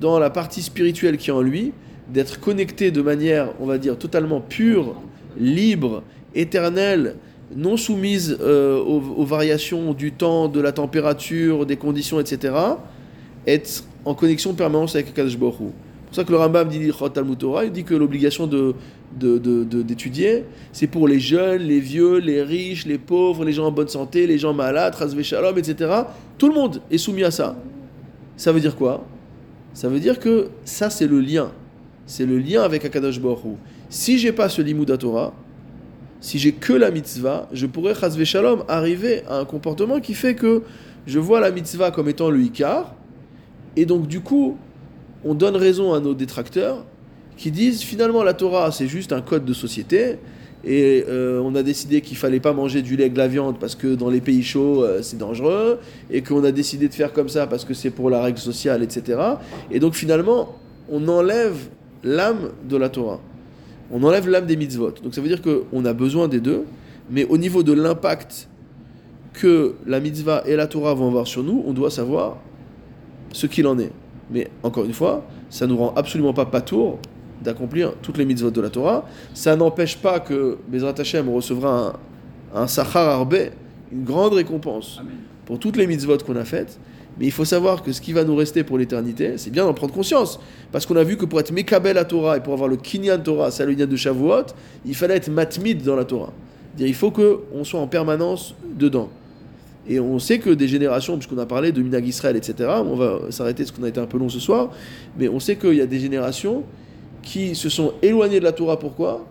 dans 0.00 0.18
la 0.18 0.30
partie 0.30 0.62
spirituelle 0.62 1.16
qui 1.18 1.30
est 1.30 1.32
en 1.32 1.42
lui, 1.42 1.72
d'être 2.12 2.40
connecté 2.40 2.90
de 2.90 3.02
manière, 3.02 3.52
on 3.60 3.66
va 3.66 3.78
dire, 3.78 3.96
totalement 3.98 4.40
pure, 4.40 4.94
libre, 5.38 6.02
éternelle, 6.34 7.16
non 7.54 7.76
soumise 7.76 8.36
euh, 8.40 8.78
aux, 8.80 9.24
variations 9.24 9.92
du 9.92 10.12
temps, 10.12 10.48
de 10.48 10.60
la 10.60 10.72
température, 10.72 11.66
des 11.66 11.76
conditions, 11.76 12.20
etc., 12.20 12.54
être 13.46 13.84
en 14.04 14.14
connexion 14.14 14.54
permanente 14.54 14.94
avec 14.94 15.08
Akadosh 15.08 15.38
Baruch. 15.38 15.56
C'est 15.58 16.06
pour 16.06 16.14
ça 16.16 16.24
que 16.24 16.32
le 16.32 16.38
Rambam 16.38 16.68
dit 16.68 16.80
il 16.80 17.72
dit 17.72 17.84
que 17.84 17.94
l'obligation 17.94 18.48
d'étudier, 19.18 20.44
c'est 20.72 20.88
pour 20.88 21.06
les 21.06 21.20
jeunes, 21.20 21.62
les 21.62 21.78
vieux, 21.78 22.18
les 22.18 22.42
riches, 22.42 22.84
les 22.84 22.98
pauvres, 22.98 23.44
les 23.44 23.52
gens 23.52 23.66
en 23.66 23.72
bonne 23.72 23.88
santé, 23.88 24.26
les 24.26 24.36
gens 24.38 24.52
malades, 24.52 24.94
etc. 25.56 26.02
Tout 26.36 26.48
le 26.48 26.54
monde 26.54 26.82
est 26.90 26.98
soumis 26.98 27.22
à 27.22 27.30
ça. 27.30 27.56
Ça 28.36 28.50
veut 28.50 28.60
dire 28.60 28.74
quoi? 28.74 29.04
Ça 29.72 29.88
veut 29.88 30.00
dire 30.00 30.18
que 30.18 30.48
ça, 30.64 30.90
c'est 30.90 31.06
le 31.06 31.20
lien. 31.20 31.52
C'est 32.10 32.26
le 32.26 32.40
lien 32.40 32.62
avec 32.62 32.84
Akadosh 32.84 33.20
Baruch 33.20 33.44
Hu. 33.44 33.48
Si 33.88 34.18
j'ai 34.18 34.32
pas 34.32 34.48
ce 34.48 34.60
limud 34.60 34.98
Torah, 34.98 35.32
si 36.20 36.40
j'ai 36.40 36.50
que 36.50 36.72
la 36.72 36.90
mitzvah, 36.90 37.48
je 37.52 37.66
pourrais, 37.66 37.94
Chazve 37.94 38.24
Shalom, 38.24 38.64
arriver 38.66 39.22
à 39.28 39.38
un 39.38 39.44
comportement 39.44 40.00
qui 40.00 40.14
fait 40.14 40.34
que 40.34 40.62
je 41.06 41.20
vois 41.20 41.38
la 41.38 41.52
mitzvah 41.52 41.92
comme 41.92 42.08
étant 42.08 42.28
le 42.28 42.42
Icar, 42.42 42.96
et 43.76 43.86
donc 43.86 44.08
du 44.08 44.22
coup, 44.22 44.56
on 45.24 45.34
donne 45.34 45.54
raison 45.54 45.94
à 45.94 46.00
nos 46.00 46.12
détracteurs 46.12 46.84
qui 47.36 47.52
disent 47.52 47.82
finalement 47.82 48.24
la 48.24 48.34
Torah 48.34 48.72
c'est 48.72 48.88
juste 48.88 49.12
un 49.12 49.20
code 49.20 49.44
de 49.44 49.52
société, 49.52 50.16
et 50.64 51.04
euh, 51.08 51.40
on 51.44 51.54
a 51.54 51.62
décidé 51.62 52.00
qu'il 52.00 52.16
fallait 52.16 52.40
pas 52.40 52.52
manger 52.52 52.82
du 52.82 52.96
lait 52.96 53.06
et 53.06 53.10
de 53.10 53.18
la 53.18 53.28
viande 53.28 53.60
parce 53.60 53.76
que 53.76 53.94
dans 53.94 54.10
les 54.10 54.20
pays 54.20 54.42
chauds 54.42 54.82
euh, 54.82 55.00
c'est 55.00 55.16
dangereux, 55.16 55.78
et 56.10 56.22
qu'on 56.22 56.42
a 56.42 56.50
décidé 56.50 56.88
de 56.88 56.94
faire 56.94 57.12
comme 57.12 57.28
ça 57.28 57.46
parce 57.46 57.64
que 57.64 57.72
c'est 57.72 57.90
pour 57.90 58.10
la 58.10 58.20
règle 58.20 58.40
sociale, 58.40 58.82
etc. 58.82 59.16
Et 59.70 59.78
donc 59.78 59.94
finalement, 59.94 60.56
on 60.90 61.06
enlève 61.06 61.54
l'âme 62.02 62.50
de 62.68 62.76
la 62.76 62.88
Torah 62.88 63.20
on 63.90 64.02
enlève 64.04 64.28
l'âme 64.28 64.46
des 64.46 64.56
mitzvot. 64.56 64.92
Donc 65.02 65.14
ça 65.14 65.20
veut 65.20 65.28
dire 65.28 65.42
qu'on 65.42 65.84
a 65.84 65.92
besoin 65.92 66.28
des 66.28 66.40
deux, 66.40 66.64
mais 67.10 67.24
au 67.24 67.36
niveau 67.36 67.62
de 67.62 67.72
l'impact 67.72 68.48
que 69.32 69.74
la 69.86 70.00
mitzvah 70.00 70.42
et 70.46 70.56
la 70.56 70.66
Torah 70.66 70.94
vont 70.94 71.08
avoir 71.08 71.26
sur 71.26 71.42
nous, 71.42 71.62
on 71.66 71.72
doit 71.72 71.90
savoir 71.90 72.36
ce 73.32 73.46
qu'il 73.46 73.66
en 73.66 73.78
est. 73.78 73.92
Mais 74.30 74.48
encore 74.62 74.84
une 74.84 74.92
fois, 74.92 75.24
ça 75.48 75.66
ne 75.66 75.72
nous 75.72 75.78
rend 75.78 75.92
absolument 75.96 76.32
pas 76.32 76.46
patour 76.46 76.98
d'accomplir 77.42 77.94
toutes 78.02 78.18
les 78.18 78.24
mitzvot 78.24 78.50
de 78.50 78.60
la 78.60 78.70
Torah. 78.70 79.06
Ça 79.34 79.56
n'empêche 79.56 79.96
pas 79.96 80.20
que 80.20 80.58
Bezrat 80.68 80.94
Hashem 80.98 81.28
recevra 81.28 81.96
un, 82.54 82.62
un 82.62 82.66
sachar 82.66 83.08
arbé, 83.08 83.50
une 83.90 84.04
grande 84.04 84.34
récompense 84.34 85.00
pour 85.46 85.58
toutes 85.58 85.76
les 85.76 85.86
mitzvot 85.86 86.18
qu'on 86.18 86.36
a 86.36 86.44
faites. 86.44 86.78
Mais 87.20 87.26
il 87.26 87.32
faut 87.32 87.44
savoir 87.44 87.82
que 87.82 87.92
ce 87.92 88.00
qui 88.00 88.14
va 88.14 88.24
nous 88.24 88.34
rester 88.34 88.64
pour 88.64 88.78
l'éternité, 88.78 89.34
c'est 89.36 89.50
bien 89.50 89.66
d'en 89.66 89.74
prendre 89.74 89.92
conscience. 89.92 90.40
Parce 90.72 90.86
qu'on 90.86 90.96
a 90.96 91.04
vu 91.04 91.18
que 91.18 91.26
pour 91.26 91.38
être 91.38 91.52
Mekabel 91.52 91.98
à 91.98 92.06
Torah 92.06 92.38
et 92.38 92.40
pour 92.40 92.54
avoir 92.54 92.66
le 92.66 92.76
Kinyan 92.76 93.18
Torah, 93.18 93.50
c'est 93.50 93.66
le 93.66 93.76
de 93.76 93.96
Shavuot, 93.96 94.46
il 94.86 94.94
fallait 94.94 95.16
être 95.16 95.28
Matmid 95.28 95.82
dans 95.82 95.96
la 95.96 96.06
Torah. 96.06 96.32
Il 96.78 96.94
faut 96.94 97.10
qu'on 97.10 97.62
soit 97.62 97.78
en 97.78 97.88
permanence 97.88 98.54
dedans. 98.64 99.10
Et 99.86 100.00
on 100.00 100.18
sait 100.18 100.38
que 100.38 100.48
des 100.48 100.66
générations, 100.66 101.18
puisqu'on 101.18 101.36
a 101.36 101.44
parlé 101.44 101.72
de 101.72 101.82
Minag 101.82 102.06
Israël, 102.06 102.36
etc., 102.36 102.70
on 102.86 102.96
va 102.96 103.20
s'arrêter 103.30 103.64
parce 103.64 103.76
qu'on 103.76 103.82
a 103.82 103.88
été 103.88 104.00
un 104.00 104.06
peu 104.06 104.16
long 104.16 104.30
ce 104.30 104.40
soir, 104.40 104.70
mais 105.18 105.28
on 105.28 105.40
sait 105.40 105.56
qu'il 105.56 105.74
y 105.74 105.82
a 105.82 105.86
des 105.86 105.98
générations 105.98 106.64
qui 107.22 107.54
se 107.54 107.68
sont 107.68 107.92
éloignées 108.00 108.38
de 108.38 108.44
la 108.44 108.52
Torah. 108.52 108.78
Pourquoi? 108.78 109.26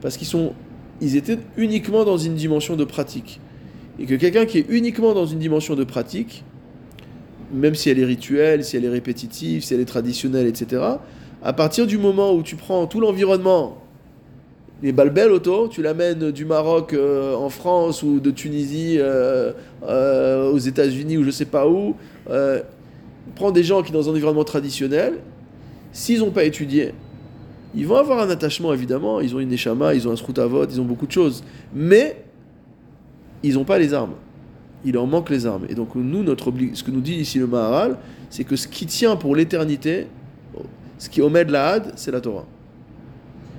Parce 0.00 0.16
qu'ils 0.16 0.28
sont, 0.28 0.52
étaient 1.00 1.38
uniquement 1.56 2.04
dans 2.04 2.18
une 2.18 2.34
dimension 2.34 2.76
de 2.76 2.84
pratique. 2.84 3.40
Et 3.98 4.06
que 4.06 4.14
quelqu'un 4.14 4.46
qui 4.46 4.58
est 4.58 4.66
uniquement 4.68 5.12
dans 5.12 5.26
une 5.26 5.40
dimension 5.40 5.74
de 5.74 5.82
pratique, 5.82 6.44
même 7.52 7.74
si 7.74 7.90
elle 7.90 7.98
est 7.98 8.04
rituelle, 8.04 8.64
si 8.64 8.76
elle 8.76 8.84
est 8.84 8.90
répétitive, 8.90 9.62
si 9.62 9.74
elle 9.74 9.80
est 9.80 9.86
traditionnelle, 9.86 10.46
etc., 10.46 10.82
à 11.42 11.52
partir 11.52 11.86
du 11.86 11.98
moment 11.98 12.34
où 12.34 12.42
tu 12.42 12.56
prends 12.56 12.86
tout 12.86 13.00
l'environnement, 13.00 13.78
les 14.82 14.92
balbelles 14.92 15.30
auto, 15.30 15.68
tu 15.68 15.82
l'amènes 15.82 16.30
du 16.30 16.44
Maroc 16.44 16.92
euh, 16.92 17.34
en 17.34 17.50
France 17.50 18.02
ou 18.02 18.20
de 18.20 18.30
Tunisie 18.30 18.96
euh, 18.98 19.52
euh, 19.82 20.50
aux 20.50 20.58
États-Unis 20.58 21.18
ou 21.18 21.24
je 21.24 21.30
sais 21.30 21.44
pas 21.44 21.68
où, 21.68 21.96
prends 23.34 23.52
des 23.52 23.62
gens 23.62 23.82
qui 23.82 23.92
dans 23.92 24.08
un 24.08 24.12
environnement 24.12 24.44
traditionnel, 24.44 25.14
s'ils 25.92 26.20
n'ont 26.20 26.30
pas 26.30 26.44
étudié, 26.44 26.94
ils 27.74 27.86
vont 27.86 27.96
avoir 27.96 28.20
un 28.20 28.30
attachement 28.30 28.72
évidemment, 28.72 29.20
ils 29.20 29.34
ont 29.34 29.40
une 29.40 29.52
échama, 29.52 29.94
ils 29.94 30.08
ont 30.08 30.12
un 30.12 30.46
vote, 30.46 30.70
ils 30.72 30.80
ont 30.80 30.84
beaucoup 30.84 31.06
de 31.06 31.12
choses, 31.12 31.44
mais 31.74 32.24
ils 33.42 33.54
n'ont 33.54 33.64
pas 33.64 33.78
les 33.78 33.94
armes 33.94 34.14
il 34.84 34.96
en 34.98 35.06
manque 35.06 35.30
les 35.30 35.46
armes. 35.46 35.66
Et 35.68 35.74
donc 35.74 35.94
nous, 35.94 36.22
notre 36.22 36.52
ce 36.74 36.82
que 36.82 36.90
nous 36.90 37.00
dit 37.00 37.14
ici 37.14 37.38
le 37.38 37.46
Maharal, 37.46 37.98
c'est 38.30 38.44
que 38.44 38.56
ce 38.56 38.68
qui 38.68 38.86
tient 38.86 39.16
pour 39.16 39.36
l'éternité, 39.36 40.06
ce 40.98 41.08
qui 41.08 41.22
omet 41.22 41.44
la 41.44 41.68
had, 41.68 41.92
c'est 41.96 42.10
la 42.10 42.20
Torah. 42.20 42.46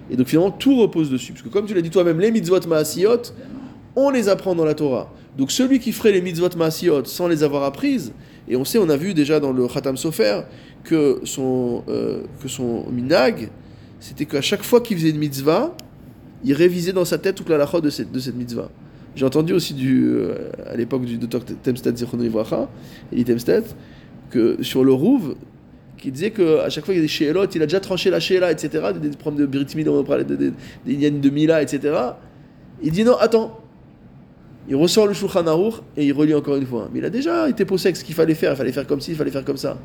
Et 0.09 0.15
donc 0.15 0.27
finalement, 0.27 0.51
tout 0.51 0.77
repose 0.77 1.09
dessus. 1.09 1.33
Parce 1.33 1.43
que 1.43 1.49
comme 1.49 1.65
tu 1.65 1.73
l'as 1.73 1.81
dit 1.81 1.89
toi-même, 1.89 2.19
les 2.19 2.31
mitzvot 2.31 2.59
maasiyot, 2.67 3.21
on 3.95 4.09
les 4.09 4.29
apprend 4.29 4.55
dans 4.55 4.65
la 4.65 4.73
Torah. 4.73 5.11
Donc 5.37 5.51
celui 5.51 5.79
qui 5.79 5.91
ferait 5.91 6.11
les 6.11 6.21
mitzvot 6.21 6.49
maasiyot 6.57 7.05
sans 7.05 7.27
les 7.27 7.43
avoir 7.43 7.63
apprises, 7.63 8.13
et 8.47 8.55
on 8.55 8.65
sait, 8.65 8.79
on 8.79 8.89
a 8.89 8.97
vu 8.97 9.13
déjà 9.13 9.39
dans 9.39 9.53
le 9.53 9.67
Khatam 9.67 9.97
Sofer, 9.97 10.41
que 10.83 11.21
son, 11.23 11.83
euh, 11.87 12.23
que 12.41 12.47
son 12.47 12.85
minag, 12.91 13.49
c'était 13.99 14.25
qu'à 14.25 14.41
chaque 14.41 14.63
fois 14.63 14.81
qu'il 14.81 14.97
faisait 14.97 15.11
une 15.11 15.19
mitzvah, 15.19 15.75
il 16.43 16.53
révisait 16.53 16.91
dans 16.91 17.05
sa 17.05 17.17
tête 17.17 17.35
toute 17.35 17.49
la 17.49 17.57
lacha 17.57 17.79
de 17.79 17.89
cette, 17.89 18.11
de 18.11 18.19
cette 18.19 18.35
mitzvah. 18.35 18.69
J'ai 19.15 19.25
entendu 19.25 19.53
aussi 19.53 19.73
du, 19.73 20.05
euh, 20.05 20.51
à 20.65 20.75
l'époque 20.75 21.05
du 21.05 21.17
docteur 21.17 21.43
Temstead 21.63 21.97
Zichron 21.97 22.19
Ivracha, 22.19 22.69
Eli 23.11 23.25
Temstead, 23.25 23.65
que 24.29 24.63
sur 24.63 24.83
le 24.83 24.93
Rouv, 24.93 25.35
qui 25.97 26.11
disait 26.11 26.31
qu'à 26.31 26.69
chaque 26.69 26.85
fois 26.85 26.93
qu'il 26.93 27.01
y 27.01 27.05
a 27.05 27.07
des 27.07 27.07
shéelot, 27.07 27.45
il 27.53 27.61
a 27.61 27.65
déjà 27.65 27.79
tranché 27.79 28.09
la 28.09 28.19
shéela, 28.19 28.51
etc., 28.51 28.69
des, 28.99 29.09
problèmes 29.09 29.45
de 29.45 29.45
Brit 29.45 29.87
on 29.87 30.03
parlait 30.03 30.23
des, 30.23 30.37
des, 30.37 30.51
des 30.85 31.11
de 31.11 31.29
Mila, 31.29 31.61
etc. 31.61 31.93
Il 32.81 32.91
dit 32.91 33.03
non, 33.03 33.15
attends. 33.17 33.59
Il 34.69 34.75
ressort 34.75 35.07
le 35.07 35.13
Shulchan 35.13 35.47
Aruch 35.47 35.75
et 35.97 36.05
il 36.05 36.13
relit 36.13 36.33
encore 36.33 36.55
une 36.55 36.65
fois. 36.65 36.87
Mais 36.93 36.99
il 36.99 37.05
a 37.05 37.09
déjà 37.09 37.49
été 37.49 37.65
posé 37.65 37.93
ce 37.93 38.03
qu'il 38.03 38.15
fallait 38.15 38.35
faire. 38.35 38.53
Il 38.53 38.57
fallait 38.57 38.71
faire 38.71 38.87
comme 38.87 39.01
ci, 39.01 39.11
il 39.11 39.17
fallait 39.17 39.31
faire 39.31 39.43
comme 39.43 39.57
ça. 39.57 39.77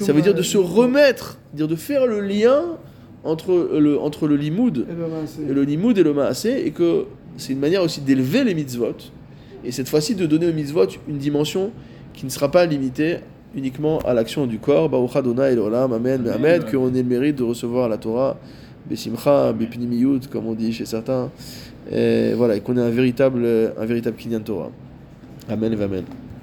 ça 0.00 0.12
veut 0.12 0.22
dire 0.22 0.34
de 0.34 0.42
se 0.42 0.58
remettre, 0.58 1.38
dire 1.52 1.68
de 1.68 1.76
faire 1.76 2.06
le 2.06 2.20
lien 2.20 2.62
entre 3.24 3.78
le, 3.78 3.98
entre 3.98 4.28
le 4.28 4.36
limoud 4.36 4.86
et 5.48 5.52
le, 5.52 5.62
limoud 5.64 5.98
et 5.98 6.02
le 6.02 6.14
maasé, 6.14 6.66
et 6.66 6.70
que 6.70 7.04
c'est 7.36 7.52
une 7.52 7.58
manière 7.58 7.82
aussi 7.82 8.00
d'élever 8.00 8.44
les 8.44 8.54
mitzvot, 8.54 8.96
et 9.64 9.72
cette 9.72 9.88
fois-ci 9.88 10.14
de 10.14 10.26
donner 10.26 10.48
aux 10.48 10.52
mitzvot 10.52 10.86
une 11.08 11.18
dimension 11.18 11.70
qui 12.14 12.24
ne 12.24 12.30
sera 12.30 12.50
pas 12.50 12.66
limitée 12.66 13.18
uniquement 13.54 13.98
à 14.00 14.14
l'action 14.14 14.46
du 14.46 14.58
corps. 14.58 14.88
Baruch 14.88 15.16
Adonai 15.16 15.52
Elohim, 15.52 15.92
Amen, 15.92 16.28
Amen, 16.28 16.64
qu'on 16.64 16.94
ait 16.94 17.02
le 17.02 17.08
mérite 17.08 17.36
de 17.36 17.42
recevoir 17.42 17.88
la 17.88 17.98
Torah, 17.98 18.36
Besimcha, 18.88 19.52
Bepinimiyut, 19.52 20.20
comme 20.30 20.46
on 20.46 20.54
dit 20.54 20.72
chez 20.72 20.84
certains, 20.86 21.30
et 21.90 22.32
voilà, 22.34 22.56
et 22.56 22.60
qu'on 22.60 22.76
ait 22.76 22.80
un 22.80 22.90
véritable, 22.90 23.44
un 23.78 23.84
véritable 23.84 24.16
Kinyan 24.16 24.40
Torah. 24.40 24.70
Amen 25.48 25.72
et 25.72 25.82
Amen. 25.82 26.04